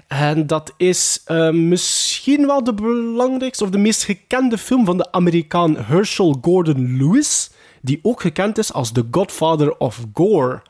[0.08, 5.12] En dat is eh, misschien wel de belangrijkste of de meest gekende film van de
[5.12, 10.62] Amerikaan Herschel Gordon Lewis, die ook gekend is als The Godfather of Gore.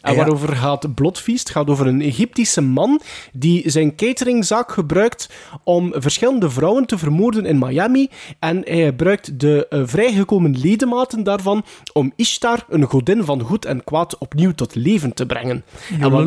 [0.00, 1.48] En waarover gaat Bloodfeast?
[1.48, 3.00] Het gaat over een Egyptische man
[3.32, 5.28] die zijn cateringzaak gebruikt
[5.64, 8.08] om verschillende vrouwen te vermoorden in Miami.
[8.38, 13.84] En hij gebruikt de eh, vrijgekomen ledematen daarvan om Ishtar, een godin van goed en
[13.84, 15.64] kwaad, opnieuw tot leven te brengen.
[16.00, 16.24] En wat-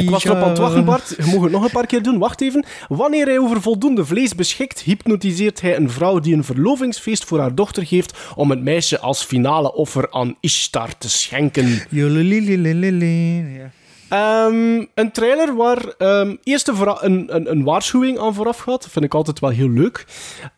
[0.00, 1.14] ik was erop aan het wachten, Bart.
[1.18, 2.18] Je mag het nog een paar keer doen.
[2.18, 2.64] Wacht even.
[2.88, 7.54] Wanneer hij over voldoende vlees beschikt, hypnotiseert hij een vrouw die een verlovingsfeest voor haar
[7.54, 11.82] dochter geeft om het meisje als finale offer aan Ishtar te schenken.
[14.08, 18.82] Ehm, een trailer waar ehm, eerst een, een, een, waarschuwing aan vooraf gaat.
[18.82, 20.06] Dat vind ik altijd wel heel leuk.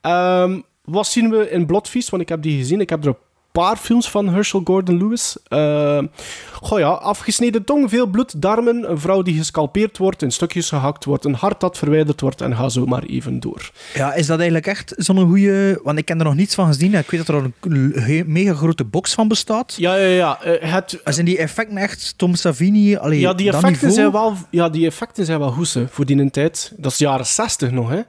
[0.00, 2.10] Ehm, wat zien we in Bloodfeast?
[2.10, 2.80] Want ik heb die gezien.
[2.80, 3.16] Ik heb er
[3.62, 5.36] paar films van Herschel Gordon Lewis.
[5.48, 6.06] Ehm
[6.66, 11.04] goh ja, afgesneden tong, veel bloed, darmen, een vrouw die gescalpeerd wordt, in stukjes gehakt
[11.04, 13.70] wordt, een hart dat verwijderd wordt en ga zo maar even door.
[13.94, 15.80] Ja, is dat eigenlijk echt zo'n goede...
[15.82, 16.94] Want ik heb er nog niets van gezien.
[16.94, 19.74] en Ik weet dat er een mega grote box van bestaat.
[19.76, 20.42] Ja, ja, ja.
[20.42, 22.96] eh, het, Zijn die effecten echt Tom Savini?
[22.96, 26.16] Allee, ja, die effecten, zijn wel, ja, die effecten zijn wel goed hè, voor die
[26.16, 26.72] een tijd.
[26.76, 28.00] Dat is de jaren 60 nog, hè?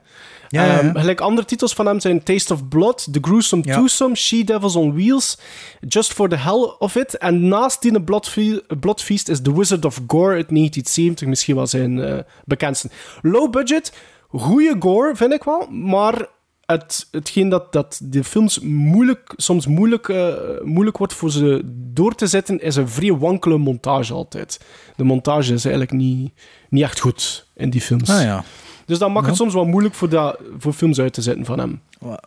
[0.48, 0.80] Ja, ja, ja.
[0.80, 3.62] Ehm, gelijk andere titels van hem zijn Taste of Blood, The Gruesome.
[3.62, 5.38] Twosome, She Devils on Wheels,
[5.80, 7.16] Just for the Hell of It.
[7.18, 12.00] En naast die Bloodfe- Bloodfeast is The Wizard of Gore uit 1970 misschien wel zijn
[12.02, 12.90] eh, bekendste.
[13.22, 13.92] Low budget,
[14.28, 16.26] goede gore vind ik wel, maar
[16.66, 20.32] het, hetgeen dat, dat de films moeilijk, soms moeilijk, eh,
[20.62, 21.60] moeilijk wordt voor ze
[21.92, 24.60] door te zetten, is een vrij wankele montage altijd.
[24.96, 26.32] De montage is eigenlijk niet,
[26.68, 28.10] niet echt goed in die films.
[28.10, 28.44] Ah, ja.
[28.88, 31.58] Dus dat maakt het soms wel moeilijk voor, dat, voor films uit te zetten van
[31.58, 31.80] hem.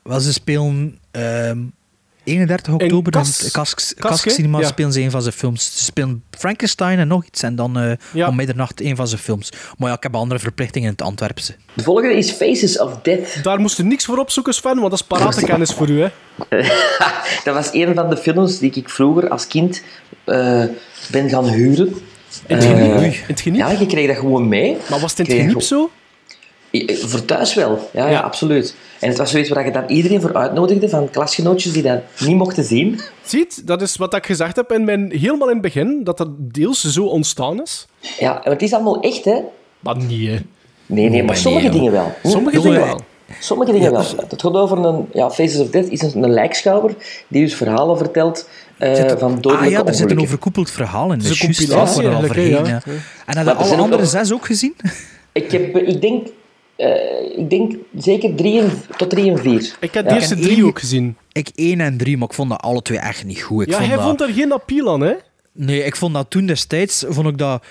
[0.03, 1.57] Wel, ze spelen ehm
[2.23, 4.29] 31 oktober Kas- in Kask, Kask?
[4.29, 4.67] Cinema Ja.
[4.67, 5.65] spelen ze een van zijn films.
[5.77, 8.27] Ze spelen Frankenstein en nog iets en dan eh, Ja.
[8.27, 9.49] om middernacht een van zijn films.
[9.77, 11.55] Maar ja, ik heb andere verplichtingen in het Antwerpse.
[11.73, 13.43] De volgende is Faces of Death.
[13.43, 16.01] Daar moest je niks voor opzoeken, Sven, want dat is paratenkennis voor u.
[16.01, 16.07] Hè.
[17.45, 19.83] dat was een van de films die ik vroeger als kind
[20.23, 20.63] eh,
[21.11, 21.87] ben gaan huren.
[22.47, 23.13] In het Eh, geniep?
[23.13, 23.59] In het geniep?
[23.59, 24.77] Ja, je kreeg dat gewoon mee.
[24.89, 25.89] Maar was het in het geniep zo?
[26.87, 28.11] Voor thuis wel, ja, ja.
[28.11, 28.19] Ja.
[28.19, 28.75] absoluut.
[28.99, 32.35] En het was zoiets waar je dan iedereen voor uitnodigde, van klasgenootjes die dat niet
[32.35, 32.99] mochten zien.
[33.23, 36.29] Ziet, dat is wat ik gezegd heb in mijn, helemaal in het begin, dat dat
[36.37, 37.87] deels zo ontstaan is.
[38.19, 39.39] Ja, maar het is allemaal echt, hè?
[39.79, 40.37] Maar niet, hè.
[40.85, 42.13] Nee, nee, maar nee, sommige dingen wel.
[42.23, 42.99] Sommige dingen wel.
[43.39, 44.01] Sommige dingen wel.
[44.01, 45.07] Het gaat over een...
[45.13, 46.95] Ja, Faces of Death is een, een lijkschouwer
[47.27, 50.71] die dus verhalen vertelt eh, Zit er- van dodelijke ah ja, er zit een overkoepeld
[50.71, 51.19] verhaal in.
[51.19, 52.03] Dat een compilatie
[52.49, 52.81] ja.
[53.25, 54.75] En alle ook andere zes ook gezien?
[55.31, 56.27] Ik, heb, ik denk...
[56.81, 59.75] eh, ik denk zeker drie en, tot drie en vier.
[59.79, 60.09] Ik heb Ja.
[60.09, 61.15] de eerste En drie één- ook gezien.
[61.31, 63.61] Ik één en drie, maar ik vond dat alle twee echt niet goed.
[63.63, 64.05] Ik ja, vond hij dat...
[64.05, 65.13] vond er geen appeal aan, hè?
[65.51, 67.63] Nee, ik vond dat toen destijds, vond ik dat...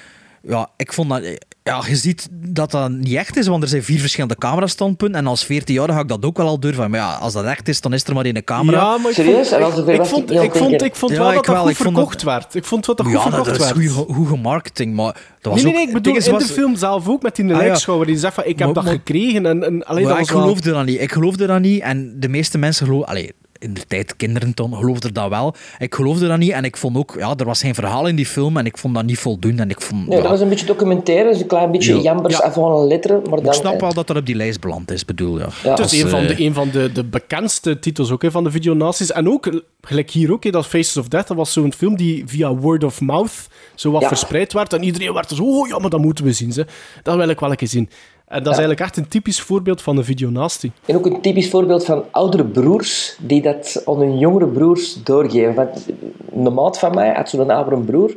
[0.42, 1.22] Ja, ik vond dat...
[1.62, 5.18] Ja, je ziet dat dat niet echt is, want er zijn vier verschillende camerastandpunten.
[5.20, 6.90] En als 14 jaar ga ik dat ook wel al durven.
[6.90, 8.78] Maar ja, als dat echt is, dan is er maar één camera.
[8.80, 9.48] Ja, maar ik Serieus?
[9.48, 11.70] vond, ik, was vond, ik vond, ik vond Ja, wel ik dat dat wel, goed
[11.70, 12.54] ik vond verkocht dat- werd.
[12.54, 13.92] Ik vond dat dat goed Ja, dat, verkocht dat is werd.
[14.06, 16.48] goed, goed gemarketing, maar dat was Nee, nee, nee, ik bedoel het in ding de
[16.48, 17.56] is, film zelf ook, met die ja.
[17.56, 19.46] lijkschouwer die zegt van, ik heb Maar- dat maar- gekregen.
[19.46, 21.00] En, en, alleen Maar dat ik was wel- geloofde dat niet.
[21.00, 21.80] Ik geloofde dat niet.
[21.82, 23.08] En de meeste mensen geloofden...
[23.08, 25.54] Allee, in de tijd kinderen toen geloofden dat wel.
[25.78, 26.50] Ik geloofde dat niet.
[26.50, 27.14] En ik vond ook...
[27.18, 28.56] Ja, er was geen verhaal in die film.
[28.56, 29.62] En ik vond dat niet voldoende.
[29.62, 30.06] En ik vond...
[30.06, 32.00] Nee, ja, dat was een beetje documentaire, dus een klein beetje Ja.
[32.00, 32.42] jambers Ja.
[32.42, 33.20] avant la lettre.
[33.30, 35.48] Maar ik dan, snap eh, wel dat dat op die lijst beland is, bedoel ja.
[35.62, 35.70] Ja.
[35.70, 38.30] Het Als, is een van, eh, de, een van de, de bekendste titels ook, hè,
[38.30, 39.12] van de videonaties.
[39.12, 42.22] En ook, gelijk hier ook, hè, dat Faces of Death, dat was zo'n film die
[42.26, 44.08] via word of mouth zo wat Ja.
[44.08, 44.72] verspreid werd.
[44.72, 46.52] En iedereen werd zo, oh ja, maar dat moeten we zien.
[46.52, 46.66] Ze.
[47.02, 47.88] Dat wil ik wel een keer zien.
[48.30, 50.72] En dat is eigenlijk echt een typisch voorbeeld van een videonastie.
[50.84, 55.54] En ook een typisch voorbeeld van oudere broers die dat aan hun jongere broers doorgeven.
[55.54, 55.86] Want
[56.34, 58.14] een maat van mij had zo'n oudere broer.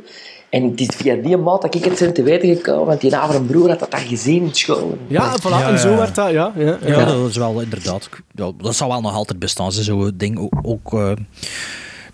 [0.50, 2.86] En het is via die maat dat ik het zijn te weten gekomen.
[2.86, 4.98] Want die oudere broer had dat dan gezien in school.
[5.06, 6.52] Ja, voilà, Ja, en zo werd dat, ja.
[6.56, 6.98] ja, ja.
[6.98, 8.08] Ja, dat is wel inderdaad.
[8.34, 9.72] Ja, dat zal wel nog altijd bestaan.
[9.72, 10.54] Zo'n ding ook.
[10.62, 11.12] ook eh,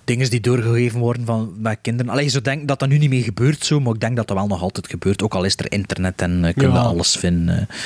[0.05, 2.13] dingen die doorgegeven worden van, met kinderen.
[2.13, 4.37] Alleen zo denk dat dat nu niet meer gebeurt, zo, maar ik denk dat dat
[4.37, 5.23] wel nog altijd gebeurt.
[5.23, 6.81] Ook al is er internet en uh, kun je Ja.
[6.83, 7.59] alles vinden.
[7.59, 7.77] eh.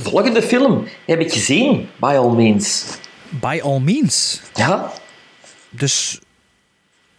[0.00, 2.84] Volgende film heb ik gezien, by all means.
[3.28, 4.40] By all means.
[4.54, 4.90] Ja?
[5.70, 6.20] Dus,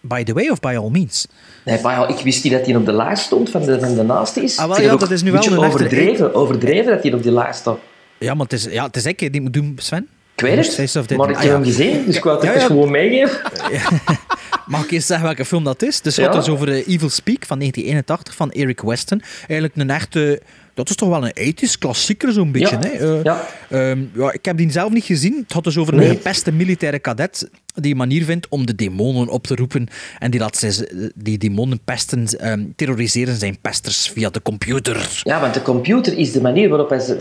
[0.02, 1.28] by the way of by all means?
[1.66, 3.96] Nee, by all, ik wist niet dat hij op de lijst stond van de, van
[3.96, 4.58] de naaste is.
[4.58, 7.32] Ah, wel, ja, dat is nu wel een echte- overdreven, overdreven dat hij op die
[7.32, 7.78] lijst staat.
[8.18, 10.08] Ja, maar het is, ja, het is ik die moet doen, Sven.
[10.36, 12.66] Ik weet het, maar ik Ah, heb hem gezien, dus ik wou het ja.
[12.66, 13.42] gewoon meegeven.
[14.68, 16.02] Mag ik eens zeggen welke film dat is?
[16.02, 19.22] Dus het gaat dus over eh, Evil Speak van 1981 van Eric Weston.
[19.40, 20.42] Eigenlijk een echte
[20.74, 22.78] dat is toch wel een 80s klassieker, zo'n beetje.
[22.82, 22.88] Ja.
[22.88, 23.18] Hè?
[23.18, 24.08] Eh, Ja.
[24.16, 25.36] ja, ik heb die zelf niet gezien.
[25.44, 26.10] Het had dus over Nee.
[26.10, 27.50] een gepeste militaire kadet
[27.82, 29.88] die een manier vindt om de demonen op te roepen.
[30.20, 35.22] En die laat ze, die demonen pesten, ehm, terroriseren zijn pesters via de computer.
[35.24, 37.00] Ja, want de computer is de manier waarop hij...
[37.00, 37.18] Ze,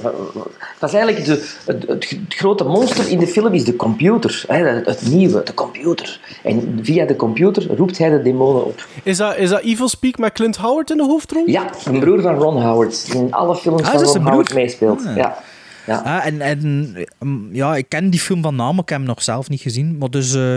[0.78, 4.45] dat is eigenlijk de, het, het, het grote monster in de film is de computer.
[4.47, 6.20] Hè, het, het nieuwe, de computer.
[6.43, 8.87] En via de computer roept hij de demonen op.
[9.03, 11.43] Is dat, is dat Evil Speak met Clint Howard in de hoofdrol?
[11.47, 13.07] Ja, een broer van Ron Howard.
[13.11, 15.07] Die in alle films Ah, van Ron Howard meespeelt.
[15.07, 15.16] Ah.
[15.16, 15.43] Ja.
[15.87, 15.99] Ja.
[16.05, 19.07] Ah, en, en um, ja, ik ken die film van naam, maar ik heb hem
[19.07, 19.99] nog zelf niet gezien.
[19.99, 20.57] Maar dus eh,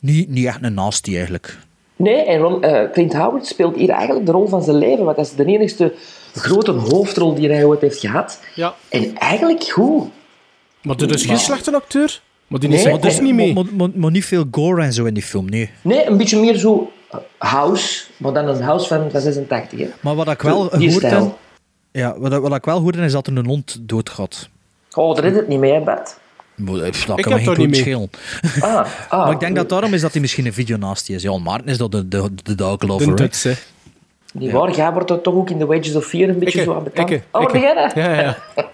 [0.00, 1.58] niet, niet echt een nasty eigenlijk.
[1.96, 5.04] Nee, en Ron, eh, Clint Howard speelt hier eigenlijk de rol van zijn leven.
[5.04, 5.94] Want dat is de enigste
[6.34, 8.40] grote hoofdrol die hij ooit heeft gehad.
[8.54, 8.74] Ja.
[8.88, 10.08] En eigenlijk goed.
[10.82, 12.20] Maar dit is geen Maar- slechte acteur.
[12.46, 13.52] Maar die Nee, is er dus niet mee.
[13.54, 15.70] Maar, maar, maar niet veel gore en zo in die film, nee.
[15.82, 19.78] Nee, een beetje meer zo eh, house, maar dan een house van, van 86.
[19.78, 19.88] Hè.
[20.00, 20.80] Maar wat ik wel heb,
[21.92, 24.48] ja, wat, ik- wat ik wel hoorde is dat er een hond doodgaat.
[24.98, 26.18] Oh, daar is het niet mee, hè, Bart.
[26.54, 28.16] Maar, pff, Dat Ik kan heb geen niet.
[28.60, 31.22] Ah, ah, maar ik denk dat daarom is dat hij misschien een videonasty is.
[31.22, 33.14] Jan Maarten is dat de, de, de De hè.
[33.14, 33.52] Duts, hè.
[34.32, 36.70] Die waar, jij wordt er toch ook in de Wages of Fear een beetje Ikke,
[36.70, 37.10] zo aan betaald.
[37.10, 37.94] ikke, Oh, dat?
[37.94, 38.36] Ja, ja.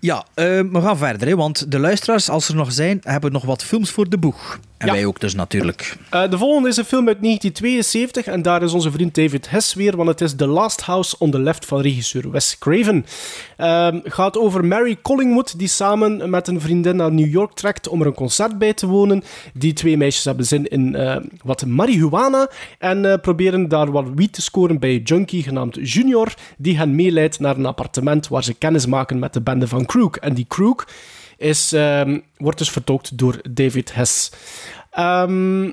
[0.00, 3.44] Ja, eh, we gaan verder, hè, want de luisteraars, als er nog zijn, hebben nog
[3.44, 4.58] wat films voor de boeg.
[4.80, 4.92] En Ja.
[4.92, 5.96] wij ook dus natuurlijk.
[6.10, 9.74] Eh, de volgende is een film uit 1972 en daar is onze vriend David Hess
[9.74, 13.06] weer, want het is The Last House on the Left van regisseur Wes Craven.
[13.56, 18.00] Ehm gaat over Mary Collingwood die samen met een vriendin naar New York trekt om
[18.00, 19.22] er een concert bij te wonen.
[19.54, 24.32] Die twee meisjes hebben zin in eh, wat marihuana en eh, proberen daar wat wiet
[24.32, 28.54] te scoren bij een junkie genaamd Junior, die hen meeleidt naar een appartement waar ze
[28.54, 30.16] kennis maken met de bende van Crook.
[30.16, 30.86] En die Crook
[31.40, 34.30] is, ehm, wordt dus vertolkt door David Hess.
[34.90, 35.70] Ehm,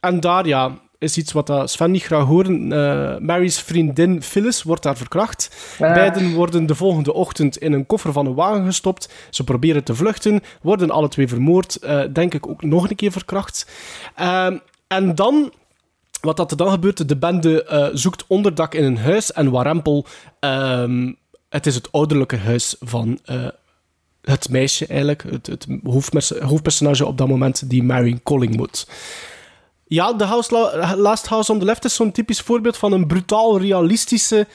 [0.00, 2.72] en daar, ja, is iets wat dat Sven niet graag horen.
[2.72, 5.56] Eh, Mary's vriendin Phyllis wordt daar verkracht.
[5.80, 5.94] Ah.
[5.94, 9.08] Beiden worden de volgende ochtend in een koffer van een wagen gestopt.
[9.30, 11.76] Ze proberen te vluchten, worden alle twee vermoord.
[11.76, 13.70] eh, denk ik ook nog een keer verkracht.
[14.14, 15.52] Ehm, en dan...
[16.20, 20.06] Wat dat er dan gebeurt, de bende eh, zoekt onderdak in een huis en warempel...
[21.48, 23.46] het is het ouderlijke huis van eh,
[24.24, 28.86] het meisje eigenlijk, het, het hoofdpers- hoofdpersonage op dat moment, die Mary Collingwood.
[29.86, 33.06] Ja, The House La- Last House on the Left is zo'n typisch voorbeeld van een
[33.06, 34.46] brutaal realistische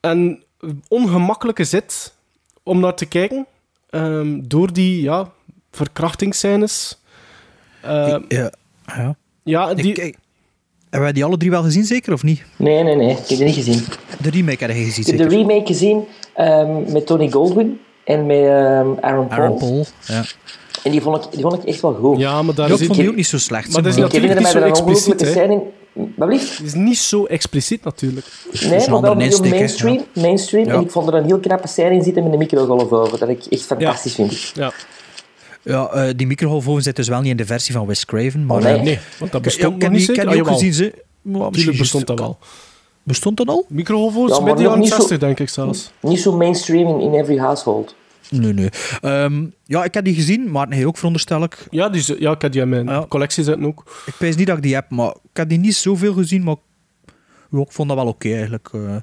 [0.00, 0.42] en
[0.88, 2.14] ongemakkelijke zit
[2.62, 3.46] om naar te kijken.
[3.90, 5.30] Ehm, door die ja,
[5.70, 6.98] verkrachtingsscènes.
[7.82, 8.50] Ehm, Ja,
[8.86, 9.16] ja.
[9.42, 10.16] ja, die, Ik- ik-
[10.82, 12.44] hebben wij die alle drie wel gezien, zeker, of niet?
[12.56, 13.10] Nee, nee, nee.
[13.10, 13.84] Ik heb die niet gezien.
[14.20, 15.46] De remake heb je gezien, Ik heb de zeker?
[15.46, 19.40] remake gezien ehm, met Tony Goldwyn en met ehm, Aaron Paul.
[19.40, 20.24] Aaron Paul, ja.
[20.84, 22.18] En die vond, ik, die vond ik echt wel goed.
[22.18, 23.72] ja, maar daar ik is, vond ik- die ook niet zo slecht.
[23.72, 25.52] Maar dat is ik natuurlijk herinner mij zo er een ongelooflijke expliciet, scène
[25.94, 26.10] in.
[26.16, 26.56] Wat blieft?
[26.58, 28.26] het is niet zo expliciet natuurlijk.
[28.50, 30.04] Nee, maar wel heel mainstream.
[30.14, 30.66] mainstream.
[30.66, 30.74] Ja.
[30.74, 33.18] En ik vond er een heel knappe scène in zitten met een microgolf over.
[33.18, 34.52] Dat ik echt fantastisch vind.
[34.54, 34.72] Ja.
[35.62, 38.46] Ja, eh, die microgolfoven zit dus wel niet in de versie van Wes Craven.
[38.46, 38.74] Maar, Oh, nee.
[38.76, 40.72] eh, Nee, want dat ik- bestond nog heb niet ik heb ook gezien.
[40.72, 40.92] Ze,
[41.22, 42.38] Natuurlijk bestond dat wel.
[43.02, 43.66] Bestond dat al?
[43.68, 45.92] Microgolfo's Ja, met de jaren niet zo- 60, denk ik zelfs.
[46.00, 47.94] Niet zo mainstream in, in every household.
[48.30, 48.68] Nee, nee.
[49.00, 51.66] Ehm, ja, ik heb die gezien, maar hij ook veronderstel ik.
[51.70, 53.06] Ja, die, ja, ik heb die in mijn Ja.
[53.08, 54.02] collectie zitten ook.
[54.06, 56.56] Ik weet niet dat ik die heb, maar ik heb die niet zoveel gezien, maar
[57.50, 58.68] ik vond dat wel oké eigenlijk.
[58.72, 58.96] eh.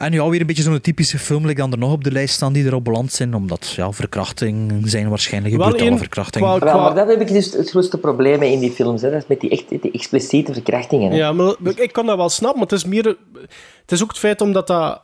[0.00, 2.34] En ja, weer een beetje zo'n typische film like dan er nog op de lijst
[2.34, 6.44] staan die erop beland zijn, omdat ja, verkrachting zijn waarschijnlijk brutale verkrachting.
[6.58, 9.02] qua- maar dat heb ik dus het grootste probleem in die films.
[9.02, 9.10] Hè.
[9.10, 11.10] Dat is met die, echt, die expliciete verkrachtingen.
[11.10, 11.16] Hè.
[11.16, 13.04] Ja, maar ik kan dat wel snappen, maar het is meer...
[13.80, 15.02] Het is ook het feit omdat, dat,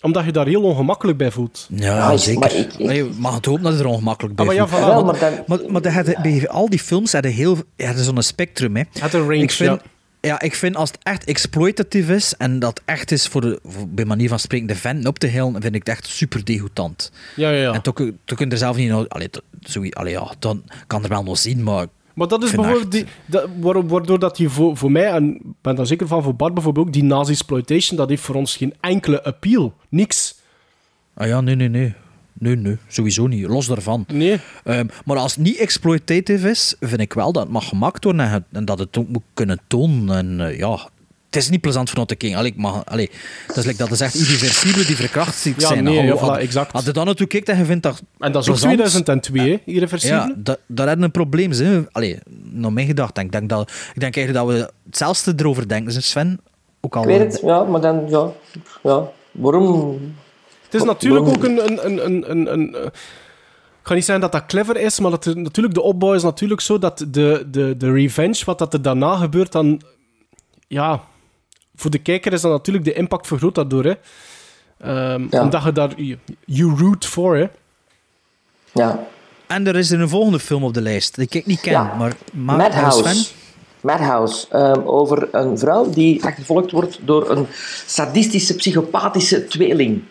[0.00, 1.66] omdat je daar heel ongemakkelijk bij voelt.
[1.70, 2.40] Ja, zeker.
[2.40, 4.60] maar ik- ik- Maar je mag het hopen dat het er ongemakkelijk bij Ah, maar
[4.60, 4.82] ja, voelt.
[4.82, 4.86] voilà.
[4.86, 5.16] Wel, maar,
[5.46, 8.76] maar dan- maar, had- bij al die films hadden heel ja, dat is zo'n spectrum.
[8.76, 8.82] Hè.
[8.98, 9.80] Het een range, ik vind, ja.
[10.26, 10.40] Ja.
[10.40, 14.04] ik vind als het echt exploitative is en dat echt is voor, de, voor bij
[14.04, 17.12] manier van spreken de venten op te helen, vind ik het echt super degoutant.
[17.36, 17.72] Ja, ja, ja.
[17.72, 17.94] En toch,
[18.24, 18.88] toch kun je er zelf niet...
[18.88, 19.28] nou- Allee,
[19.60, 21.86] zoiets- allee, ja, dan kan er wel nog zien, maar...
[22.14, 25.42] Maar dat is bijvoorbeeld die, dat, waar- waardoor dat die voor, voor mij, en ik
[25.62, 28.74] ben daar zeker van voor Bart bijvoorbeeld ook, die nazi-exploitation, dat heeft voor ons geen
[28.80, 29.74] enkele appeal.
[29.88, 30.34] Niks.
[31.14, 31.94] Ah ja, nee, nee, nee.
[32.38, 33.46] Nee, nee, sowieso niet.
[33.46, 34.04] Los daarvan.
[34.12, 34.38] Nee.
[34.64, 38.30] Ehm, maar als het niet exploitative is, vind ik wel dat het mag gemaakt worden
[38.30, 40.16] en, en dat het ook moet kunnen tonen.
[40.16, 40.88] En eh, ja,
[41.26, 42.38] het is niet plezant voor naar te kijken.
[42.38, 43.10] Allee, ik mag, allee,
[43.46, 45.84] dat is like, dat is echt irreversibel die verkracht ziek Ja, zijn.
[45.84, 46.72] nee, ja, voilà, had- exact.
[46.72, 49.50] Had je dan naartoe kijkt en je vindt dat En dat is ook plezant, 2002,
[49.50, 50.16] hè, irreversibel.
[50.18, 51.50] Ja, dat, daar hebben we een probleem.
[51.50, 51.82] Hè.
[51.92, 53.20] Allee, naar mijn gedachte.
[53.20, 56.02] Ik denk, dat, ik denk eigenlijk dat we hetzelfde erover denken.
[56.02, 56.40] Sven,
[56.80, 57.02] ook al...
[57.02, 58.30] Ik weet het, ja, maar dan, ja.
[58.82, 59.08] ja.
[59.30, 59.98] Waarom?
[60.76, 61.66] Het is natuurlijk ook een...
[61.66, 62.92] een, een, een, een, een
[63.80, 66.22] ik ga niet zeggen dat dat clever is, maar dat er, natuurlijk de opbouw is
[66.22, 69.80] natuurlijk zo dat de, de, de revenge, wat dat er daarna gebeurt, dan...
[70.68, 71.00] Ja...
[71.76, 73.84] voor de kijker is dat natuurlijk de impact vergroot daardoor.
[73.84, 73.94] Hè.
[74.78, 75.40] Ehm, Ja.
[75.42, 76.00] Omdat je daar...
[76.00, 77.46] You, you root for, hè.
[78.72, 79.06] Ja.
[79.46, 81.94] En er is er een volgende film op de lijst, die ik niet ken, Ja.
[81.98, 82.16] maar...
[82.32, 83.02] maar Madhouse.
[83.08, 83.36] Sven?
[83.80, 84.46] Madhouse.
[84.50, 87.46] ehm, over een vrouw die achtervolgd wordt door een
[87.86, 90.02] sadistische, psychopathische tweeling.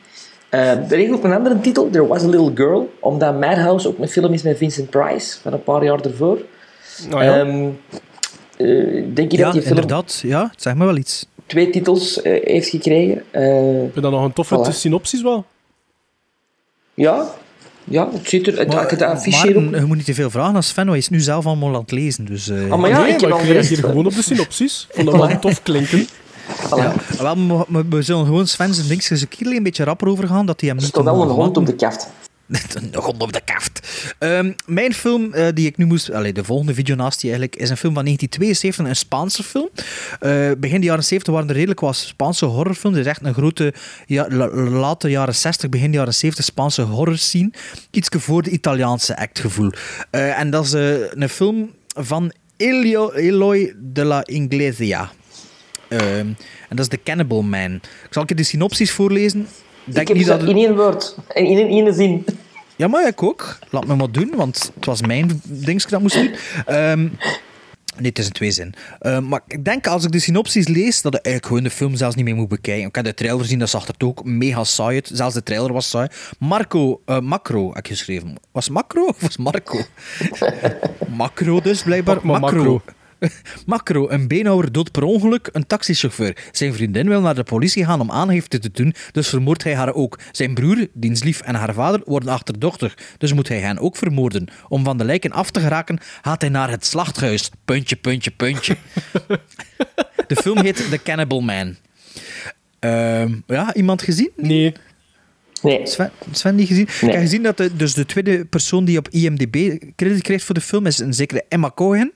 [0.49, 3.99] Ehm, er is ook een andere titel, There Was a Little Girl, omdat Madhouse ook
[3.99, 6.39] een film is met Vincent Price, van een paar jaar ervoor.
[7.09, 7.39] Nou ja.
[7.39, 7.67] Ehm,
[8.57, 10.19] eh, denk je Ja, dat die film inderdaad.
[10.23, 11.25] Ja, zeg me wel iets.
[11.45, 13.23] twee titels eh, heeft gekregen?
[13.31, 13.41] Eh,
[13.83, 14.73] Heb je dan nog een toffe Voilà.
[14.73, 15.45] synopsis wel?
[16.93, 17.29] ja,
[17.83, 18.57] ja, het ziet er...
[18.59, 19.75] Het, Maar, het ook...
[19.75, 21.81] je moet niet te veel vragen als Sven, want hij is nu zelf allemaal aan
[21.81, 22.25] het lezen.
[22.25, 24.87] Dus, eh, Ah, maar ja, nee, ik heb maar ik reageer gewoon op de synopsis.
[24.91, 26.07] Vond dat wel tof klinken.
[27.17, 30.45] Wel, we zullen gewoon Sven zijn ding eens een keer een beetje rapper over gaan,
[30.45, 32.07] dat hij hem Er niet staat wel een hond op de kaft.
[32.73, 33.79] een hond op de kaft.
[34.19, 36.11] Ehm, mijn film eh, die ik nu moest...
[36.11, 39.69] Allee, de volgende video naast die eigenlijk is een film van 1972, een Spaanse film.
[40.19, 42.97] Eh, begin de jaren 70 waren er redelijk wat Spaanse horrorfilms.
[42.97, 43.73] Het is echt een grote,
[44.05, 47.51] ja, la- late jaren 60, begin jaren 70 Spaanse horror scene.
[47.91, 49.71] Iets voor de Italiaanse actgevoel.
[50.09, 55.11] Eh, en dat is een film van Elio, Eloy de la Iglesia.
[55.87, 56.27] Ehm,
[56.69, 57.73] en dat is The Cannibal Man.
[57.73, 59.47] Ik zal een keer de synopsis voorlezen.
[59.83, 61.15] Denk ik heb niet dat het- in één woord.
[61.27, 62.25] En in één, één zin.
[62.75, 63.59] ja, maar ik ook.
[63.69, 66.31] Laat me maar doen, want het was mijn dingetje dat moest doen.
[66.65, 66.99] Ehm,
[67.97, 68.73] nee, het is in twee zin.
[68.99, 71.95] Ehm, maar ik denk als ik de synopsis lees, dat ik eigenlijk gewoon de film
[71.95, 72.87] zelfs niet meer moet bekijken.
[72.87, 75.09] Ik heb de trailer gezien, dat zag er ook mega saai uit.
[75.13, 76.07] Zelfs de trailer was saai.
[76.39, 78.35] Marco, eh, Macro heb ik geschreven.
[78.51, 79.79] Was Macro of was Marco?
[81.17, 82.19] Macro dus, blijkbaar.
[82.23, 82.81] Macro.
[83.65, 86.37] Macro, een beenhouwer dood per ongeluk een taxichauffeur.
[86.51, 89.93] Zijn vriendin wil naar de politie gaan om aangifte te doen, dus vermoordt hij haar
[89.93, 90.19] ook.
[90.31, 94.47] Zijn broer, diens lief en haar vader worden achterdochtig, dus moet hij hen ook vermoorden.
[94.67, 97.49] Om van de lijken af te geraken, gaat hij naar het slachthuis.
[97.65, 98.75] Puntje, puntje, puntje.
[100.27, 101.75] de film heet The Cannibal Man.
[102.79, 104.31] Ehm, ja, iemand gezien?
[104.35, 104.73] Nee.
[105.61, 105.87] Nee.
[105.87, 106.83] Sven, Sven niet gezien?
[106.83, 110.55] Ik heb gezien dat de, dus de tweede persoon die op IMDb credit krijgt voor
[110.55, 112.11] de film is een zekere Emma Cohen.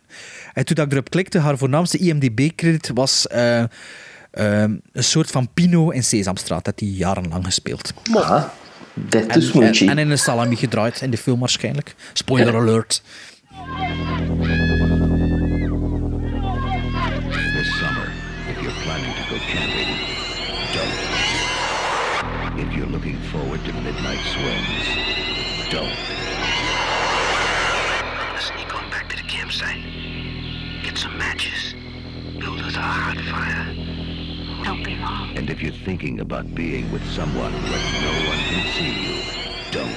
[0.53, 3.67] En toen dat ik erop klikte, haar voornaamste IMDb-credit was eh, eh,
[4.31, 6.65] een soort van Pino in Sesamstraat.
[6.65, 7.93] Dat hij jarenlang gespeeld.
[8.13, 8.43] Ah,
[8.93, 9.89] dat En, is en, moetje.
[9.89, 11.95] en in een salami gedraaid in de film waarschijnlijk.
[12.13, 13.01] Spoiler alert.
[17.55, 18.07] This summer,
[18.49, 19.89] if you're planning to go camping,
[20.75, 20.97] don't.
[22.59, 24.85] If you're looking forward to midnight swims,
[25.71, 25.97] don't.
[32.79, 34.63] Build us hot fire.
[34.63, 35.37] Don't be long.
[35.37, 39.19] And if you're thinking about being with someone where no one can see you,
[39.71, 39.95] don't.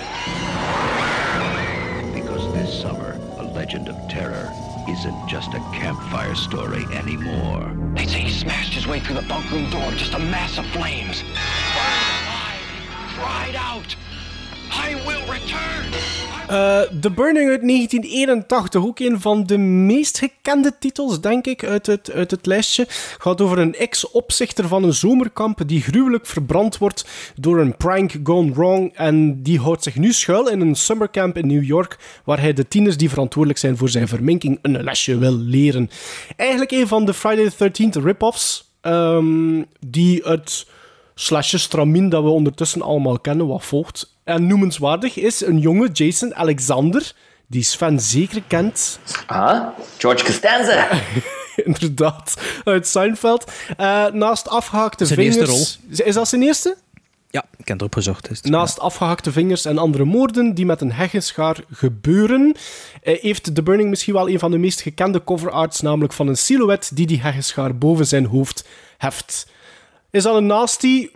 [2.12, 4.50] Because this summer, A Legend of Terror
[4.88, 7.72] isn't just a campfire story anymore.
[7.94, 10.66] They say he smashed his way through the bunk room door, just a mass of
[10.66, 11.22] flames.
[11.22, 11.36] Burned
[12.24, 12.60] alive,
[13.14, 13.94] cried out,
[14.72, 15.92] I will return.
[16.48, 21.86] Eh, The Burning uit 1981, ook een van de meest gekende titels, denk ik, uit
[21.86, 22.86] het, uit het lijstje.
[23.19, 27.06] Gaat over een ex-opzichter van een zomerkamp die gruwelijk verbrand wordt
[27.36, 28.93] door een prank gone wrong.
[28.94, 32.69] En die houdt zich nu schuil in een summercamp in New York, waar hij de
[32.69, 35.90] tieners die verantwoordelijk zijn voor zijn verminking een lesje wil leren.
[36.36, 40.66] Eigenlijk een van de Friday the 13th rip-offs, ehm, die het
[41.14, 44.11] slasje stramien dat we ondertussen allemaal kennen, wat volgt.
[44.24, 47.12] En noemenswaardig is een jonge Jason Alexander,
[47.47, 48.99] die Sven zeker kent.
[49.27, 49.66] Ah,
[49.99, 50.89] George Costanza.
[51.65, 53.53] Inderdaad, uit Seinfeld.
[53.77, 55.78] Eh, naast afgehaakte Zijn vingers...
[55.89, 56.77] eerste Is dat zijn eerste?
[57.32, 58.28] Ja, ik heb het opgezocht.
[58.28, 62.57] Dus Naast afgehakte vingers en andere moorden die met een heggenschaar gebeuren,
[63.03, 66.28] eh, heeft The Burning misschien wel een van de meest gekende cover arts, namelijk van
[66.28, 68.65] een silhouet die die heggenschaar boven zijn hoofd
[68.99, 69.47] heft.
[70.11, 71.09] Is dat een nasty?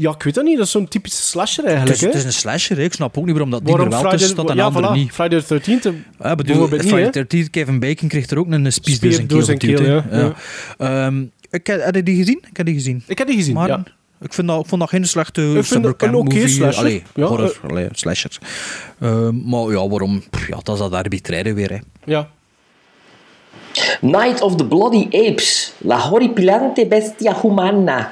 [0.00, 0.56] Ja, ik weet dat niet.
[0.56, 1.96] Dat is zo'n typische slasher het, eigenlijk.
[2.00, 2.18] is, het hè?
[2.18, 2.76] is een slasher.
[2.76, 2.82] hè.
[2.82, 4.88] Ik snap ook niet waarom dat die er wel tussen Friday, staat en ja, andere
[4.88, 5.12] voilà, niet.
[5.12, 5.64] Friday the 13th.
[5.66, 7.10] eh, Ja, bedoel, bijvoorbeeld niet, Friday hè?
[7.10, 10.04] 13 Kevin Bacon kreeg er ook een spies door Speer zijn keel ja.
[10.10, 10.34] Ja.
[10.78, 12.42] Ehm, ik, heb, je die gezien?
[12.50, 13.02] Ik heb die gezien.
[13.06, 13.82] Ik heb die gezien, Maar ja.
[14.20, 16.48] ik, vind dat, ik vond dat geen slechte vind summercamp een oké movie.
[16.48, 16.78] slasher.
[16.80, 17.70] Allee, Ja, horror, eh.
[17.70, 18.38] allee, slasher.
[19.00, 20.22] Ehm, maar ja, waarom?
[20.30, 21.70] Pff, Ja, dat is dat arbitraire weer.
[21.70, 21.78] Hè.
[22.04, 22.28] Ja.
[24.00, 25.72] Night of the Bloody Apes.
[25.78, 28.10] La horripilante bestia humana.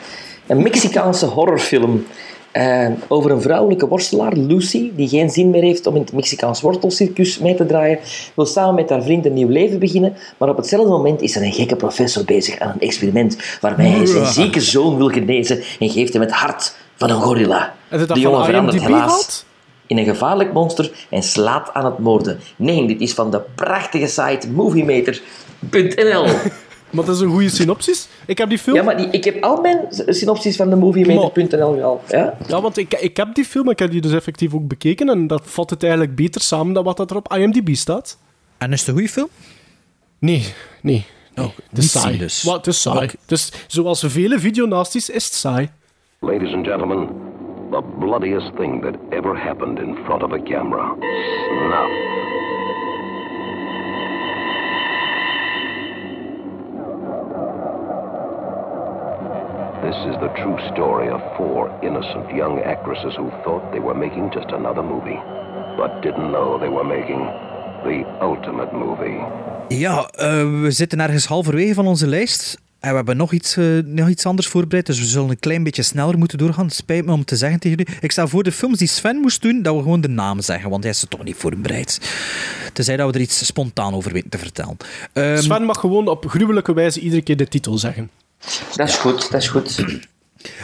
[0.49, 2.07] Een Mexicaanse horrorfilm.
[2.53, 6.61] eh, over een vrouwelijke worstelaar, Lucy, die geen zin meer heeft om in het Mexicaans
[6.61, 7.99] wortelcircus mee te draaien,
[8.35, 11.43] wil samen met haar vriend een nieuw leven beginnen, maar op hetzelfde moment is er
[11.43, 15.91] een gekke professor bezig aan een experiment waarmee hij zijn zieke zoon wil genezen en
[15.91, 17.75] geeft hem het hart van een gorilla.
[17.91, 19.45] De van jongen verandert helaas
[19.87, 22.41] in een gevaarlijk monster en slaat aan het moorden.
[22.57, 26.27] Nee, dit is van de prachtige site moviemeter.nl.
[26.91, 28.09] Maar dat is een goede synopsis.
[28.27, 28.77] Ik heb die film...
[28.77, 32.03] Ja, maar die, ik heb al mijn synopsis van de moviemeter.nl gehaald.
[32.11, 32.39] Ja?
[32.47, 35.27] Ja, want ik, ik heb die film, ik heb die dus effectief ook bekeken en
[35.27, 38.19] dat vat het eigenlijk beter samen dan wat dat er op IMDb staat.
[38.59, 39.29] En is het een goede film?
[40.19, 41.07] Nee, nee.
[41.35, 41.47] nee.
[41.47, 42.19] Oh, het is saai.
[42.19, 42.43] dus.
[42.43, 43.11] Wat, het is saai.
[43.27, 45.69] Dus, zoals vele videonasties is het saai.
[46.21, 47.09] Ladies and gentlemen,
[47.71, 50.97] the bloodiest thing that ever happened in front of a camera.
[50.99, 52.38] Snuff.
[59.89, 64.33] This is the true story of four innocent young actresses who thought they were making
[64.35, 65.21] just another movie,
[65.77, 67.23] but didn't know they were making
[67.83, 69.21] the ultimate movie.
[69.69, 72.59] Ja, eh, we zitten ergens halverwege van onze lijst.
[72.81, 75.63] En we hebben nog iets, eh, nog iets anders voorbereid, dus we zullen een klein
[75.63, 76.71] beetje sneller moeten doorgaan.
[76.71, 77.97] Spijt me om te zeggen tegen jullie.
[78.01, 80.71] Ik sta voor de films die Sven moest doen, dat we gewoon de naam zeggen,
[80.71, 82.01] want hij is er toch niet voorbereid.
[82.73, 84.77] Tenzij dat we er iets spontaan over weten te vertellen.
[85.13, 88.11] Ehm, Sven mag gewoon op gruwelijke wijze iedere keer de titel zeggen.
[88.77, 89.85] Dat is goed, dat is goed.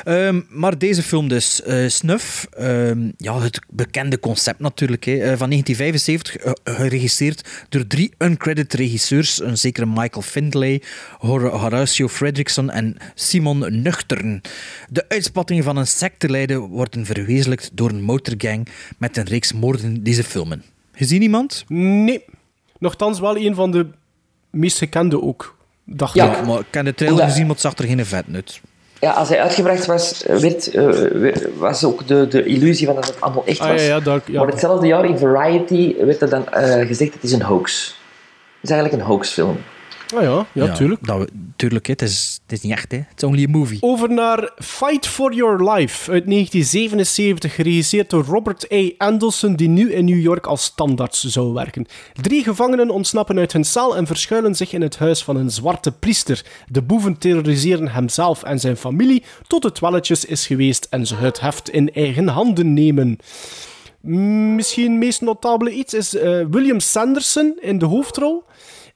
[0.05, 5.39] Ehm, maar deze film dus, eh, Snuff, ehm, ja, het bekende concept natuurlijk, hè, eh,
[5.39, 10.83] van 1975, eh, geregisseerd door drie uncredited regisseurs, een zekere Michael Findlay,
[11.19, 14.41] Hor- Horatio Fredrickson en Simon Nuchtern.
[14.89, 18.69] De uitspattingen van een secteleider worden verwezenlijkt door een motorgang
[18.99, 20.63] met een reeks moorden die ze filmen.
[20.93, 21.65] Gezien iemand?
[21.69, 22.25] Nee.
[22.79, 23.87] Nochtans wel een van de
[24.51, 25.54] meest gekende ook,
[25.85, 26.47] dacht Ja, ik.
[26.47, 28.61] maar ik heb de trailer Omdat- gezien, maar het zag er geen vet uit.
[29.01, 33.21] Ja, als hij uitgebracht was, werd, eh, was ook de, de illusie van dat het
[33.21, 33.69] allemaal echt was.
[33.69, 34.39] Ah, ja, ja, dat- ja.
[34.39, 37.87] Maar hetzelfde jaar in Variety werd er dan eh, gezegd het is een hoax.
[38.61, 39.57] Het is eigenlijk een hoaxfilm.
[40.15, 41.07] Ah ja, ja, tuurlijk.
[41.07, 41.87] Dat, we- tuurlijk.
[41.87, 42.99] Het, is, het is niet echt, hè.
[42.99, 43.79] het is only a movie.
[43.81, 48.91] Over naar Fight for Your Life uit 1977, geregisseerd door Robert A.
[48.99, 51.87] Anderson, die nu in New York als standaards zou werken.
[52.13, 55.93] Drie gevangenen ontsnappen uit hun cel en verschuilen zich in het huis van een zwarte
[55.93, 56.45] priester.
[56.69, 61.41] De boeven terroriseren hemzelf en zijn familie tot het welletjes is geweest en ze het
[61.41, 63.19] heft in eigen handen nemen.
[64.55, 68.45] Misschien het meest notabele iets is eh, William Sanderson in de hoofdrol.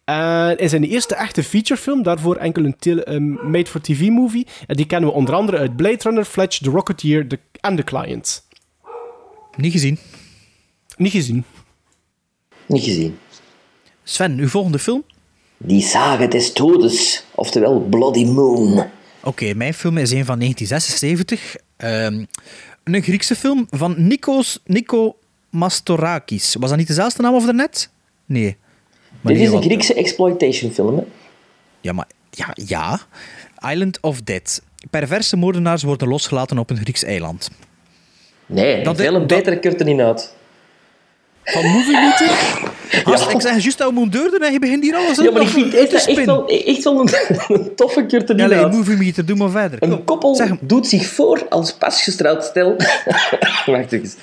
[0.08, 4.46] Uh, in zijn eerste echte featurefilm, daarvoor enkel een made-for-TV-movie.
[4.66, 7.84] En die kennen we onder andere uit Blade Runner, Fletch, The Rocketeer The- en The
[7.84, 8.46] Client.
[9.56, 9.98] Niet gezien.
[10.96, 11.44] Niet gezien.
[12.66, 13.18] Niet gezien.
[14.02, 15.04] Sven, uw volgende film?
[15.56, 18.84] Die Sage des Todes, oftewel Bloody Moon.
[19.22, 21.56] Oké, mijn film is een van 1976.
[21.76, 22.24] Ehm,
[22.84, 25.16] een Griekse film van Nikos, Nico
[25.50, 26.56] Mastorakis.
[26.58, 27.90] Was dat niet dezelfde naam of daarnet?
[28.26, 28.56] Nee.
[29.28, 30.96] Dit is een Griekse exploitation film.
[30.96, 31.02] Hè?
[31.80, 32.06] Ja, maar...
[32.30, 33.00] Ja, ja.
[33.70, 34.62] Island of Dead.
[34.90, 37.50] Perverse moordenaars worden losgelaten op een Grieks eiland.
[38.46, 40.34] Nee, Dat- veel een dat- betere kurt er niet uit.
[41.44, 42.28] Van Movie Meter?
[43.04, 45.30] Gast, Ik zeg juist dat we moeten deur doen en je begint hier alles Ja,
[45.30, 47.08] maar ik vind uit echt, wel, echt wel een,
[47.56, 48.72] een toffe kurt Ja, niet nee, uit.
[48.72, 49.82] movie meter, doe maar verder.
[49.82, 52.76] Een koppel doet zich voor als pasgetrouwd stel.
[53.66, 54.14] Wacht eens.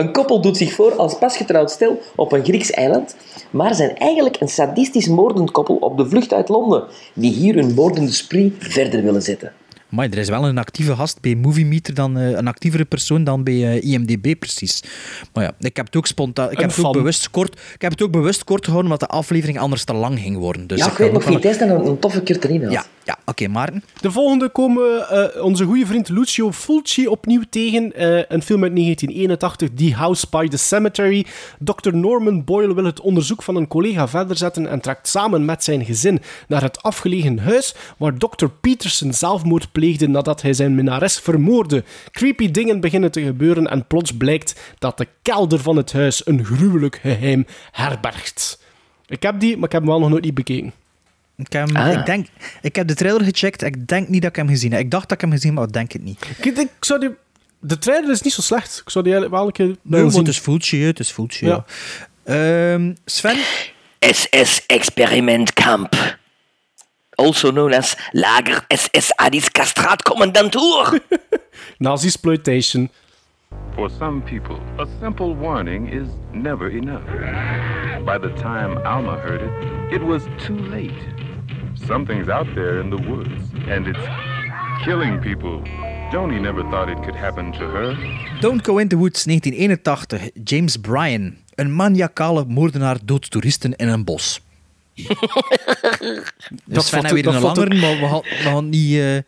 [0.00, 3.16] Een koppel doet zich voor als pasgetrouwd stel op een Grieks eiland,
[3.50, 7.74] maar zijn eigenlijk een sadistisch moordend koppel op de vlucht uit Londen, die hier hun
[7.74, 9.52] moordende spree verder willen zetten.
[9.88, 13.24] Maar er is wel een actieve gast bij Movie Meter dan eh, een actievere persoon
[13.24, 14.82] dan bij eh, IMDb precies.
[15.32, 17.90] Maar ja, ik heb het ook spontaan, ik heb het ook bewust kort, ik heb
[17.90, 20.66] het ook bewust kort gehouden omdat de aflevering anders te lang ging worden.
[20.66, 22.72] Dus ja, ik ik weet nog, Vitesse dan een, een toffe erin had.
[22.72, 22.84] Ja,
[23.24, 23.48] oké.
[24.00, 27.92] De volgende komen eh, onze goede vriend Lucio Fulci opnieuw tegen.
[27.94, 31.26] Eh, een film uit 1981, The House by the Cemetery.
[31.58, 31.96] Dr.
[31.96, 35.84] Norman Boyle wil het onderzoek van een collega verder zetten en trekt samen met zijn
[35.84, 38.46] gezin naar het afgelegen huis waar Dr.
[38.60, 41.84] Peterson zelfmoord pleegde nadat hij zijn minnares vermoordde.
[42.10, 46.44] Creepy dingen beginnen te gebeuren en plots blijkt dat de kelder van het huis een
[46.44, 48.64] gruwelijk geheim herbergt.
[49.06, 50.72] Ik heb die, maar ik heb hem wel nog nooit niet bekeken.
[51.40, 51.92] Ik heb, hem- Ah.
[51.92, 52.26] ik, denk,
[52.62, 54.80] ik heb de trailer gecheckt, ik denk niet dat ik hem gezien heb.
[54.80, 56.26] Ik dacht dat ik hem gezien heb, maar ik denk het niet.
[56.38, 57.10] Ik, ik zou die...
[57.60, 58.80] De trailer is niet zo slecht.
[58.84, 60.38] Ik zou die eigenlijk wel een keer Nee, het is
[60.80, 61.10] hè, het is
[61.46, 61.64] Ja.
[62.24, 63.36] Ehm, Sven?
[64.00, 66.18] SS Experiment Camp.
[67.14, 71.00] Also known as Lager SS Adis Kastratkommandantur.
[71.78, 72.90] Nazi-exploitation.
[73.74, 77.04] For some people, a simple warning is never enough.
[78.04, 80.92] By the time Alma heard it, it was too late.
[81.86, 83.28] Something's out there in the woods,
[83.68, 83.98] and it's
[84.84, 85.62] killing people.
[86.12, 87.96] Joni never thought it could happen to her.
[88.40, 90.30] Don't Go in the Woods, 1981.
[90.44, 91.36] James Bryan.
[91.54, 94.40] Een maniacale moordenaar doodt toeristen in een bos.
[95.00, 95.04] Dat
[96.64, 98.92] Dus Sven heeft weer een langer, maar we we gaan niet...
[98.94, 99.18] eh,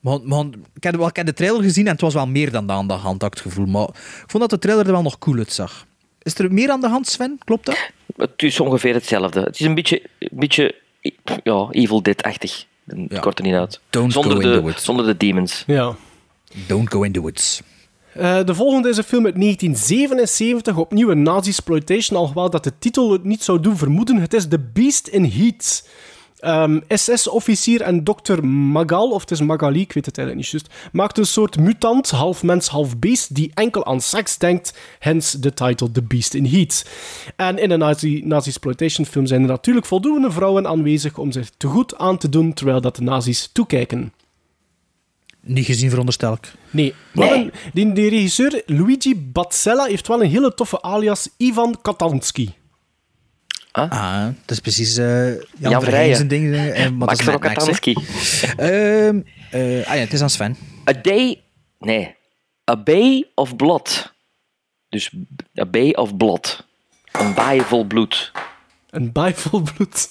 [0.00, 2.50] we gaan- ik, heb, wel- ik heb de trailer gezien en het was wel meer
[2.50, 3.66] dan dat aan de hand, had ik het gevoel.
[3.66, 5.86] Maar ik vond dat de trailer er wel nog cool uitzag.
[6.22, 7.38] Is er meer aan de hand, Sven?
[7.44, 7.90] Klopt dat?
[8.16, 9.40] Het is ongeveer hetzelfde.
[9.40, 10.74] Het is een beetje, een beetje
[11.42, 12.66] ja, Evil Dead-achtig.
[13.08, 13.80] Het kort er niet uit.
[13.90, 14.84] Don't zonder, go in de, the woods.
[14.84, 15.64] zonder de demons.
[15.66, 15.96] Ja.
[16.66, 17.62] Don't go in the woods.
[18.12, 23.12] Eh, de volgende is een film uit 1977, opnieuw een nazi-exploitation, alhoewel dat de titel
[23.12, 24.16] het niet zou doen vermoeden.
[24.16, 25.88] Het is The Beast in Heat.
[26.38, 30.88] Ehm, SS-officier en dokter Magal, of het is Magali, ik weet het eigenlijk niet juist,
[30.92, 35.54] maakt een soort mutant, half mens, half beest, die enkel aan seks denkt, hence de
[35.54, 36.84] titel The Beast in Heat.
[37.36, 41.66] En in een nazi- nazi-exploitation film zijn er natuurlijk voldoende vrouwen aanwezig om zich te
[41.66, 44.12] goed aan te doen, terwijl dat de nazi's toekijken.
[45.40, 46.52] Niet gezien, veronderstel ik.
[46.70, 52.54] Nee, een- die, die regisseur Luigi Bazzella heeft wel een hele toffe alias Ivan Katanski.
[53.72, 56.54] Ah, dat is precies eh Jan, Jan zijn ding.
[56.54, 57.08] eh, maar.
[58.56, 59.20] Ehm,
[59.50, 60.56] eh, ah ja, het is aan Sven.
[60.90, 61.42] A Day...
[61.78, 62.16] Nee.
[62.70, 64.14] A Bay of Blood.
[64.88, 65.14] Dus
[65.60, 66.66] A Bay of Blood.
[67.12, 68.32] Een baai vol bloed.
[68.90, 70.10] Een baai vol bloed.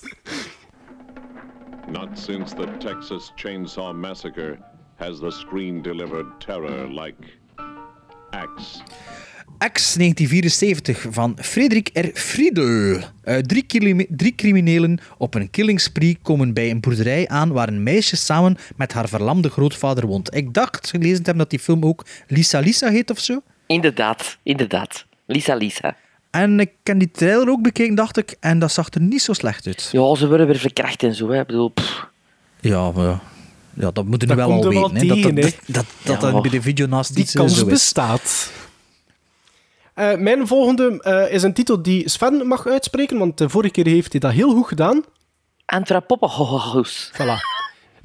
[1.91, 4.57] Not since the Texas Chainsaw Massacre
[4.95, 7.17] has the screen delivered terror like
[8.29, 8.81] Axe.
[9.57, 12.05] X 1974 van Frederik R.
[12.13, 12.99] Friedel.
[13.23, 13.65] Eh, drie,
[14.09, 18.93] drie criminelen op een killingspree komen bij een boerderij aan waar een meisje samen met
[18.93, 20.35] haar verlamde grootvader woont.
[20.35, 23.41] Ik dacht gelezen te hebben dat die film ook Lisa Lisa heet of zo.
[23.67, 25.05] Inderdaad, inderdaad.
[25.25, 25.95] Lisa Lisa.
[26.31, 29.33] En ik heb die trailer ook bekeken, dacht ik, en dat zag er niet zo
[29.33, 29.89] slecht uit.
[29.91, 31.29] Ja, ze worden weer verkracht en zo.
[31.29, 31.39] Hè.
[31.39, 32.05] Ik bedoel, pff.
[32.59, 33.19] Ja, maar
[33.73, 33.91] ja.
[33.91, 35.07] dat moeten we Dat wel komt al er wel weten.
[35.07, 35.51] hè, dat, tegen, dat, hè.
[35.65, 36.31] dat, dat, dat Ja.
[36.31, 37.71] dat bij de video naast Die iets eh, kans zo is.
[37.71, 38.51] bestaat.
[39.97, 43.85] Eh, mijn volgende eh, is een titel die Sven mag uitspreken, want de vorige keer
[43.87, 45.03] heeft hij dat heel goed gedaan.
[45.65, 47.11] Anthropophagus.
[47.13, 47.56] Voilà.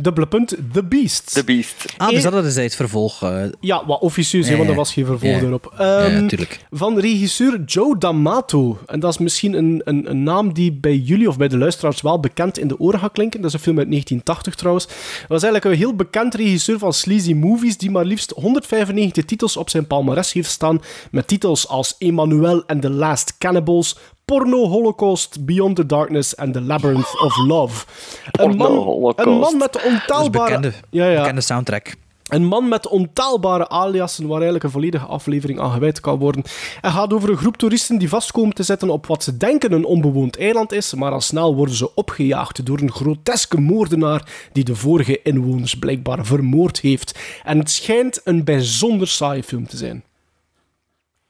[0.03, 1.33] Dubbele punt, The Beast.
[1.35, 1.85] The Beast.
[1.97, 3.23] Ah, dus Eén- dat is het vervolg.
[3.23, 5.75] eh, Ja, wat officieus, Ja, want er was geen vervolg erop.
[5.79, 6.67] Ja, Ehm, tuurlijk.
[6.71, 8.79] van regisseur Joe D'Amato.
[8.87, 12.01] En dat is misschien een, een, een naam die bij jullie of bij de luisteraars
[12.01, 13.41] wel bekend in de oren gaat klinken.
[13.41, 14.87] Dat is een film uit 1980 trouwens.
[14.87, 19.57] Dat was eigenlijk een heel bekend regisseur van sleazy movies die maar liefst 195 titels
[19.57, 20.81] op zijn palmarès heeft staan.
[21.11, 23.97] Met titels als Emmanuel and the Last Cannibals,
[24.33, 27.87] Porno Holocaust, Beyond the Darkness en The Labyrinth of Love.
[28.31, 29.29] Een man, Holocaust.
[29.29, 30.45] een man met ontaalbare...
[30.45, 31.21] bekende, ja, ja.
[31.21, 31.95] bekende soundtrack.
[32.29, 36.43] Een man met ontaalbare aliasen, waar eigenlijk een volledige aflevering aan gewijd kan worden.
[36.81, 39.85] Hij gaat over een groep toeristen die vastkomen te zetten op wat ze denken een
[39.85, 44.75] onbewoond eiland is, maar al snel worden ze opgejaagd door een groteske moordenaar die de
[44.75, 47.19] vorige inwoners blijkbaar vermoord heeft.
[47.45, 50.05] En het schijnt een bijzonder saaie film te zijn.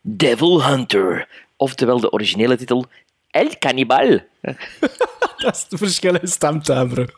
[0.01, 1.29] Devil Hunter.
[1.63, 2.87] Oftewel de originele titel
[3.31, 4.21] El Cannibal.
[5.43, 7.09] Dat is het verschil in stemtimbre.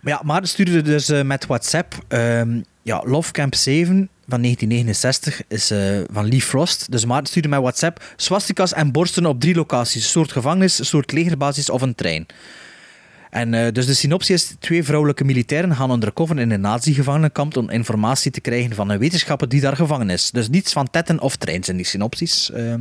[0.00, 1.94] Maar ja, Maarten stuurde dus eh, met WhatsApp.
[2.08, 6.90] ehm, ja, Love Camp 7 van 1969 is eh, van Lee Frost.
[6.90, 10.02] Dus Maarten stuurde met WhatsApp swastikas en borsten op drie locaties.
[10.04, 12.26] Een soort gevangenis, een soort legerbasis of een trein.
[13.32, 17.70] En eh, dus de synopsis is: twee vrouwelijke militairen gaan undercover in een nazi-gevangenenkamp om
[17.70, 20.30] informatie te krijgen van een wetenschapper die daar gevangen is.
[20.30, 22.80] Dus niets van tetten of treins in die synopsis, ehm,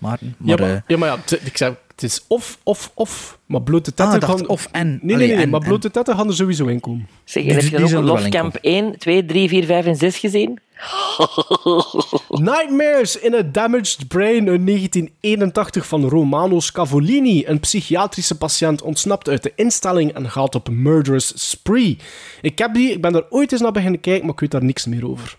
[0.00, 0.34] Maarten.
[0.38, 3.38] Maar, ja, eh, maar, ja, maar ja, het- ik zeg, het is of, of, of.
[3.46, 4.48] Maar blote tetten Ah, ik dacht gaan...
[4.48, 4.88] of en.
[4.88, 7.06] Nee, nee, Allee, nee, en- maar blote tetten gaan er sowieso in komen.
[7.24, 10.18] Zeg, heb je dan ook Love in Camp 1, 2, 3, 4, 5 en 6
[10.18, 10.58] gezien?
[12.28, 17.46] Nightmares in a Damaged Brain uit 1981 van Romano Scavolini.
[17.46, 21.98] Een psychiatrische patiënt ontsnapt uit de instelling en gaat op een murderous spree.
[22.40, 24.64] Ik, heb die, ik ben er ooit eens naar beginnen kijken, maar ik weet daar
[24.64, 25.36] niks meer over.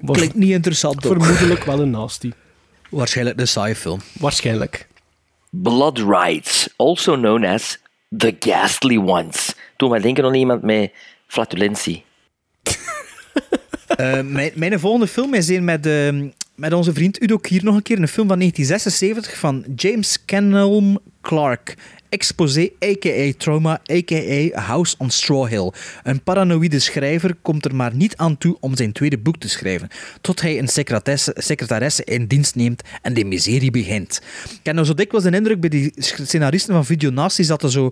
[0.00, 1.06] Was Klinkt niet interessant.
[1.06, 1.12] ook.
[1.12, 2.32] vermoedelijk wel een nasty.
[2.90, 4.00] Waarschijnlijk de saaie film.
[4.12, 4.88] Waarschijnlijk.
[5.50, 7.78] Blood Rights, also known as
[8.16, 9.54] The Ghastly Ones.
[9.76, 10.92] Toen wij denken aan iemand met
[11.26, 12.04] flatulentie.
[13.86, 14.20] Eh,
[14.54, 16.08] mijn, volgende film is een met, eh,
[16.54, 17.98] met onze vriend Udo Kier nog een keer.
[17.98, 21.74] Een film van 1976 van James Kenelm Clark.
[22.08, 23.32] Exposé, a.k.a.
[23.36, 24.60] Trauma, a.k.a.
[24.60, 25.72] House on Straw Hill.
[26.02, 29.88] Een paranoïde schrijver komt er maar niet aan toe om zijn tweede boek te schrijven.
[30.20, 30.68] Tot hij een
[31.34, 34.20] secretaresse, in dienst neemt en de miserie begint.
[34.44, 37.90] Ik heb nou zo dikwijls een indruk bij die scenaristen van Videonasties dat er zo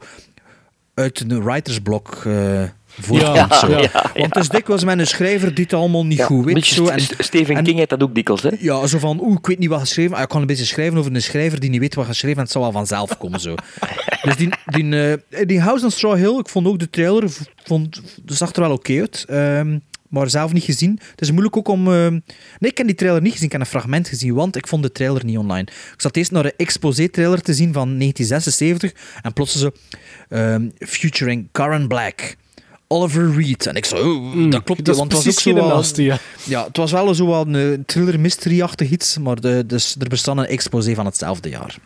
[0.94, 2.62] uit een writersblok eh
[3.10, 3.70] Ja, zo.
[3.70, 4.10] ja, ja.
[4.14, 6.64] Want het is dikwijls met een schrijver die het allemaal niet goed weet.
[6.66, 8.50] Zo, en, St- Stephen en- King heeft dat ook dikwijls, hè?
[8.58, 10.18] ja, zo van, oeh, ik weet niet wat geschreven.
[10.18, 12.52] Ik kan een beetje schrijven over een schrijver die niet weet wat geschreven en het
[12.52, 13.40] zal wel vanzelf komen.
[13.40, 13.54] Zo.
[14.22, 17.30] dus die, die, eh, die House on Straw Hill, ik vond ook de trailer,
[17.64, 19.24] vond, dat zag er wel oké uit.
[19.28, 19.78] Ehm,
[20.08, 20.98] maar zelf niet gezien.
[21.10, 21.92] Het is moeilijk ook om...
[21.92, 22.12] ehm,
[22.58, 24.82] nee, ik heb die trailer niet gezien, ik heb een fragment gezien, want ik vond
[24.82, 25.62] de trailer niet online.
[25.94, 28.92] Ik zat eerst naar de exposé-trailer te zien van 1976
[29.22, 29.70] en plots zo...
[30.28, 32.36] ehm, featuring Karen Black.
[32.92, 33.66] Oliver Reed.
[33.66, 34.84] En ik zo, oh, dat klopt.
[34.84, 36.18] Dat want het was ook zo ja.
[36.44, 40.38] ja, het was wel zo wat een thriller mystery-achtig iets, maar de, dus er bestond
[40.38, 41.78] een exposé van hetzelfde jaar.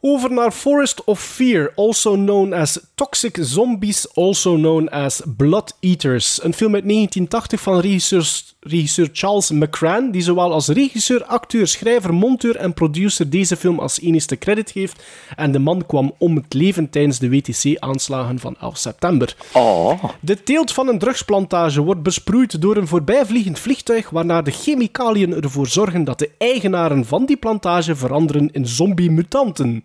[0.00, 6.42] Over naar Forest of Fear, also known as Toxic Zombies, also known as Blood Eaters.
[6.42, 12.14] Een film uit 1980 van regisseur, regisseur Charles McCran, die zowel als regisseur, acteur, schrijver,
[12.14, 15.02] monteur en producer deze film als enigste credit geeft.
[15.36, 19.36] En de man kwam om het leven tijdens de WTC-aanslagen van 11 september.
[19.52, 20.04] Oh.
[20.20, 25.66] De teelt van een drugsplantage wordt besproeid door een voorbijvliegend vliegtuig, waarna de chemicaliën ervoor
[25.66, 29.84] zorgen dat de eigenaren van die plantage veranderen in zombie-mutanten.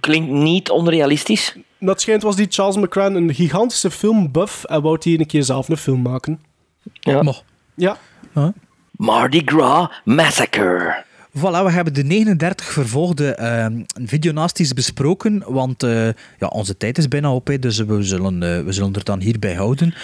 [0.00, 1.56] Klinkt niet onrealistisch.
[1.78, 5.68] Dat schijnt was die Charles McCran een gigantische filmbuff en wou hij een keer zelf
[5.68, 6.40] een film maken.
[6.92, 7.34] Ja.
[7.74, 7.96] Ja.
[8.90, 11.04] Mardi Gras Massacre.
[11.38, 16.06] Voilà, we hebben de 39 vervolgde ehm videonasties besproken, want eh,
[16.38, 19.20] ja, onze tijd is bijna op, hè, dus we zullen, eh, we zullen er dan
[19.20, 19.94] hierbij houden.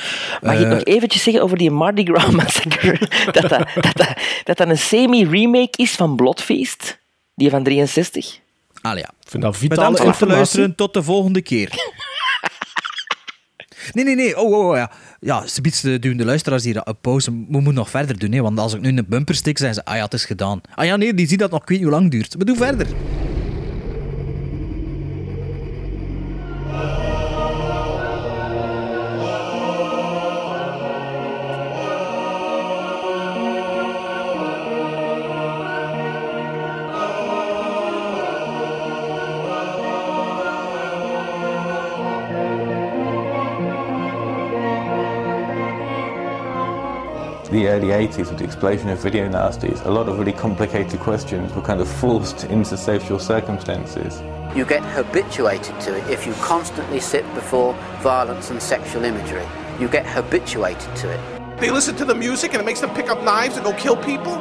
[0.43, 2.99] Mag ik Eh, nog eventjes zeggen over die Mardi Gras Massacre?
[3.33, 6.99] dat, dat, dat, dat, een semi-remake is van Bloodfeast,
[7.35, 8.41] die van 63.
[8.91, 9.11] Allee, ja.
[9.21, 10.37] Ik vind dat Bedankt vitale voor het informatie.
[10.37, 11.71] luisteren, tot de volgende keer.
[13.93, 14.39] Nee, nee, nee.
[14.41, 14.91] Oh, oh, oh, ja.
[15.21, 17.31] Ja, ze duwen de luisteraars hier op pauze.
[17.31, 19.85] We moeten nog verder doen, hè, want als ik nu een bumper stik, zijn ze,
[19.85, 20.61] ah ja, het is gedaan.
[20.75, 22.35] Ah ja, nee, die ziet dat nog, ik weet niet hoe lang duurt.
[22.39, 22.87] We doen verder.
[47.77, 51.61] Early 80s with the explosion of video nasties, a lot of really complicated questions were
[51.61, 54.23] kind of forced into social circumstances.
[54.57, 59.47] You get habituated to it if you constantly sit before violence and sexual imagery.
[59.79, 61.61] You get habituated to it.
[61.61, 63.97] They listen to the music and it makes them pick up knives and go kill
[63.97, 64.33] people?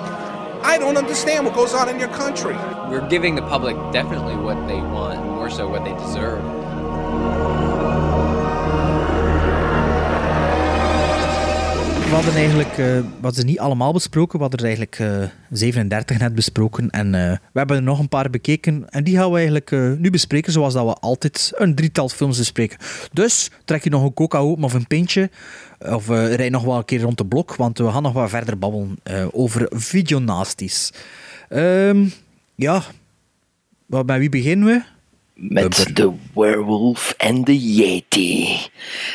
[0.63, 2.55] I don't understand what goes on in your country.
[2.89, 7.64] We're giving the public definitely what they want, more so what they deserve.
[12.15, 16.19] We hadden eigenlijk, eh, hadden ze niet allemaal besproken, we hadden er eigenlijk eh, 37
[16.19, 16.89] net besproken.
[16.89, 18.89] En eh, we hebben er nog een paar bekeken.
[18.89, 22.37] En die gaan we eigenlijk eh, nu bespreken, zoals dat we altijd een drietal films
[22.37, 22.77] bespreken.
[23.13, 25.29] Dus trek je nog een coca open of een pintje.
[25.79, 28.29] Of eh rijd nog wel een keer rond de blok, want we gaan nog wat
[28.29, 30.93] verder babbelen eh, over videonasties.
[31.49, 32.05] Ehm
[32.55, 32.81] ja,
[33.85, 34.81] Wat- bij wie beginnen we?
[35.37, 38.57] Met The Werewolf and the Yeti.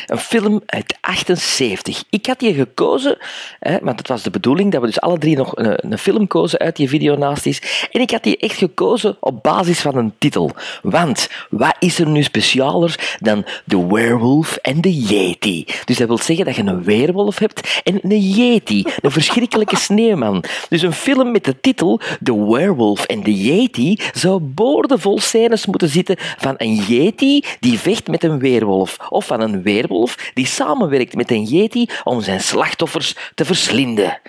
[0.06, 2.04] Een film uit 78.
[2.10, 3.18] Ik had die gekozen,
[3.58, 6.26] hè, want het was de bedoeling dat we dus alle drie nog een, een film
[6.26, 7.88] kozen uit die videonasties.
[7.92, 10.50] En ik had die echt gekozen op basis van een titel.
[10.82, 15.64] Want wat is er nu specialer dan The Werewolf and the Yeti?
[15.84, 20.44] Dus dat wil zeggen dat je een weerwolf hebt en een Yeti, een verschrikkelijke sneeuwman.
[20.68, 25.88] Dus een film met de titel The Werewolf and the Yeti zou boordevol scènes moeten
[25.88, 28.96] zitten van een Yeti die vecht met een weerwolf.
[29.08, 34.20] Of van een weerwolf die samenwerkt met een Yeti om zijn slachtoffers te verslinden.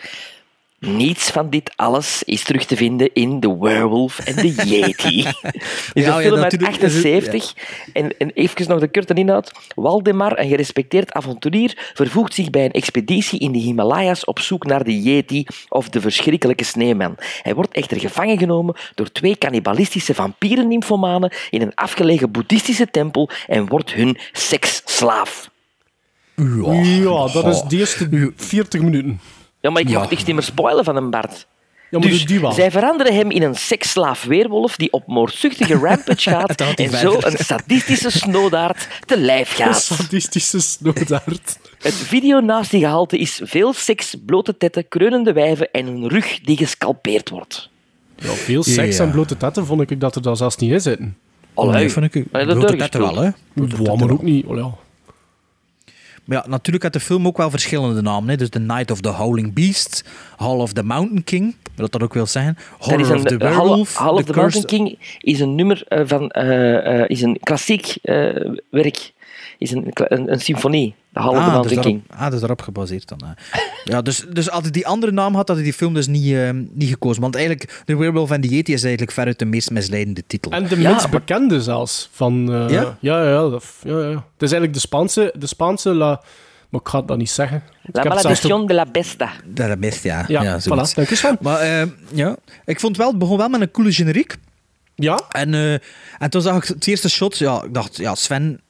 [0.86, 5.24] Niets van dit alles is terug te vinden in The Werewolf and the Yeti.
[5.42, 5.56] Het
[5.94, 7.54] is Ja, een ja, film uit natuurlijk is het- 78.
[7.94, 9.52] En, en even nog de korte inhoud.
[9.76, 14.84] Waldemar, een gerespeteerd avonturier, vervoegt zich bij een expeditie in de Himalaya's op zoek naar
[14.84, 17.18] de Yeti of de verschrikkelijke sneeuwman.
[17.42, 23.68] Hij wordt echter gevangen genomen door twee cannibalistische vampieren-nymfomanen in een afgelegen boeddhistische tempel en
[23.68, 25.50] wordt hun seksslaaf.
[26.72, 29.20] Ja, dat is de eerste 40 minuten.
[29.62, 30.00] Ja, maar ik Ja.
[30.00, 31.48] mag niks niet meer spoilen van een Bart.
[31.90, 32.52] Ja, maar dus doe die wel.
[32.52, 37.38] zij veranderen hem in een seksslaaf weerwolf die op moordzuchtige rampage gaat en zo een
[37.38, 39.82] sadistische snoodaard te lijf Een gaat.
[39.82, 41.60] sadistische snoodaard.
[41.80, 47.70] Het video-nazi-gehalte is veel seks, blote tetten, kreunende wijven en een rug die gescalpeerd wordt.
[48.16, 49.04] Ja, veel seks Ja.
[49.04, 51.18] en blote tetten vond ik dat er daar zelfs niet in zitten.
[51.54, 53.30] Allee, Nee, vind ik, blote tetten wel, hè.
[53.84, 54.46] Ja, maar ook niet.
[54.46, 54.70] Oh, ja.
[56.32, 58.30] Maar ja, natuurlijk had de film ook wel verschillende namen.
[58.30, 58.36] Hè.
[58.36, 60.04] Dus The Night of the Howling Beast,
[60.38, 62.58] Hall of the Mountain King, wat dat ook wil zijn.
[62.80, 66.02] Horror Dat of the Hall, Werewolf, Hall of The Mountain King is een nummer eh,
[66.06, 69.12] van eh, eh, is een klassiek eh, werk,
[69.58, 70.96] is een, een, een symfonie.
[71.14, 73.22] De the Ah, dus daarop, ah, dus daarop gebaseerd dan.
[73.26, 73.60] hè.
[73.84, 76.34] Ja, dus, dus als hij die andere naam had, had hij die film dus niet,
[76.34, 77.22] eh, niet gekozen.
[77.22, 80.52] Want eigenlijk, The Werewolf and the Yeti is eigenlijk veruit de meest misleidende titel.
[80.52, 82.10] En de minst bekende zelfs.
[82.12, 82.98] Van, eh, Ja?
[83.00, 84.10] Ja, ja, dat, ja, ja.
[84.10, 86.22] Het is eigenlijk de Spaanse, de Spaanse la...
[86.70, 87.64] Maar ik ga het dat niet zeggen.
[87.92, 89.32] La Maledición de la Besta.
[89.46, 90.26] Dat is best, ja.
[90.28, 90.92] Ja, ja zoiets.
[90.92, 90.96] voilà.
[90.96, 91.38] Dank je, Sven.
[91.42, 92.36] Maar eh, ja,
[92.66, 94.38] ik vond wel, het begon wel met een coole generiek.
[94.96, 95.20] Ja.
[95.30, 95.74] En, eh,
[96.20, 98.62] en toen zag ik het eerste shot, ja, ik dacht, ja, Sven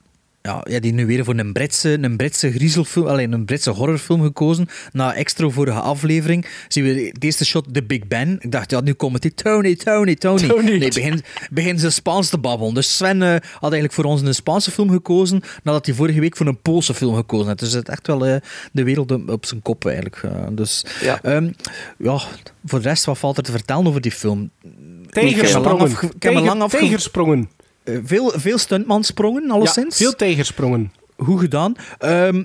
[0.43, 4.21] Ja, ja, die nu weer voor een Britse, een Britse griezelfilm, alleen een Britse horrorfilm
[4.21, 4.67] gekozen.
[4.91, 8.37] Na extra vorige aflevering zien we de eerste shot, The Big Ben.
[8.39, 10.47] Ik dacht, ja, nu komt die Tony, Tony, Tony.
[10.47, 10.77] Tony.
[10.77, 12.73] Nee, begin, begin ze Spaans te babbelen.
[12.73, 16.37] Dus Sven eh, had eigenlijk voor ons een Spaanse film gekozen, nadat hij vorige week
[16.37, 17.59] voor een Poolse film gekozen had.
[17.59, 18.35] Dus het is echt wel eh,
[18.71, 20.15] de wereld op, zijn kop eigenlijk.
[20.23, 20.31] eh.
[20.51, 21.19] dus Ja.
[21.23, 21.41] ja.
[21.97, 22.21] ja,
[22.65, 24.49] voor de rest, wat valt er te vertellen over die film?
[25.09, 25.89] Tijgersprongen.
[26.15, 26.77] Ik heb me lang afge-.
[27.83, 29.97] Eh, veel, veel stuntmansprongen, Ja, alleszins.
[29.97, 30.93] veel tijgersprongen.
[31.17, 31.75] Goed gedaan.
[31.99, 32.43] Ehm,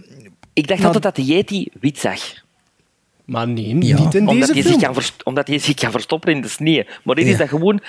[0.52, 2.20] Ik dacht Maar- altijd dat de Yeti wit zag.
[3.24, 3.74] Maar nee, Ja.
[3.74, 4.74] niet in Omdat deze hij, film.
[4.74, 6.82] zich kan verst- omdat hij zich kan verstoppen in de sneeuw.
[7.04, 7.38] Maar dit is Ja.
[7.38, 7.80] dat gewoon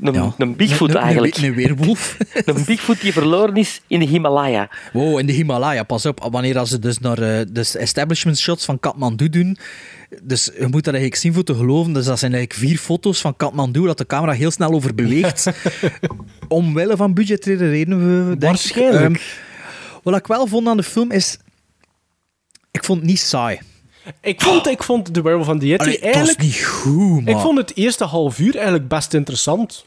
[0.00, 0.34] een, Ja.
[0.38, 1.36] een Bigfoot een- eigenlijk.
[1.36, 2.16] Een, een weerwolf.
[2.44, 4.70] Een Bigfoot die verloren is in de Himalaya.
[4.92, 6.28] Wow, in de Himalaya, pas op.
[6.30, 9.56] Wanneer als ze dus naar de establishment shots van Kathmandu doen.
[10.22, 11.92] Dus je moet dat eigenlijk zien voor te geloven.
[11.92, 15.46] Dus dat zijn eigenlijk vier foto's van Kathmandu, dat de camera heel snel over beweegt.
[16.48, 18.38] Omwille van budgettaire redenen.
[18.40, 19.02] Waarschijnlijk.
[19.04, 19.22] Ehm,
[20.02, 21.38] wat ik wel vond aan de film is...
[22.70, 23.58] Ik vond het niet saai.
[24.20, 26.36] Ik vond, ik vond The Werewolf van the Yeti Allee, het eigenlijk...
[26.36, 27.34] was niet goed, maar...
[27.34, 29.84] Ik vond het eerste half uur eigenlijk best interessant.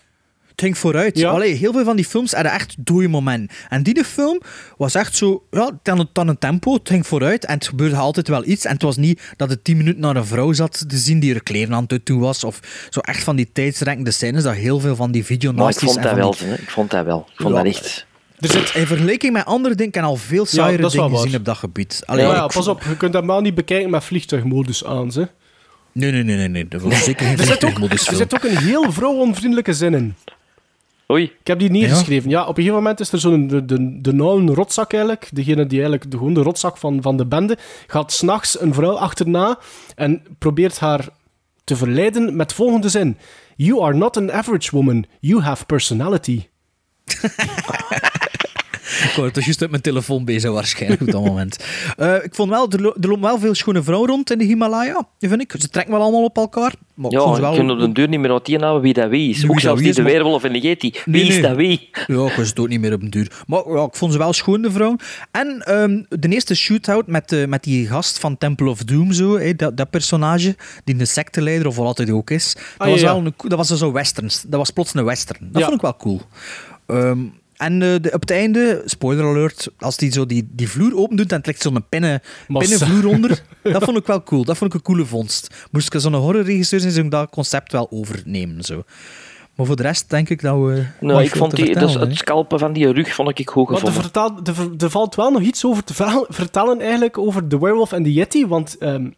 [0.49, 1.17] Het ging vooruit.
[1.17, 1.29] Ja.
[1.29, 3.51] Allee, heel veel van die films hadden echt dode moment.
[3.69, 4.41] En die film
[4.77, 8.27] was echt zo, ja, dan, dan een tempo, het ging vooruit en het gebeurde altijd
[8.27, 8.65] wel iets.
[8.65, 11.33] En het was niet dat het tien minuten naar een vrouw zat te zien die
[11.33, 12.43] er kleren aan het doen was.
[12.43, 15.97] Of zo echt van die tijdsrekkende scènes, dat heel veel van die Maar ik vond
[15.97, 16.35] en dat wel.
[16.39, 16.53] die-.
[16.53, 17.25] Ik vond dat wel.
[17.29, 17.63] Ik vond Ja.
[17.63, 18.07] dat echt...
[18.39, 21.17] Er zit, in vergelijking met andere dingen, ik al veel saaiere dat is wel dingen
[21.17, 21.25] waar.
[21.27, 22.01] gezien op dat gebied.
[22.05, 25.11] Allee, ja, ja, ik- pas op, je kunt dat maar niet bekijken met vliegtuigmodus aan.
[25.11, 25.27] Ze.
[25.91, 26.67] Nee, nee, nee, nee, nee.
[26.67, 28.17] Dat was zeker geen Er zit, ook, vliegtuigmodus er film.
[28.17, 30.15] zit ook een heel vrouwonvriendelijke zin in.
[31.11, 31.23] Oei.
[31.23, 32.29] Ik heb die neergeschreven.
[32.29, 32.41] Ja?
[32.41, 35.29] op een gegeven moment is er zo'n de, de, de nauwe rotzak eigenlijk.
[35.33, 37.57] Degene die eigenlijk de, gewoon de rotzak van, van de bende.
[37.87, 39.59] Gaat s'nachts een vrouw achterna
[39.95, 41.07] en probeert haar
[41.63, 43.17] te verleiden met volgende zin.
[43.55, 45.05] You are not an average woman.
[45.19, 46.47] You have personality.
[49.03, 51.63] Ik word dus juist uit mijn telefoon bezig waarschijnlijk op dat moment.
[51.97, 54.43] Eh, ik vond wel, er, lo- er lopen wel veel schone vrouwen rond in de
[54.43, 55.53] Himalaya, vind ik.
[55.59, 56.73] Ze trekken wel allemaal op elkaar.
[56.93, 57.69] Maar ik Ja, vond ze ik wel...
[57.71, 59.41] op de deur niet meer uiteenhouden wie dat wie is.
[59.41, 60.91] Wie Ook zelfs niet is, de maar- weerwolf en de Yeti.
[60.91, 61.41] Wie Nee, is nee.
[61.41, 61.89] dat wie?
[61.91, 63.31] Ja, ik was het ook niet meer op een duur.
[63.47, 64.95] Maar ja, ik vond ze wel schoon, de vrouw.
[65.31, 69.37] En ehm, de eerste shootout met, eh, met die gast van Temple of Doom, zo,
[69.37, 72.53] hè, dat, dat personage, die een secteleider of wat altijd hij ook is.
[72.53, 73.05] Dat, Ah, was, ja.
[73.13, 74.41] wel een, dat was zo westerns.
[74.47, 75.39] Dat was plots een western.
[75.51, 75.67] Dat Ja.
[75.67, 76.21] vond ik wel cool.
[76.85, 77.19] Ehm,
[77.59, 81.15] en eh, de, op het einde, spoiler alert, als die zo die, die vloer open
[81.17, 82.77] doet en het ligt zo'n pinnen, Massa.
[82.77, 84.43] pinnenvloer onder, dat vond ik wel cool.
[84.43, 85.67] Dat vond ik een coole vondst.
[85.71, 88.63] Moest ik zo'n horrorregisseur zijn, zou ik dat concept wel overnemen.
[88.63, 88.83] Zo.
[89.55, 90.85] Maar voor de rest denk ik dat we...
[90.99, 93.87] Nou, ik vond die, dus het scalpen van die rug vond ik goed Want er,
[93.87, 94.01] gevonden.
[94.11, 95.93] vertaal- er ver- er valt wel nog iets over te
[96.29, 98.47] vertellen eigenlijk over The Werewolf en the Yeti.
[98.47, 99.09] Want ehm,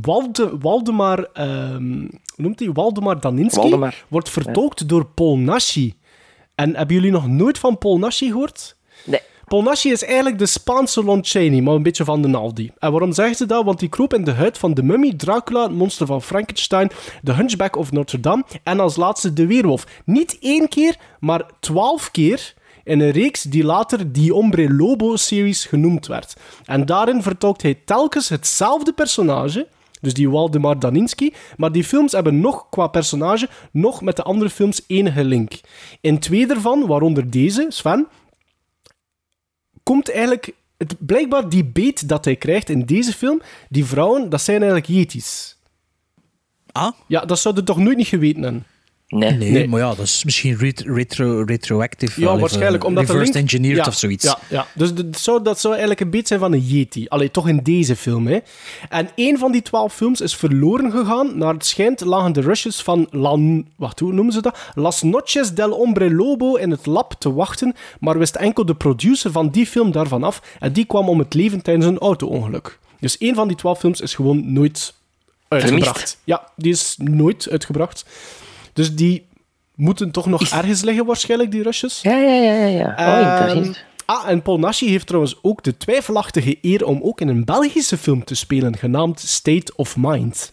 [0.00, 2.72] Walde, Waldemar, ehm, hoe noemt hij?
[2.72, 4.04] Waldemar Daninski Waldemar.
[4.08, 5.94] wordt vertolkt door Paul Nashi.
[6.56, 8.76] En hebben jullie nog nooit van Paul Nashi gehoord?
[9.04, 9.20] Nee.
[9.44, 12.72] Paul Nashi is eigenlijk de Spaanse Lon Chaney, maar een beetje van de Naldi.
[12.78, 13.64] En waarom zeggen ze dat?
[13.64, 16.90] Want die kroop in de huid van de mummy, Dracula, het monster van Frankenstein,
[17.22, 19.86] de Hunchback of Notre Dame en als laatste de weerwolf.
[20.04, 22.54] Niet één keer, maar twaalf keer
[22.84, 26.36] in een reeks die later die Ombre Lobo-series genoemd werd.
[26.64, 29.66] En daarin vertolkt hij telkens hetzelfde personage,
[30.06, 34.50] dus die Waldemar Daninski, maar die films hebben nog qua personage, nog met de andere
[34.50, 35.52] films enige link.
[36.00, 38.06] In twee daarvan, waaronder deze, Sven,
[39.82, 40.54] komt eigenlijk...
[40.76, 44.90] Het, blijkbaar die beet dat hij krijgt in deze film, die vrouwen, dat zijn eigenlijk
[44.90, 45.56] yetis.
[46.72, 46.92] Ah?
[47.06, 48.66] Ja, dat zou je toch nooit niet geweten hebben?
[49.08, 49.32] Nee.
[49.32, 49.68] Nee, Nee.
[49.68, 52.20] maar ja, dat is misschien ret- retro, retroactive.
[52.20, 52.74] Ja, waarschijnlijk.
[52.74, 53.46] even Omdat de reversed link...
[53.46, 54.24] engineered Ja, of zoiets.
[54.24, 54.66] Ja, ja.
[54.74, 57.06] dus dat zou, dat zou eigenlijk een beetje zijn van een Yeti.
[57.08, 58.26] Allee, toch in deze film.
[58.26, 58.38] Hè.
[58.88, 61.38] En één van die twaalf films is verloren gegaan.
[61.38, 63.66] Naar het schijnt lagen de rushes van Lan...
[63.76, 64.58] Wacht, hoe noemen ze dat?
[64.74, 69.32] Las Noches del Hombre Lobo in het lab te wachten, maar wist enkel de producer
[69.32, 70.42] van die film daarvan af.
[70.58, 72.78] En die kwam om het leven tijdens een auto-ongeluk.
[73.00, 74.94] Dus één van die twaalf films is gewoon nooit
[75.48, 75.88] uitgebracht.
[75.90, 76.18] Vermist.
[76.24, 78.04] Ja, die is nooit uitgebracht.
[78.76, 79.26] Dus die
[79.74, 82.00] moeten toch nog ergens liggen, waarschijnlijk, die rushes.
[82.02, 82.66] Ja, ja, ja, ja.
[82.66, 82.94] ja.
[82.98, 83.84] Oh, Ehm, interessant.
[84.04, 87.96] ah, en Paul Nashi heeft trouwens ook de twijfelachtige eer om ook in een Belgische
[87.98, 90.52] film te spelen, genaamd State of Mind.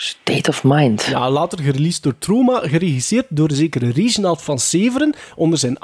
[0.00, 1.04] State of Mind.
[1.04, 5.82] Ja, later gereleased door Troma, geregisseerd door zekere Reginald van Severen, onder zijn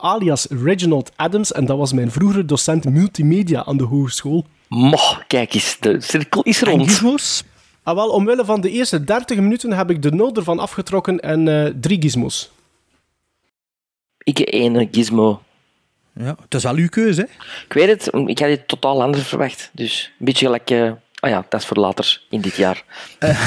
[0.00, 4.46] alias Reginald Adams, en dat was mijn vroegere docent multimedia aan de hogeschool.
[4.68, 7.00] Moh, kijk eens, de cirkel is rond.
[7.88, 11.48] Ah, wel, omwille van de eerste 30 minuten heb ik de nul ervan afgetrokken en
[11.48, 12.50] eh, drie gizmos.
[14.18, 15.42] Ik één gizmo.
[16.12, 17.26] Ja, het is wel uw keuze, hè?
[17.64, 19.70] Ik weet het, ik had dit totaal anders verwacht.
[19.72, 20.70] Dus een beetje gelijk...
[20.70, 22.84] eh ah ja, dat is voor later in dit jaar.
[23.18, 23.38] Eh,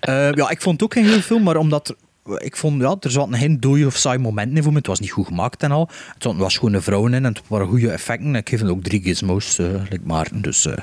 [0.40, 3.10] ja, ik vond het ook geen heel film, maar omdat er ik vond, ja, er
[3.10, 4.78] zaten geen dode of saai momenten in voor me.
[4.78, 5.88] Het was niet goed gemaakt en al.
[5.88, 8.34] Het zaten wel schone vrouwen in en het waren goede effecten.
[8.34, 10.42] Ik geef het ook drie gizmos, eh like Maarten.
[10.42, 10.76] Dus eh,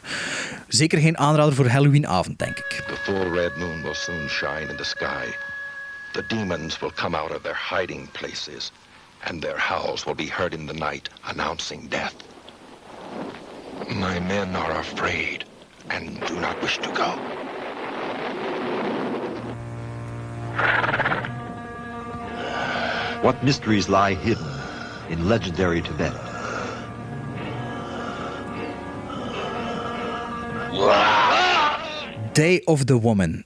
[0.68, 2.84] zeker geen aanrader voor Halloweenavond, denk ik.
[2.88, 5.26] The full red moon will soon shine in the sky.
[6.12, 8.72] The demons will come out of their hiding places,
[9.24, 12.16] and their howls will be heard in the night, announcing death.
[13.88, 15.46] My men are afraid
[15.88, 17.14] and do not wish to go.
[23.22, 24.48] What mysteries lie hidden
[25.10, 26.14] in legendary Tibet?
[32.34, 33.46] Day of the Woman.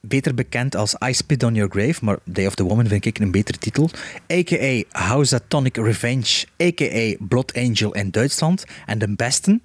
[0.00, 3.18] Beter bekend als I Spit on Your Grave, maar Day of the Woman vind ik
[3.18, 3.90] een betere titel.
[4.32, 4.98] A.k.a.
[4.98, 7.16] Housatonic Revenge, a.k.a.
[7.18, 8.64] Blood Angel in Duitsland.
[8.86, 9.60] En de beste,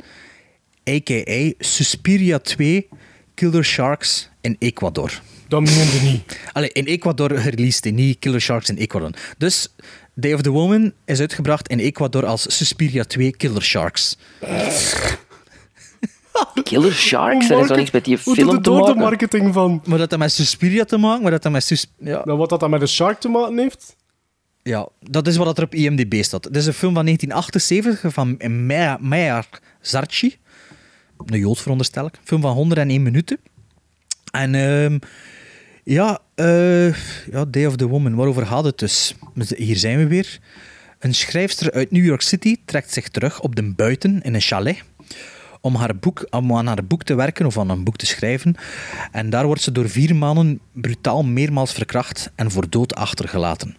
[0.90, 1.54] a.k.a.
[1.60, 2.88] Suspiria 2,
[3.34, 5.22] Killer Sharks in Ecuador.
[5.52, 6.40] Dat meende niet.
[6.52, 9.12] Allee, in Ecuador gereleased, en niet Killer Sharks in Ecuador.
[9.38, 9.68] Dus
[10.14, 14.18] Day of the Woman is uitgebracht in Ecuador als Suspiria 2 Killer Sharks.
[16.64, 17.48] Killer Sharks?
[17.48, 18.98] Dat is toch niks met die film te door de maken?
[18.98, 19.82] marketing van?
[19.86, 21.86] Maar dat dat met Suspiria te maken, maar dat dat met Sus...
[22.00, 22.22] Ja.
[22.26, 23.96] Nou, wat dat dan met de Shark te maken heeft?
[24.64, 26.44] Ja, dat is wat er op IMDb staat.
[26.44, 28.38] Het is een film van 1978 van
[29.10, 29.48] Meir
[29.82, 30.36] Zarchi.
[31.26, 32.14] Een Jood veronderstel ik.
[32.14, 33.40] Een film van 101 minuten.
[34.32, 34.98] En ehm,
[35.84, 36.94] ja, eh,
[37.32, 39.16] ja, Day of the Woman, waarover gaat het dus?
[39.56, 40.40] Hier zijn we weer.
[41.00, 44.84] Een schrijfster uit New York City trekt zich terug op de buiten in een chalet
[45.62, 48.56] om, haar boek, om aan haar boek te werken of aan een boek te schrijven.
[49.12, 53.76] En daar wordt ze door vier mannen brutaal meermaals verkracht en voor dood achtergelaten.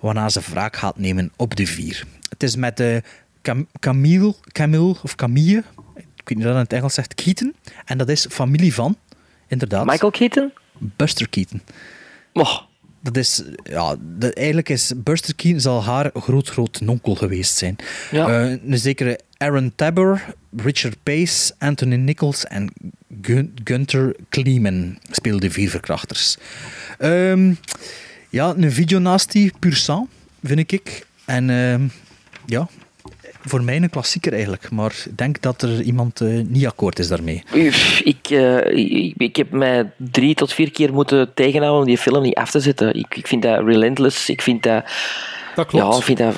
[0.00, 2.04] Waarna ze wraak gaat nemen op de vier.
[2.28, 3.02] Het is met de
[3.42, 5.62] Cam Camille, Camille of Camille,
[5.94, 7.54] ik weet niet hoe dat in het Engels zegt, Keaton.
[7.84, 8.96] En dat is familie van,
[9.48, 9.86] inderdaad.
[9.86, 10.52] Michael Keaton?
[10.78, 11.62] Buster Keaton.
[12.32, 12.58] Oh.
[13.00, 17.76] Dat is, ja, de, eigenlijk is Buster Keaton zal haar groot-groot nonkel geweest zijn.
[18.10, 18.28] Ja.
[18.28, 20.24] Eh, een zekere Aaron Tabor,
[20.56, 22.72] Richard Pace, Anthony Nichols en
[23.22, 26.36] Gun Gunther Kleeman speelden vier verkrachters.
[26.98, 27.54] Ehm,
[28.30, 30.08] ja, een videonasty pur sang,
[30.42, 31.06] vind ik.
[31.24, 31.86] En ehm,
[32.46, 32.68] ja,
[33.48, 34.70] voor mij een klassieker eigenlijk.
[34.70, 37.42] Maar ik denk dat er iemand eh, niet akkoord is daarmee.
[38.04, 42.22] Ik, eh, ik, ik heb mij drie tot vier keer moeten tegenhouden om die film
[42.22, 42.94] niet af te zetten.
[42.94, 44.28] Ik, ik vind dat relentless.
[44.28, 44.84] Ik vind dat...
[45.54, 45.92] Dat klopt.
[45.92, 46.34] Ja, ik vind dat,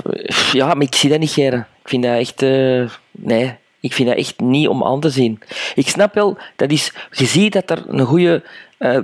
[0.53, 1.57] ja, maar ik zie dat niet, Gerre.
[1.57, 2.43] Ik vind dat echt...
[2.43, 5.39] eh, nee, ik vind dat echt niet om aan te zien.
[5.75, 6.93] Ik snap wel, dat is...
[7.11, 8.43] Je ziet dat er een goede...
[8.79, 8.99] eh,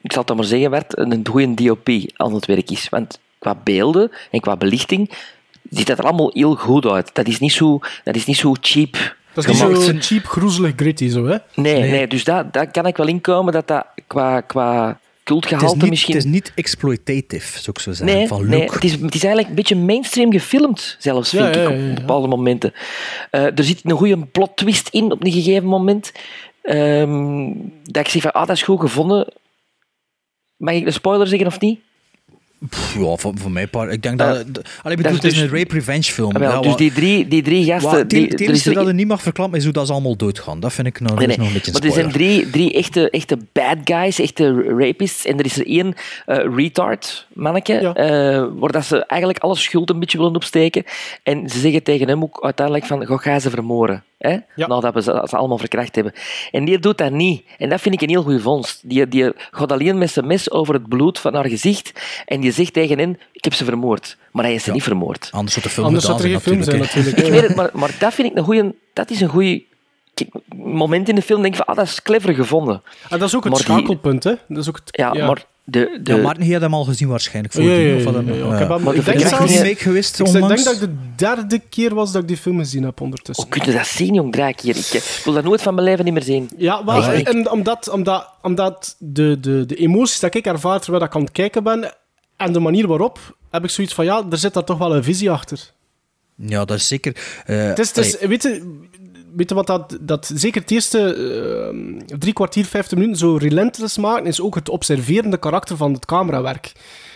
[0.00, 2.88] ik zal het dan maar zeggen, werd een goede DOP aan het werk is.
[2.88, 5.10] Want qua beelden en qua belichting
[5.70, 7.10] ziet dat er allemaal heel goed uit.
[7.12, 8.92] Dat is niet zo, dat is niet zo cheap
[9.32, 9.82] Dat is niet gemaakt.
[9.82, 11.36] zo cheap, groezelig, gritty zo, hè?
[11.54, 12.06] Nee, nee.
[12.06, 15.90] dus daar dat kan ik wel inkomen dat dat qua, qua Het is, cultgehalte niet,
[15.90, 16.14] misschien...
[16.14, 18.74] het is niet exploitative, zou ik zo zeggen, Nee, van nee look.
[18.74, 21.88] het, is, het is eigenlijk een beetje mainstream gefilmd, zelfs, vind ja, ik, ja, op
[21.88, 21.94] ja.
[21.94, 22.72] bepaalde momenten.
[23.30, 26.12] Eh, er zit een goede plot twist in op een gegeven moment.
[26.62, 29.32] Ehm, dat ik zeg van, ah, dat is goed gevonden.
[30.56, 31.80] Mag ik een spoiler zeggen of niet?
[32.68, 33.92] Pff, Ja, voor, voor mij part.
[33.92, 34.54] Ik denk dat.
[34.54, 36.32] D- Allee, bedoel, het is is een dus- rape revenge film.
[36.32, 37.90] Wel, Ja, dus die drie, die drie gasten...
[37.90, 40.16] wa- het die, het enige dat er- niet mag verklappen is hoe dat ze allemaal
[40.16, 40.60] doodgaan.
[40.60, 41.36] Dat vind ik Nee, nee.
[41.36, 45.24] nog een beetje een Maar er zijn drie, drie echte, echte bad guys, echte rapists.
[45.26, 45.94] En er is er één
[46.26, 50.84] eh, retard manneke, eh, waar dat ze eigenlijk alle schuld een beetje willen opsteken.
[51.22, 54.02] En ze zeggen tegen hem ook uiteindelijk van, "Goh, ga ze vermoorden.
[54.18, 54.36] Hè?
[54.56, 56.12] Nadat we ze, ze allemaal verkracht hebben.
[56.50, 57.42] En die doet dat niet.
[57.58, 58.80] En dat vind ik een heel goede vondst.
[58.88, 61.92] Die, die gaat alleen met zijn mes over het bloed van haar gezicht.
[62.26, 64.16] En die zegt tegen hen, ik heb ze vermoord.
[64.32, 65.28] Maar hij is ze niet vermoord.
[65.32, 67.16] Anders zou de film Anders gedaan zou er geen film zijn, natuurlijk.
[67.26, 69.66] Ik weet het, maar, maar dat vind ik een goeie, dat is een goeie
[70.14, 71.42] kijk, moment in de film.
[71.42, 72.82] Denk ik van, ah, dat is clever gevonden.
[73.08, 74.34] En dat is ook het Maar die- schakelpunt, hè?
[74.48, 75.98] Dat is ook het, Ja, maar de...
[76.02, 77.54] de Ja, Maarten, je hebt hem al gezien waarschijnlijk.
[77.54, 77.76] Voor Ja, ja,
[78.22, 78.52] die, ja.
[78.52, 80.80] Ik heb hem- Maar ik de denk zelfs- niet- remake geweest ik denk dat het
[80.80, 83.44] de derde keer was dat ik die film gezien heb ondertussen.
[83.48, 84.76] Hoe kun je dat zien, jong, draak hier?
[84.76, 86.50] Ik eh, wil dat nooit van mijn leven niet meer zien.
[86.56, 91.04] Ja, Ah, ik- en omdat, omdat, omdat de, de, de emoties dat ik ervaar terwijl
[91.04, 91.92] ik aan het kijken ben
[92.38, 95.04] en de manier waarop, heb ik zoiets van, ja, er zit daar toch wel een
[95.04, 95.70] visie achter.
[96.34, 97.42] Ja, dat is zeker.
[97.44, 98.78] Het is, het is, weet, je,
[99.34, 103.96] weet je wat dat, dat zeker het eerste eh, drie kwartier, vijftig minuten zo relentless
[103.96, 106.72] maken, is ook het observerende karakter van het camerawerk.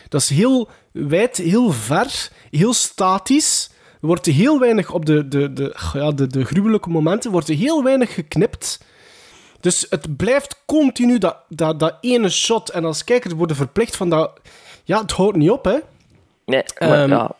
[0.08, 3.70] Dat is heel wijd, heel ver, heel statisch.
[4.00, 7.54] Er wordt heel weinig op de, de, de, ja, de, de gruwelijke momenten, wordt er
[7.54, 8.80] heel weinig geknipt.
[9.62, 12.70] Dus het blijft continu dat, dat, dat ene shot.
[12.70, 14.40] En als kijker worden verplicht van dat...
[14.84, 15.78] Ja, het houdt niet op, hè.
[16.46, 17.30] Nee, maar Ehm, ja.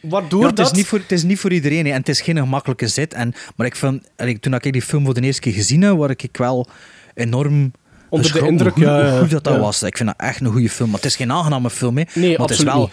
[0.00, 0.66] Waardoor Ja, het, dat...
[0.66, 3.14] is niet voor, het is niet voor iedereen hè, en het is geen gemakkelijke zit.
[3.14, 3.74] En, maar ik
[4.16, 6.66] allee, toen ik die film voor de eerste keer gezien heb, was ik wel
[7.14, 7.72] enorm
[8.10, 9.60] Onder de indruk, hoe, ja, ja, hoe dat, dat ja.
[9.60, 9.82] was.
[9.82, 10.88] Ik vind dat echt een goede film.
[10.88, 12.04] Maar het is geen aangename film, hè.
[12.14, 12.90] Nee, maar het is absoluut wel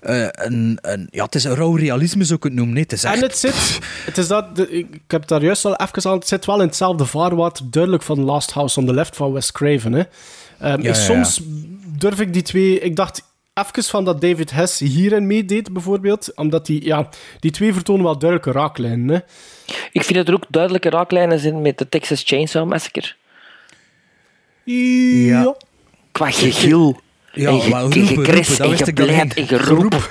[0.00, 2.74] eh, een, een, ja, het is een rauw realisme, zou ik het noemen.
[2.74, 2.80] hè.
[2.80, 3.14] Het is echt...
[3.16, 6.28] En het zit, het is dat, ik, heb het daar juist al even aan, het
[6.28, 9.92] zit wel in hetzelfde vaarwater, duidelijk van Last House on the Left van Wes Craven.
[9.92, 10.02] Hè.
[10.58, 11.40] Ehm, Ja, ik- ja, soms
[11.98, 13.22] durf ik die twee, ik dacht
[13.54, 17.08] even van dat David Hess hierin meedeed, bijvoorbeeld, omdat die, ja,
[17.40, 19.08] die twee vertonen wel duidelijke raaklijnen.
[19.08, 19.18] Hè.
[19.92, 23.12] Ik vind dat er ook duidelijke raaklijnen zijn met de Texas Chainsaw Massacre.
[24.64, 25.54] Ja.
[26.12, 27.00] Qua gegil.
[27.36, 28.24] Ja, en maar roepen,
[28.56, 28.66] dat
[29.08, 30.10] en en geroep.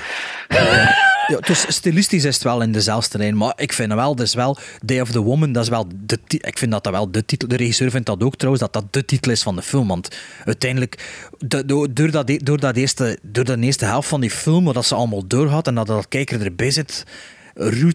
[1.27, 4.57] Ja, dus stilistisch is het wel in dezelfde lijn, maar ik vind wel, dus wel
[4.83, 7.47] Day of the Woman, dat is wel de ik vind dat dat wel de titel,
[7.47, 10.15] de regisseur vindt dat ook trouwens, dat dat de titel is van de film, want
[10.45, 14.29] uiteindelijk, de- door, door, dat, e- door, dat eerste, door de eerste helft van die
[14.29, 17.03] film, dat ze allemaal doorgaat en dat dat kijker erbij zit,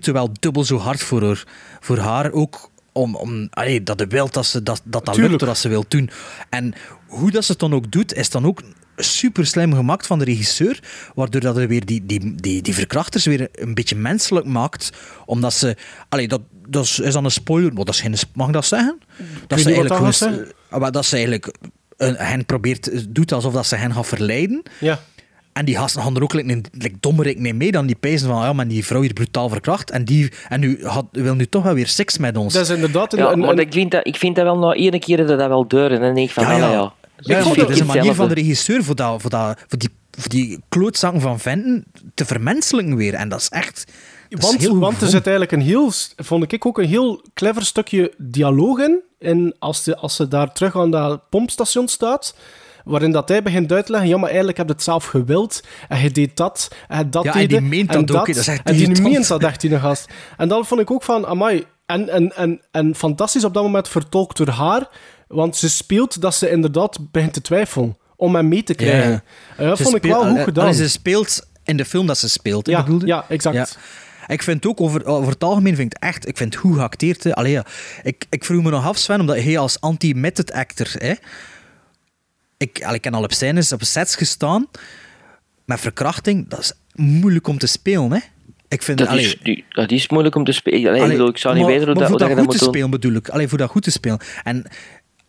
[0.05, 1.45] ze wel dubbel zo hard voor haar,
[1.81, 5.41] voor haar ook om, om allee, dat de wil dat ze dat, dat, dat lukt
[5.47, 6.11] wat ze wil doen.
[6.49, 6.75] En
[7.07, 8.63] hoe dat ze het dan ook doet, is dan ook
[9.03, 10.81] super slim gemaakt van de regisseur,
[11.15, 14.91] waardoor dat er weer die, die, die, die verkrachters weer een beetje menselijk maakt,
[15.27, 15.77] omdat ze...
[16.09, 18.65] Allee, dat, dat is, is dan een spoiler, maar dat is geen, mag ik dat
[18.67, 18.99] zeggen?
[19.47, 21.55] Dat ze dat gewoon- ah, maar dat ze eigenlijk
[21.97, 24.63] een, hen probeert, doet alsof dat ze hen gaat verleiden.
[24.81, 25.01] Ja.
[25.53, 27.71] En die gasten gaan er ook like, like, dommerik mee mee.
[27.73, 29.91] Dan die pijzen van, ja, maar die vrouw hier brutaal verkracht.
[29.91, 32.53] En die en nu had, wil nu toch wel weer seks met ons.
[32.55, 34.59] Dat is inderdaad een, Ja, een- maar een- ik vind, dat, ik vind dat wel
[34.59, 36.03] na één keer dat dat wel deur.
[36.03, 36.93] En ik van, Ja, ja, ja.
[37.21, 37.39] Ja.
[37.39, 40.31] Ik dat is een manier van de regisseur voor, dat, voor, dat, voor, die, voor
[40.31, 41.85] die klootzakken van venten
[42.15, 43.15] te vermenselijken weer.
[43.15, 43.85] En dat is echt...
[44.29, 46.89] dat is Want, heel goed want er zit eigenlijk een heel, vond ik ook een
[46.89, 49.01] heel clever stukje dialoog in.
[49.19, 52.35] En als, de, als ze daar terug aan dat pompstation staat,
[52.85, 55.63] waarin dat hij begint uit te leggen, ja, maar eigenlijk heb je het zelf gewild,
[55.89, 58.27] en je deed dat, en dat Ja, en deed die je, meent en dat ook.
[58.27, 59.09] Dat is echt En die irritant.
[59.09, 60.11] meent dat echt, die gast.
[60.37, 63.89] En dan vond ik ook van, amai, en, en, en, en fantastisch op dat moment
[63.89, 64.89] vertolkt door haar,
[65.31, 69.11] want ze speelt dat ze inderdaad begint te twijfelen om hem mee te krijgen.
[69.11, 69.23] Ja.
[69.57, 70.65] En dat Ze vond ik wel goed eh, gedaan.
[70.65, 73.07] allee, Ze speelt in de film dat ze speelt, Ja, bedoelde?
[73.07, 73.79] ja, exact.
[74.27, 76.75] Ik vind ook, over, over het algemeen vind ik het echt, ik vind het goed
[76.77, 77.35] geacteerd.
[77.35, 77.65] Allee, ja.
[78.03, 81.13] ik, ik vroeg me nog af, Sven, omdat hij als anti-method actor, hè,
[82.57, 84.67] ik, allee, ik heb al op scènes, op sets gestaan,
[85.65, 88.19] met verkrachting, dat is moeilijk om te spelen, hè.
[88.69, 90.79] Ik vind, Dat allee, is, die, dat is moeilijk om te spelen.
[90.79, 92.45] Allee, ik, Allee, bedoel, ik zou niet weten hoe dat, hoe voor dat je dat
[92.45, 92.75] goed moet te doen.
[92.75, 93.29] spelen bedoel ik.
[93.29, 94.19] Allee, voor dat goed te spelen.
[94.45, 94.65] En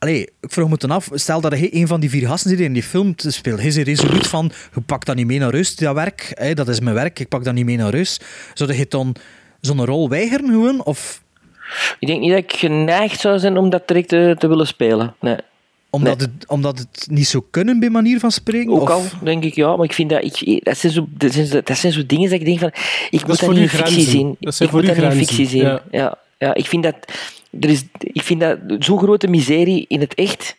[0.02, 2.57] allee, ik vroeg me toen af, stel dat hij een van die vier gasten zit
[2.57, 3.60] die in die film te spelen.
[3.60, 6.32] Hij is er resoluut van, je pakt dat niet mee naar rust, dat werk.
[6.34, 8.26] Hè, dat is mijn werk, ik pak dat niet mee naar rust.
[8.53, 9.15] Zou je dan
[9.60, 10.84] zo'n rol weigeren gewoon?
[10.84, 11.23] Of
[11.99, 15.15] Ik denk niet dat ik geneigd zou zijn om dat direct te, te willen spelen.
[15.19, 15.38] Nee.
[15.90, 18.72] omdat, het, omdat het niet zou kunnen, bij manier van spreken?
[18.72, 19.76] Ook of, al, denk ik, ja.
[19.76, 20.23] Maar ik vind dat...
[20.23, 22.72] Ik, dat, zijn zo, dat, zijn zo, dat zijn zo dingen dat ik denk van...
[23.10, 24.36] Ik moet dat niet in fictie zien.
[24.40, 25.64] Dat zijn ik voor moet dat niet in fictie zien.
[25.64, 25.84] ja.
[25.91, 26.18] Ja.
[26.38, 26.95] Ja, ik vind dat...
[27.60, 30.56] Er is, ik vind dat zo'n grote miserie in het echt...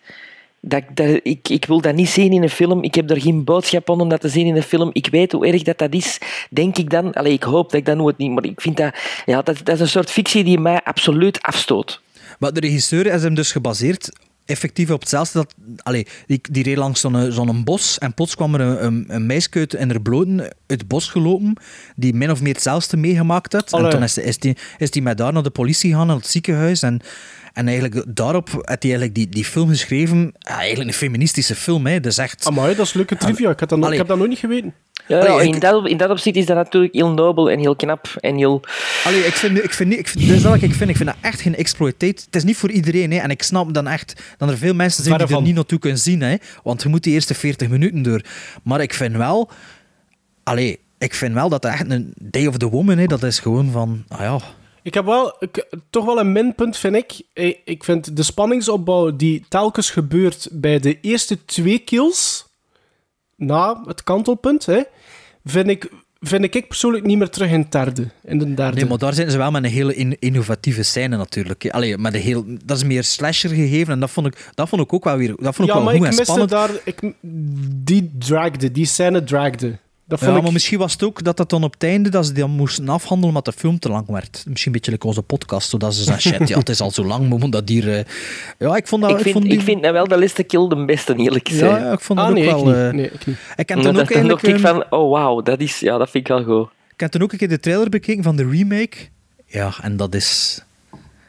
[0.65, 2.83] Dat, ik- dat, ik, ik wil dat niet zien in een film.
[2.83, 4.91] Ik heb daar geen boodschap aan om dat te zien in een film.
[4.93, 6.19] Ik weet hoe erg dat, dat is,
[6.51, 7.13] denk ik dan.
[7.13, 8.31] Allee, ik hoop dat ik dat nooit niet...
[8.31, 8.95] Maar ik vind dat...
[9.27, 12.01] Ja, dat, dat is een soort fictie die mij absoluut afstoot.
[12.39, 14.13] Maar de regisseur is hem dus gebaseerd
[14.45, 15.39] effectief op hetzelfde.
[15.39, 19.05] Dat, allee, die, die reed langs zo'n zo'n bos en plots kwam er een, een,
[19.09, 21.57] een meisje uit in haar bloten uit het bos gelopen
[21.97, 23.73] die min of meer hetzelfde meegemaakt had.
[23.73, 23.85] Allee.
[23.85, 26.27] En toen is, is, die, is die met daar naar de politie gegaan, naar het
[26.27, 26.83] ziekenhuis.
[26.83, 27.01] En,
[27.53, 30.35] en eigenlijk daarop had hij eigenlijk die, die film geschreven.
[30.39, 31.87] Ja, eigenlijk een feministische film.
[31.87, 32.01] Hè.
[32.01, 32.47] Dus echt...
[32.47, 33.51] Amai, dat is leuke trivia.
[33.51, 34.75] Ik, had dat, nog- ik heb dat nooit niet geweten.
[35.07, 37.59] Ja, Allee, ja, ik- in, dat, in dat opzicht is dat natuurlijk heel nobel en
[37.59, 38.61] heel knap en heel...
[39.05, 40.91] Allee, ik vind, ik vind, niet- ik vind, is wat ik vind.
[40.91, 42.23] Ik vind dat echt geen exploitate.
[42.25, 43.11] Het is niet voor iedereen.
[43.13, 43.19] Hè.
[43.19, 45.43] En ik snap dan echt dat er veel mensen zijn Verre die er van.
[45.49, 46.21] niet naartoe kunnen zien.
[46.21, 46.37] Hè.
[46.63, 48.21] Want je moet die eerste 40 minuten door.
[48.63, 49.51] Maar ik vind wel...
[50.43, 53.71] Allee, ik vind wel dat echt een Day of the Woman, hè, dat is gewoon
[53.71, 54.05] van...
[54.09, 54.39] Ah ja...
[54.83, 57.13] Ik heb wel, ik, toch wel een minpunt, vind ik.
[57.33, 62.47] Eh, Ik vind de spanningsopbouw die telkens gebeurt bij de eerste twee kills,
[63.37, 64.83] na het kantelpunt, hè,
[65.45, 65.91] vind, ik,
[66.21, 68.09] vind ik persoonlijk niet meer terug in het derde.
[68.25, 68.77] In de derde.
[68.77, 71.71] Nee, maar daar zijn ze wel met een hele in- innovatieve scène natuurlijk.
[71.71, 74.83] Allee, met een heel, dat is meer slasher gegeven en dat vond ik, dat vond
[74.83, 76.51] ik ook wel weer dat vond ik ja, wel maar goed ik en miste spannend.
[76.51, 76.71] daar...
[76.85, 77.01] Ik,
[77.85, 79.79] die dragde, die scène dragde.
[80.13, 80.43] Dat vond Ja, ik...
[80.45, 82.89] maar misschien was het ook dat dat dan op het einde dat ze dan moesten
[82.89, 84.45] afhandelen omdat de film te lang werd.
[84.47, 87.05] Misschien een beetje like onze podcast, zodat ze zeggen, shit, ja, het is al zo
[87.05, 87.97] lang, we moeten dat hier...
[87.99, 88.05] eh,
[88.59, 89.11] Ja, ik vond dat...
[89.11, 91.71] Ik vind, vond die- ik vind nou wel de liste kill de beste, eerlijk gezegd.
[91.81, 92.65] ja, ja, ik vond dat Ah, ook nee, ik wel...
[92.65, 92.75] niet.
[92.75, 93.37] eh, Nee, ik niet.
[93.57, 94.43] Ik heb toen dan, ook eigenlijk...
[94.43, 96.69] ik ehm, van, oh wauw, dat, is, ja, dat vind ik wel goed.
[96.95, 98.97] Ik heb toen ook een keer de trailer bekeken van de remake.
[99.47, 100.63] Ja, en dat is...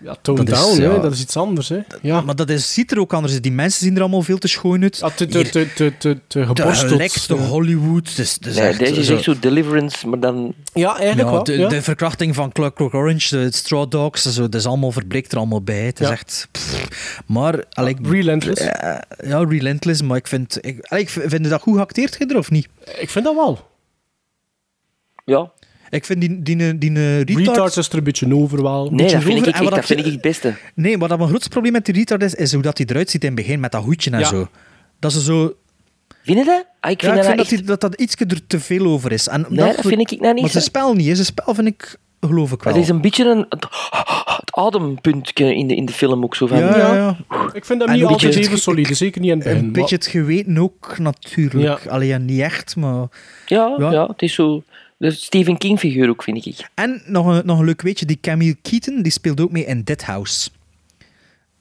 [0.03, 0.97] Ja, tone Dat down, hè, ja.
[0.99, 1.69] dat is iets anders.
[1.69, 1.79] Hè.
[2.01, 2.21] Ja.
[2.21, 3.43] Maar dat is, ziet er ook anders uit.
[3.43, 4.93] Die mensen zien er allemaal veel te schoon uit.
[5.15, 6.91] te, te, te, te, te, te Te geborsteld.
[6.91, 8.15] gelekte Hollywood.
[8.15, 10.53] Dus, dus Nee, echt deze is zo- echt zo Deliverance, maar dan...
[10.73, 11.43] Ja, eigenlijk Ja, wel.
[11.43, 11.67] de, ja.
[11.67, 15.61] de verkrachting van Clockwork Orange, de Straw Dogs, zo, dat is allemaal verbleekt er allemaal
[15.61, 15.85] bij.
[15.85, 16.13] Het is Ja.
[16.13, 16.47] echt...
[16.51, 17.21] pff.
[17.25, 17.63] maar...
[17.69, 18.61] allee, Relentless.
[18.61, 18.95] eh,
[19.29, 20.57] ja, relentless, maar ik vind...
[20.65, 22.67] Ik, allee, ik vind dat goed geacteerd, Ginder, of niet?
[22.99, 23.71] Ik vind dat wel.
[25.25, 25.51] Ja.
[25.93, 26.89] Ik vind die, die, die, die
[27.25, 27.37] retard...
[27.47, 28.83] Retards is er een beetje over wel.
[28.83, 30.53] Nee, Beetje dat vind ik, echt, dat vind ik het beste.
[30.75, 33.09] Nee, maar dat mijn grootste probleem met die retard is, is hoe dat hij eruit
[33.09, 34.25] ziet in het begin, met dat hoedje en Ja.
[34.25, 34.47] zo.
[34.99, 35.53] Dat ze zo...
[36.23, 36.65] Vind je dat?
[36.79, 37.49] Ah, ik Ja, vind ik dat vind dat, echt...
[37.57, 39.27] die- dat dat iets er te veel over is.
[39.27, 41.97] En Nee, dat vind ik nou niet Maar zijn spel niet, zijn spel vind ik,
[42.21, 42.73] geloof ik wel.
[42.73, 43.67] Het is een beetje een, het,
[44.51, 46.57] adempuntje in de, in de film ook zo van...
[46.57, 47.17] Ja, ja, ja.
[47.53, 49.63] Ik vind dat niet altijd beetje- even solide, zeker niet in het begin.
[49.63, 51.83] Een beetje het geweten ook, natuurlijk.
[51.83, 51.91] Ja.
[51.91, 53.07] Alleen ja, niet echt, maar...
[53.45, 53.91] Ja, ja.
[53.91, 54.05] Ja.
[54.07, 54.63] het is zo...
[55.03, 56.69] De Stephen King figuur ook, vind ik.
[56.73, 59.81] En nog een, nog een leuk weetje, die Camille Keaton, die speelt ook mee in
[59.83, 60.49] Dead House.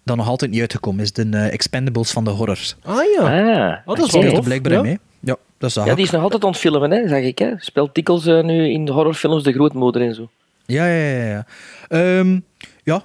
[0.05, 2.59] Dat nog altijd niet uitgekomen is, de eh, Expendables van de horror.
[2.83, 3.23] Ah ja.
[3.23, 4.83] Ah, Oh, dat is Die wel er blijkbaar ja.
[4.83, 4.99] mee.
[5.21, 7.39] Ja, dat zag Ja, die is nog altijd aan het filmen, hè, zag ik.
[7.39, 7.53] Hè.
[7.57, 10.31] Speelt dikwijls eh, nu in de horrorfilms de grootmoeder en zo.
[10.67, 11.27] Ja, ja, ja.
[11.29, 11.47] ja.
[11.89, 12.39] Ehm,
[12.85, 13.05] ja,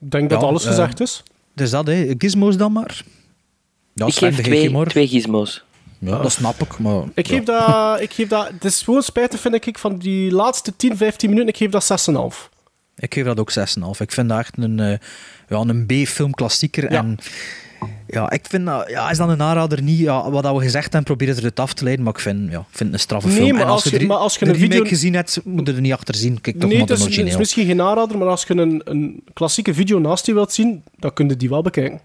[0.00, 1.22] Ik denk dat Ja, alles eh, gezegd is.
[1.54, 2.14] dus dat, hè.
[2.18, 3.02] Gizmos dan maar.
[3.92, 4.86] Ja, ik geef twee, maar.
[4.86, 5.64] twee gizmos.
[5.98, 7.02] Ja, dat snap ik, maar...
[7.14, 7.34] Ik ja.
[7.36, 8.48] geef, dat, ik geef dat...
[8.48, 11.48] Het is gewoon spijtig, vind ik, van die laatste 10, 15 minuten.
[11.50, 12.48] Ik geef dat 6,5.
[12.96, 13.64] Ik geef dat ook 6,5.
[13.98, 14.98] Ik vind dat echt een, eh,
[15.48, 16.92] ja, een B-film-klassieker.
[16.92, 16.98] Ja.
[16.98, 17.18] En
[18.06, 19.98] ja, ik vind dat, ja, is dan een aanrader niet.
[19.98, 22.04] Ja, wat dat we gezegd hebben, probeer het eruit af te leiden.
[22.04, 23.52] Maar ik vind, ja, ik vind het een straffe Nee, film.
[23.52, 25.72] maar en als als, je- maar als je de een video- gezien hebt, moet je
[25.74, 26.40] er niet achter zien.
[26.40, 28.54] Kijk toch Nee, maar het de is, het is misschien geen aanrader, maar als je
[28.56, 32.00] een, een klassieke video naast je wilt zien, dan kun je die wel bekijken.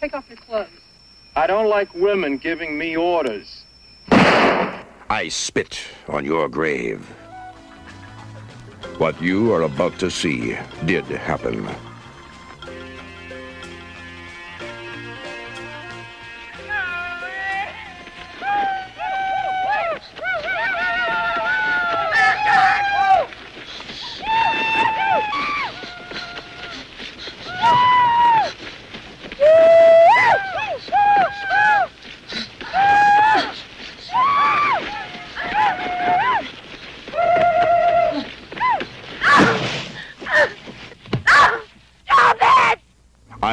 [0.00, 0.84] Take off your clothes.
[1.38, 3.64] I don't like women giving me orders.
[4.10, 7.04] I spit on your grave.
[8.96, 10.56] What you are about to see
[10.86, 11.68] did happen.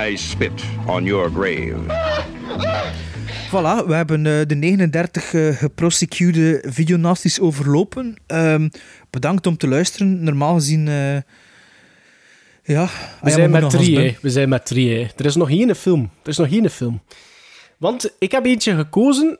[0.09, 1.75] I spit on your grave.
[3.49, 8.15] Voilà, we hebben eh, de 39 uh, geprosecute videonasties overlopen.
[8.27, 8.69] Ehm,
[9.09, 10.23] bedankt om te luisteren.
[10.23, 10.87] Normaal gezien...
[10.87, 11.15] eh,
[12.63, 12.89] ja,
[13.21, 14.17] We zijn met drie.
[14.21, 15.07] We zijn met drie, hè.
[15.17, 16.09] Er is nog één film.
[16.23, 17.01] Er is nog één film.
[17.77, 19.39] Want ik heb eentje gekozen.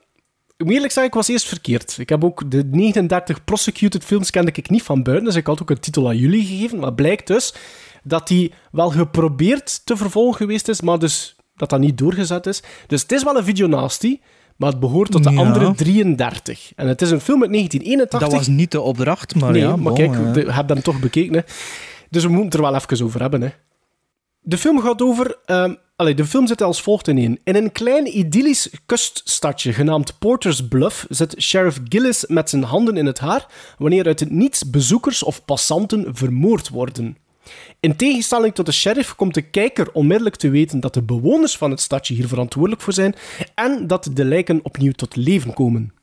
[0.58, 1.98] Eerlijk zeggen, ik was eerst verkeerd.
[1.98, 5.62] Ik heb ook de 39 prosecuted films kende ik niet van buiten, dus ik had
[5.62, 6.80] ook een titel aan jullie gegeven.
[6.80, 7.54] Maar blijkt dus
[8.04, 12.64] dat die wel geprobeerd te vervolgen geweest is, maar dus dat dat niet doorgezet is.
[12.88, 14.20] Dus het is wel een videonasty,
[14.58, 15.38] maar het behoort tot de Ja.
[15.38, 16.72] andere 33.
[16.76, 18.20] En het is een film uit 1981.
[18.20, 19.76] Dat was niet de opdracht, maar nee, ja.
[19.76, 21.34] maar bon, kijk, we hebben hem toch bekeken.
[21.34, 21.42] Hè.
[22.10, 23.42] Dus we moeten het er wel even over hebben.
[23.42, 23.50] Hè.
[24.42, 25.38] De film gaat over...
[25.46, 27.40] ehm, allee, de film zit als volgt ineen.
[27.44, 33.06] In een klein idyllisch kuststadje genaamd Porter's Bluff zit Sheriff Gillis met zijn handen in
[33.06, 33.46] het haar
[33.78, 37.18] wanneer uit het niets bezoekers of passanten vermoord worden.
[37.80, 41.72] In tegenstelling tot de sheriff komt de kijker onmiddellijk te weten dat de bewoners van
[41.72, 43.16] het stadje hier verantwoordelijk voor zijn
[43.56, 45.94] en dat de lijken opnieuw tot leven komen.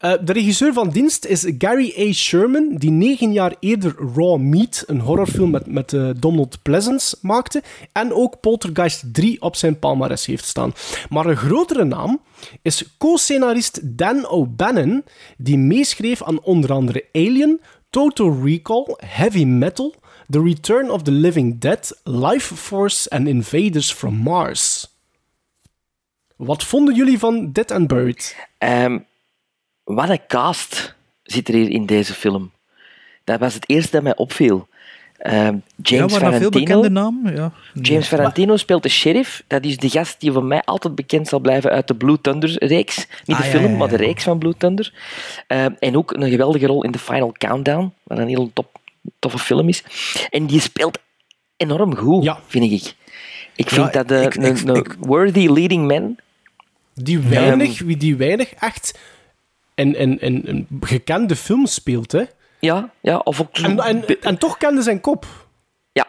[0.00, 2.12] Uh, de regisseur van dienst is Gary A.
[2.12, 7.62] Sherman, die negen jaar eerder Raw Meat, een horrorfilm met, met uh, Donald Pleasance, maakte.
[7.92, 10.72] En ook Poltergeist 3 op zijn palmares heeft staan.
[11.08, 12.20] Maar een grotere naam
[12.62, 15.04] is co-scenarist Dan O'Bannon,
[15.36, 17.60] die meeschreef aan onder andere Alien,
[17.90, 19.94] Total Recall, Heavy Metal,
[20.30, 24.88] The Return of the Living Dead, Life Force en Invaders from Mars.
[26.36, 28.36] Wat vonden jullie van Dead and Buried?
[28.58, 29.04] Um,
[29.84, 32.50] wat een cast zit er hier in deze film.
[33.24, 34.68] Dat was het eerste dat mij opviel.
[35.26, 36.50] Um, James ja, Valentino.
[36.50, 37.28] veel bekende naam.
[37.28, 37.52] Ja.
[37.82, 39.42] James Valentino speelt de sheriff.
[39.46, 42.96] Dat is de gast die voor mij altijd bekend zal blijven uit de Blue Thunder-reeks.
[43.24, 43.76] Niet de Ah, film, ja, ja.
[43.76, 44.92] maar de reeks van Blue Thunder.
[45.48, 48.78] Uh, en ook een geweldige rol in The Final Countdown, wat een heel top,
[49.18, 49.82] toffe film is.
[50.30, 50.98] En die speelt
[51.56, 52.38] enorm goed, Ja.
[52.46, 52.94] vind ik.
[53.56, 56.16] Ik vind Ja, dat de, ik- een, ik- een ik- worthy leading man.
[56.94, 58.98] Die weinig, wie die weinig echt
[59.74, 62.22] in, in, in, in gekende films speelt, hè?
[62.60, 63.56] Ja, ja of ook...
[63.58, 65.26] En, en, en toch kende zijn kop.
[65.92, 66.06] Ja,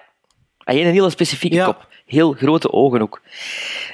[0.64, 1.66] hij heeft een hele specifieke Ja.
[1.66, 1.88] kop.
[2.06, 3.22] Heel grote ogen ook.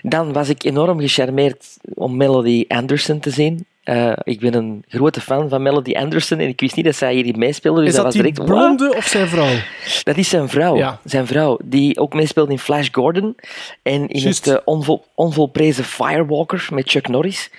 [0.02, 3.66] Dan was ik enorm gecharmeerd om Melody Anderson te zien.
[3.84, 7.14] Eh, ik ben een grote fan van Melody Anderson en ik wist niet dat zij
[7.14, 7.80] hierin meespeelde.
[7.80, 9.56] Dus Is dat was die direct, blonde of zijn vrouw?
[10.04, 10.76] Dat is zijn vrouw.
[10.78, 11.00] Ja.
[11.04, 13.36] Zijn vrouw, die ook meespeelt in Flash Gordon.
[13.82, 17.50] En in het eh, onvol, onvolprezen Firewalker met Chuck Norris.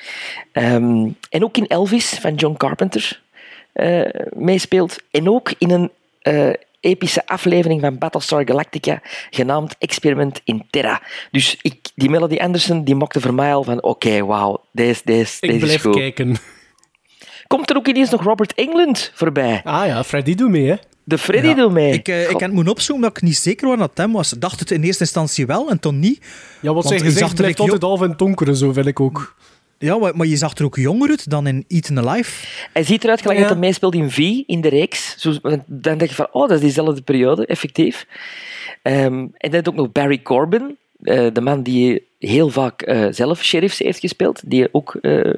[0.52, 3.20] Ehm, en ook in Elvis van John Carpenter
[3.72, 4.00] eh,
[4.32, 4.98] meespeelt.
[5.10, 5.90] En ook in een
[6.84, 11.02] epische aflevering van Battlestar Galactica genaamd Experiment in Terra.
[11.30, 15.36] Dus ik, die Melody Anderson die mokte voor mij al van oké, wauw, deze, deze,
[15.40, 16.36] Ik deze is blijf kijken.
[17.46, 19.60] Komt er ook ineens nog Robert Englund voorbij?
[19.64, 20.74] Ah ja, Freddy doet mee, hè?
[21.04, 21.54] De Freddy Ja.
[21.54, 21.92] doet mee.
[21.92, 24.32] Ik, eh, ik het moeten opzoeken omdat ik niet zeker was dat het hem was.
[24.32, 26.18] Ik dacht het in eerste instantie wel en toen niet.
[26.60, 29.34] Ja, wat Want zijn gezicht blijft altijd half in het donkere, zo vind ik ook.
[29.84, 32.46] Ja, maar, maar je zag er ook jonger uit dan in Eaten Alive.
[32.72, 33.44] Hij ziet eruit gelijk Ja.
[33.44, 35.16] dat hij meespeelt in V, in de reeks.
[35.18, 35.32] Zo,
[35.66, 38.06] dan denk je van, oh, dat is diezelfde periode, effectief.
[38.82, 43.06] Ehm, en dan heb je ook nog Barry Corbin, de man die heel vaak eh,
[43.10, 45.30] zelf sheriffs heeft gespeeld, die ook eh,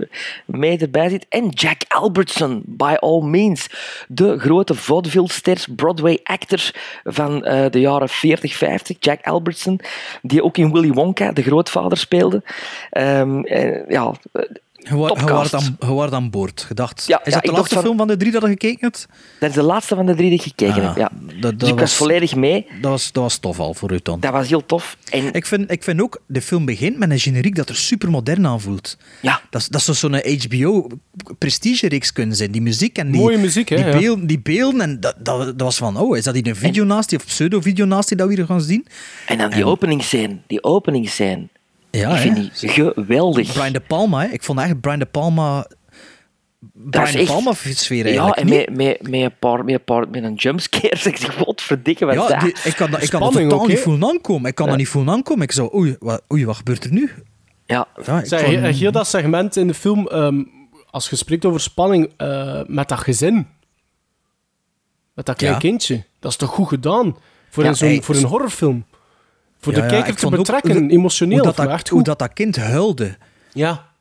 [0.44, 1.26] mee erbij zit.
[1.28, 3.68] En Jack Albertson, by all means.
[4.08, 6.70] De grote vaudeville-ster, Broadway-actor
[7.04, 8.96] van eh, de jaren 40, 50.
[9.00, 9.80] Jack Albertson,
[10.22, 12.42] die ook in Willy Wonka de grootvader speelde.
[12.90, 14.42] Ehm, eh, ja, eh,
[14.88, 15.54] Je wa- Topcast.
[15.54, 16.66] aan, je aan boord.
[16.68, 18.48] Je dacht, Ja, is ja, dat de laatste van- film van de drie dat je
[18.48, 19.06] gekeken hebt?
[19.40, 20.96] dat is de laatste van de drie die ik gekeken Ah, heb.
[20.96, 21.10] Ja.
[21.22, 22.66] dat- dat dus ik was was- volledig mee.
[22.80, 24.20] Dat was, dat was tof al voor u dan.
[24.20, 24.96] Dat was heel tof.
[25.10, 28.10] En Ik vind, ik vind ook, de film begint met een generiek dat er super
[28.10, 28.96] modern aanvoelt.
[29.20, 29.40] Ja.
[29.50, 32.50] Dat, is- dat zou zo'n HBO-prestige-reeks kunnen zijn.
[32.50, 33.98] Die muziek en die, Mooie muziek, hè, die, ja.
[33.98, 34.80] beelden, die beelden.
[34.80, 37.24] En dat, dat, dat was van, oh, is dat hier een video naast die of
[37.24, 38.86] pseudo-video naast die dat we hier gaan zien?
[39.26, 40.36] En dan die openingsscène.
[40.46, 41.48] Die openingsscène.
[41.96, 42.20] Ja, ik hè.
[42.20, 43.52] vind die geweldig.
[43.52, 44.28] Brian De Palma, hè.
[44.28, 45.66] ik vond echt Brian De Palma...
[46.72, 48.36] Brian is De echt- Palma-sfeer Ja, eigenlijk.
[48.36, 48.66] en niet?
[48.76, 50.96] met, met, met, een paar, met, een paar, met een jumpscare.
[51.02, 52.40] zeg Ik wat verdikken, wat is Ja, dat?
[52.40, 53.82] die- ik kan, dat- ik kan dat Spanning totaal ook, niet hè?
[53.82, 54.48] voelen aankomen.
[54.48, 54.70] Ik kan Ja.
[54.70, 55.42] dat niet voelen aankomen.
[55.42, 57.10] Ik zo, oei, wat, oei, wat gebeurt er nu?
[57.66, 57.86] Ja.
[58.04, 60.42] Ja, ik Zeg, vond- he- heel dat segment in de film, ehm,
[60.90, 63.46] als je spreekt over spanning eh, met dat gezin,
[65.14, 65.58] met dat klein Ja.
[65.58, 67.16] kindje, dat is toch goed gedaan
[67.50, 68.84] voor, Ja, een, zo'n- hey, voor een horrorfilm?
[69.60, 71.44] Voor Ja, de ja, kijker ik te ook betrekken, emotioneel.
[71.44, 73.16] Hoe dat, hoe dat dat kind huilde.
[73.52, 73.94] Ja.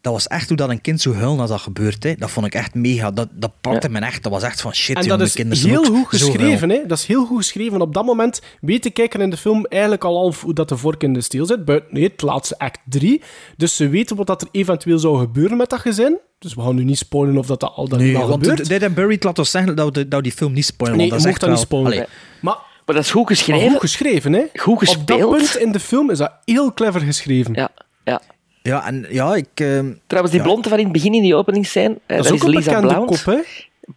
[0.00, 2.02] Dat was echt hoe dat een kind zo huilen als dat gebeurt.
[2.02, 2.14] Hè.
[2.14, 3.10] Dat vond ik echt mega.
[3.10, 4.22] Dat, dat pakte me echt.
[4.22, 6.80] Dat was echt van shit, En jongen, dat is kinderen heel goed geschreven, hè?
[6.86, 7.80] Dat is heel goed geschreven.
[7.80, 10.76] Op dat moment weet de kijker in de film eigenlijk al half hoe dat de
[10.76, 11.64] vork in de steel zit.
[11.64, 13.22] Buiten nee, het laatste act 3.
[13.56, 16.18] Dus ze weten wat dat er eventueel zou gebeuren met dat gezin.
[16.38, 18.68] Dus we gaan nu niet spoilen of dat, dat al dan Nee, al want gebeurt.
[18.68, 20.96] Dead and Buried laat ons zeggen dat we, dat we die film niet spoilen.
[20.96, 21.92] Nee, je dat is mocht echt dat niet spoilen.
[21.92, 22.06] Allee,
[22.40, 22.56] Maar,
[22.90, 23.70] Maar dat is goed maar geschreven.
[23.70, 24.44] goed geschreven, hè?
[24.54, 25.36] Goed Op dat gespeeld.
[25.36, 27.54] punt in de film is dat heel clever geschreven.
[27.54, 27.68] Ja,
[28.04, 28.20] ja.
[28.62, 29.48] Ja, en ja, ik...
[29.54, 30.46] ehm, Trouwens, die ja.
[30.46, 32.86] blonde van in het begin in die openingsscène, eh, Dat is ook een Lisa bekende
[32.88, 33.40] Blount, kop, hè?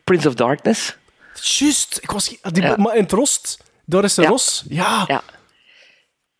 [0.03, 0.97] Prince of Darkness.
[1.41, 1.99] Juist.
[2.01, 2.35] Ik was...
[2.51, 2.75] Die, Ja.
[2.77, 4.27] Maar in het rost, daar is de Ja.
[4.27, 4.63] ros.
[4.69, 5.03] Ja.
[5.07, 5.21] Ja.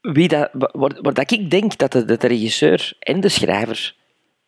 [0.02, 3.96] Wie dat, waar, waar dat ik denk dat de, dat de regisseur en de schrijver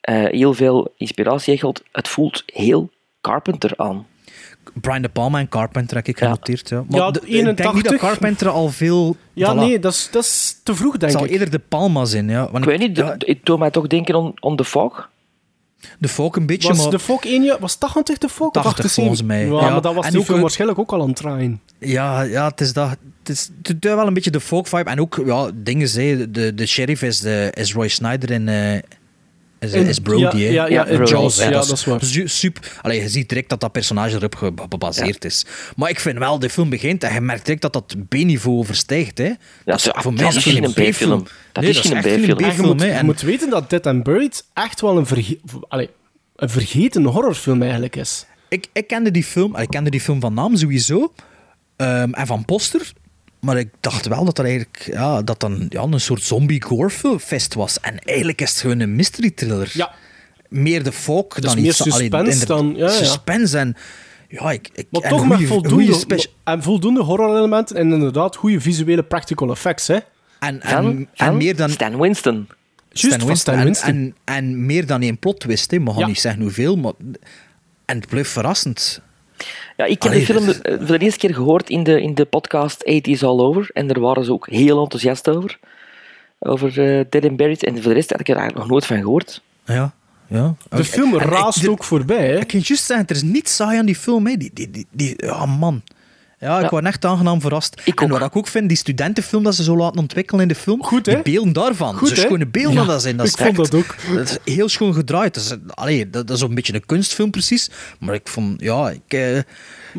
[0.01, 2.89] eh, heel veel inspiratie hechelt, het voelt heel
[3.21, 4.07] Carpenter aan.
[4.73, 6.25] Brian De Palma en Carpenter heb ik Ja.
[6.25, 6.69] genoteerd.
[6.69, 6.83] Ja.
[6.89, 7.99] Ja, de- ik denk niet dat 81.
[7.99, 9.15] Carpenter al veel...
[9.33, 9.57] Ja, voilà.
[9.57, 11.31] nee, dat is, dat is te vroeg, Het denk zal ik.
[11.31, 12.51] eerder De Palma zijn, ja.
[12.51, 15.09] Want Ik weet niet, ja, de- het doet mij toch denken aan on, The Fog.
[15.99, 16.89] de folk een beetje, Was maar...
[16.91, 17.59] de Fok één jaar...
[17.59, 18.53] Was 80 de Fok?
[18.53, 18.93] 80 of 78?
[19.03, 19.45] volgens mij.
[19.45, 19.71] Ja, Ja.
[19.73, 21.61] maar dat was En die ook het- waarschijnlijk ook al aan het draaien.
[21.79, 22.89] Ja, ja het is dat.
[22.89, 24.89] Het is het doet wel een beetje de folk vibe.
[24.89, 28.47] En ook, ja, dingen zei, de, de sheriff is, de, is Roy Snyder in.
[28.49, 28.79] eh
[29.59, 30.69] is, is Brody, ja, hè?
[30.69, 31.43] ja, Jaws, hè.
[31.43, 32.03] ja, dat is waar.
[32.03, 35.45] su- Super, allee, je ziet direct dat dat personage erop ge- gebaseerd is.
[35.75, 39.17] Maar ik vind wel, de film begint en je merkt direct dat dat B-niveau overstijgt.
[39.17, 39.23] Hè.
[39.23, 41.23] Ja, dat is, voor mij is geen geen B-film.
[41.51, 42.79] Dat Nee, is geen B-film.
[42.79, 45.89] Je moet, je weten dat Dead and Buried echt wel een, verge allee,
[46.35, 48.25] een vergeten horrorfilm eigenlijk is.
[48.49, 51.13] ik, ik kende die film, ik kende die film van naam sowieso.
[51.75, 52.93] ehm, en van poster.
[53.45, 56.89] Maar ik dacht wel dat dat eigenlijk ja, dat dan, ja, een soort zombie gore
[57.19, 57.79] fest was.
[57.79, 59.71] En eigenlijk is het gewoon een mystery thriller.
[59.73, 59.91] Ja.
[60.49, 61.81] Meer de folk dan meer iets...
[61.81, 62.89] allee, suspense inderdaad, dan- ja, ja.
[62.91, 63.75] Suspense en...
[64.29, 69.03] Ja, ik, ik, Maar toch goeie- met voldoende, en voldoende horrorelementen en inderdaad goede visuele
[69.03, 69.87] practical effects.
[69.87, 69.97] Hè?
[70.39, 71.69] en, en, en meer dan...
[71.69, 72.47] Stan Winston.
[72.89, 73.89] Juist, van Stan en, Winston.
[73.89, 75.77] En, en meer dan één plot twist, hè.
[75.85, 76.07] Gaan Ja.
[76.07, 76.93] niet zeggen hoeveel, maar...
[77.85, 79.01] En het bleef verrassend.
[79.77, 82.15] Ja, ik heb Allee, de film eh, voor de eerste keer gehoord in de, in
[82.15, 83.69] de podcast 80s All Over.
[83.73, 85.59] En daar waren ze ook heel enthousiast over.
[86.39, 87.63] Over eh, Dead and Buried.
[87.63, 89.41] En voor de rest had ik er eigenlijk nog nooit van gehoord.
[89.65, 89.93] Ja,
[90.27, 90.55] ja.
[90.69, 92.27] De film raast ook voorbij.
[92.27, 92.39] Hè?
[92.39, 94.27] Ik kan juist zeggen, er is niets saai aan die film.
[94.27, 94.37] Hè.
[94.37, 95.81] Die, die, die, die, ja, man.
[96.45, 97.81] Ja, ik was echt aangenaam verrast.
[97.95, 100.83] en wat ik ook vind, die studentenfilm dat ze zo laten ontwikkelen in de film,
[100.83, 101.95] Goed, die beelden daarvan.
[101.95, 102.21] Goed, Zo hè?
[102.21, 103.17] schone beelden Ja, dat zijn.
[103.17, 103.95] Dat ik is vond echt- dat ook.
[104.15, 105.33] Dat is heel schoon gedraaid.
[105.33, 107.69] Dat is, allee, dat, is een beetje een kunstfilm precies.
[107.99, 108.99] Maar ik vond, ja, ik...
[109.07, 109.43] eh, ja,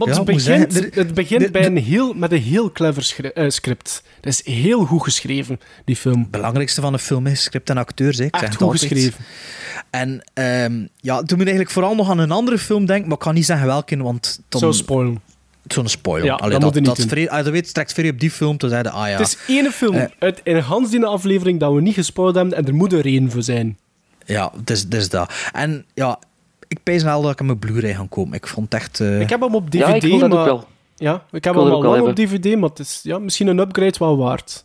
[0.05, 3.48] het begint, zeggen, er- het begint bij een heel, met een heel clever schri- eh,
[3.48, 4.02] script.
[4.20, 6.20] Dat is heel goed geschreven, die film.
[6.20, 8.18] Het belangrijkste van een film is script en acteurs.
[8.18, 8.24] Hè.
[8.24, 8.81] Ik Echt goed altijd.
[8.81, 9.24] geschreven.
[9.90, 13.16] En ehm, ja, toen moet ik eigenlijk vooral nog aan een andere film denken, maar
[13.16, 14.40] ik kan niet zeggen welke, want...
[14.48, 15.20] Dan, Zou spoilen.
[15.68, 16.26] Zo'n spoiler.
[16.26, 17.09] Ja, Allee, dat dat, moet je niet dat, doen.
[17.09, 19.16] vrij- als je weet, straks vrij op die film, toen zeiden ah ja.
[19.16, 22.55] Het is één film Eh, uit in Hans die aflevering dat we niet gespoild hebben
[22.55, 23.78] en er moet er één voor zijn.
[24.24, 25.32] Ja, het is, het is dat.
[25.52, 26.18] En ja,
[26.68, 28.32] ik pees wel dat ik hem op Blu-ray ga kopen.
[28.32, 29.01] Ik vond het echt...
[29.01, 30.38] eh, Ik heb hem op DVD, Ja, ik dat maar...
[30.38, 30.66] ook wel.
[30.97, 33.59] Ja, ik heb hem dat al lang op DVD, maar het is ja, misschien een
[33.59, 34.64] upgrade wel waard.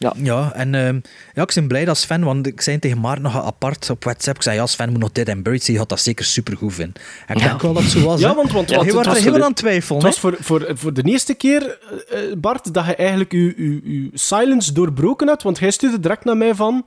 [0.00, 0.12] Ja.
[0.16, 1.00] Ja, en ehm,
[1.34, 4.36] ja, ik ben blij dat Sven, want ik zei tegen Maarten nog apart op WhatsApp,
[4.36, 6.74] ik zei ja, Sven moet nog Dead and Buried zien, je had dat zeker supergoed
[6.74, 7.02] vinden.
[7.26, 7.48] En ik Ja.
[7.48, 8.20] denk wel dat het zo was.
[8.20, 10.04] Ja, want, want, ja, want je was er heel aan het twijfelen.
[10.04, 13.54] Het was voor, voor, voor de eerste keer, eh, eh, Bart, dat je eigenlijk je,
[13.56, 16.86] je, je silence doorbroken hebt, want hij stuurde direct naar mij van...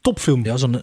[0.00, 0.44] Topfilm.
[0.44, 0.80] Ja, zo'n...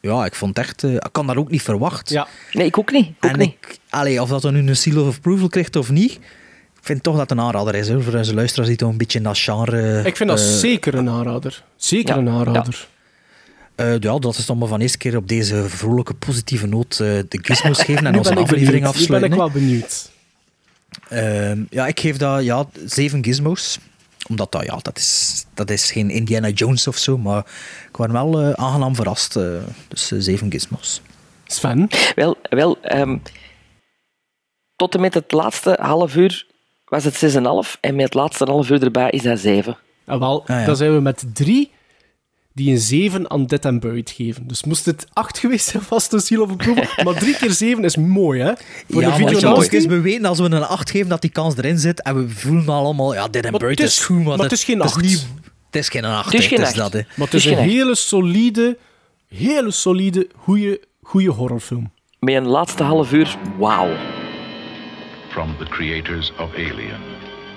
[0.00, 0.82] Ja, ik vond het echt...
[0.84, 2.10] eh, ik kan dat ook niet verwacht.
[2.10, 2.26] Ja.
[2.52, 3.06] Nee, ik ook niet.
[3.08, 3.48] Ik ook en niet.
[3.60, 3.78] ik...
[3.90, 6.18] Allee, of dat dan nu een seal of approval krijgt of niet,
[6.84, 9.18] vind toch dat het een aanrader is, hè, voor onze luisteraars die toch een beetje
[9.18, 10.02] in dat genre...
[10.04, 11.64] Ik vind dat eh, zeker een aanrader.
[11.76, 12.88] Zeker ja, een aanrader.
[13.74, 16.98] Eh, ja, dat is dan maar van eerste keer op deze vrolijke, positieve noot eh,
[16.98, 18.82] de gizmos geven en onze ik aflevering benieuwd.
[18.82, 19.20] Nu afsluiten.
[19.20, 20.10] ben ik wel benieuwd.
[21.08, 23.78] Ehm, ja, ik geef dat ja, zeven gizmos.
[24.28, 27.46] Omdat dat, ja, dat, is, dat is geen Indiana Jones of zo, maar
[27.88, 29.36] ik was wel aangenaam verrast.
[29.36, 29.44] eh,
[29.88, 31.00] dus zeven gizmos.
[31.46, 31.88] Sven?
[32.14, 33.16] Wel, wel ehm,
[34.76, 36.46] tot en met het laatste half uur
[37.02, 37.34] was het
[37.66, 39.76] 6,5 en met het laatste half uur erbij is dat 7.
[40.06, 40.64] Ah, wel, Ah, ja.
[40.64, 41.70] dan zijn we met drie
[42.52, 44.46] die een 7 aan Dead and Buried geven.
[44.46, 46.84] Dus moest het 8 geweest zijn, vast een seal of approval.
[47.04, 48.52] maar 3 keer 7 is mooi, hè?
[48.90, 51.20] Voor ja, de maar video het is, we weten als we een 8 geven dat
[51.20, 53.98] die kans erin zit en we voelen allemaal, ja, dit en Maar Buried het is,
[53.98, 55.00] is- goed, maar, maar het is geen dat 8.
[55.02, 55.26] niet-
[55.70, 56.24] Het is geen 8.
[56.32, 56.76] Het is geen hè, acht.
[56.76, 57.00] dat, hè.
[57.16, 58.78] Maar het is een hele solide,
[59.28, 61.92] hele solide, goede, goede horrorfilm.
[62.18, 64.13] Met een laatste half uur, wauw.
[65.34, 67.02] From the creators of Alien,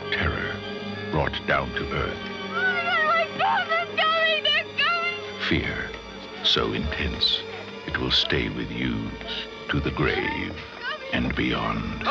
[0.10, 0.56] terror
[1.12, 2.18] brought down to earth.
[5.48, 5.92] Fear
[6.44, 7.44] so intense
[7.86, 9.12] it will stay with you
[9.70, 10.56] to the grave
[11.14, 12.02] and beyond.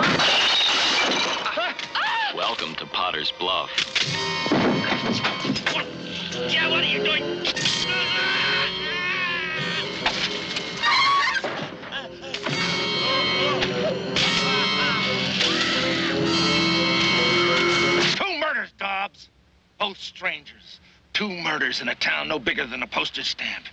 [2.33, 3.73] Welcome to Potter's Bluff.
[6.49, 7.96] Yeah, what are you doing?
[18.87, 19.29] Dobbs.
[19.79, 20.81] Both strangers.
[21.13, 23.65] Two murders in a town no bigger than a postage stamp.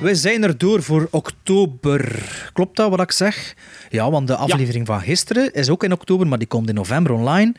[0.00, 2.22] We zijn er door voor oktober.
[2.52, 3.54] Klopt dat wat ik zeg?
[3.90, 7.12] Ja, want de aflevering van gisteren is ook in oktober, maar die komt in november
[7.12, 7.54] online.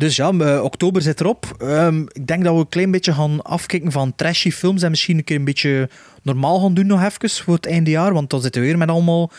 [0.00, 1.46] Dus ja, eh, oktober zit erop.
[1.58, 5.16] Ehm, ik denk dat we een klein beetje gaan afkicken van trashy films en misschien
[5.16, 5.88] een keer een beetje
[6.22, 8.88] normaal gaan doen nog even voor het einde jaar, want dan zitten we weer met
[8.88, 9.30] allemaal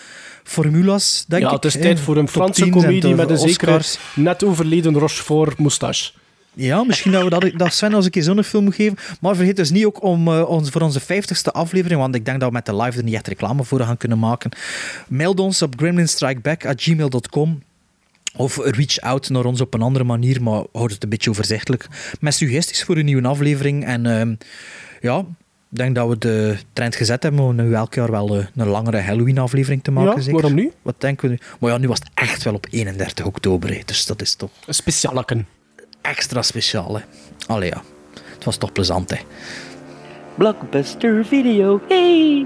[0.43, 1.53] formulas, denk ja, ik.
[1.53, 3.81] het is tijd voor een Franse 10's en komedie de met een zekere
[4.15, 6.11] net overleden Rochefort moustache.
[6.53, 8.97] Ja, misschien dat we dat, dat Sven ons een keer zo'n film moet geven.
[9.21, 12.39] Maar vergeet dus niet ook om eh, ons, voor onze 50ste aflevering, want ik denk
[12.39, 14.51] dat we met de live er niet echt reclame voor gaan kunnen maken.
[15.07, 17.61] Mail ons op gremlinstrikeback.gmail.com
[18.35, 21.87] of reach out naar ons op een andere manier, maar houd het een beetje overzichtelijk.
[22.19, 23.85] Met suggesties voor een nieuwe aflevering.
[23.85, 24.35] En ehm,
[25.01, 25.17] ja,
[25.71, 28.67] ik denk dat we de trend gezet hebben om nu elk jaar wel eh, een
[28.67, 30.15] langere Halloween-aflevering te maken.
[30.15, 30.33] Ja, zeker.
[30.41, 30.73] waarom niet?
[30.81, 31.39] Wat denken we nu?
[31.59, 34.49] Maar ja, nu was het echt wel op 31 oktober, hè, dus dat is toch
[34.65, 35.47] Een specialeken.
[36.01, 36.95] extra speciaal.
[36.95, 37.01] Hè.
[37.47, 37.83] Allee ja,
[38.35, 39.17] het was toch plezant hè.
[40.35, 42.45] Blockbuster video, hey!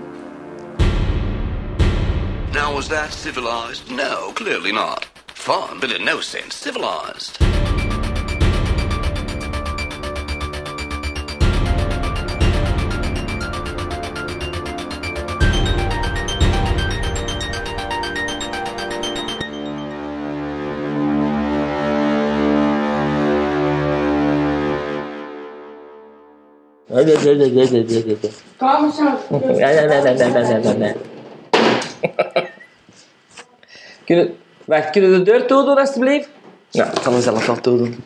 [2.52, 3.90] Now, was that civilized?
[3.90, 5.08] No, clearly not.
[5.36, 7.38] Fun, but in no sense civilized.
[28.58, 28.86] Kom
[34.08, 36.30] eens wacht, kunnen we de deur toe doen, alstublieft?
[36.70, 38.04] Ja, ik kan hem zelf wel toe doen.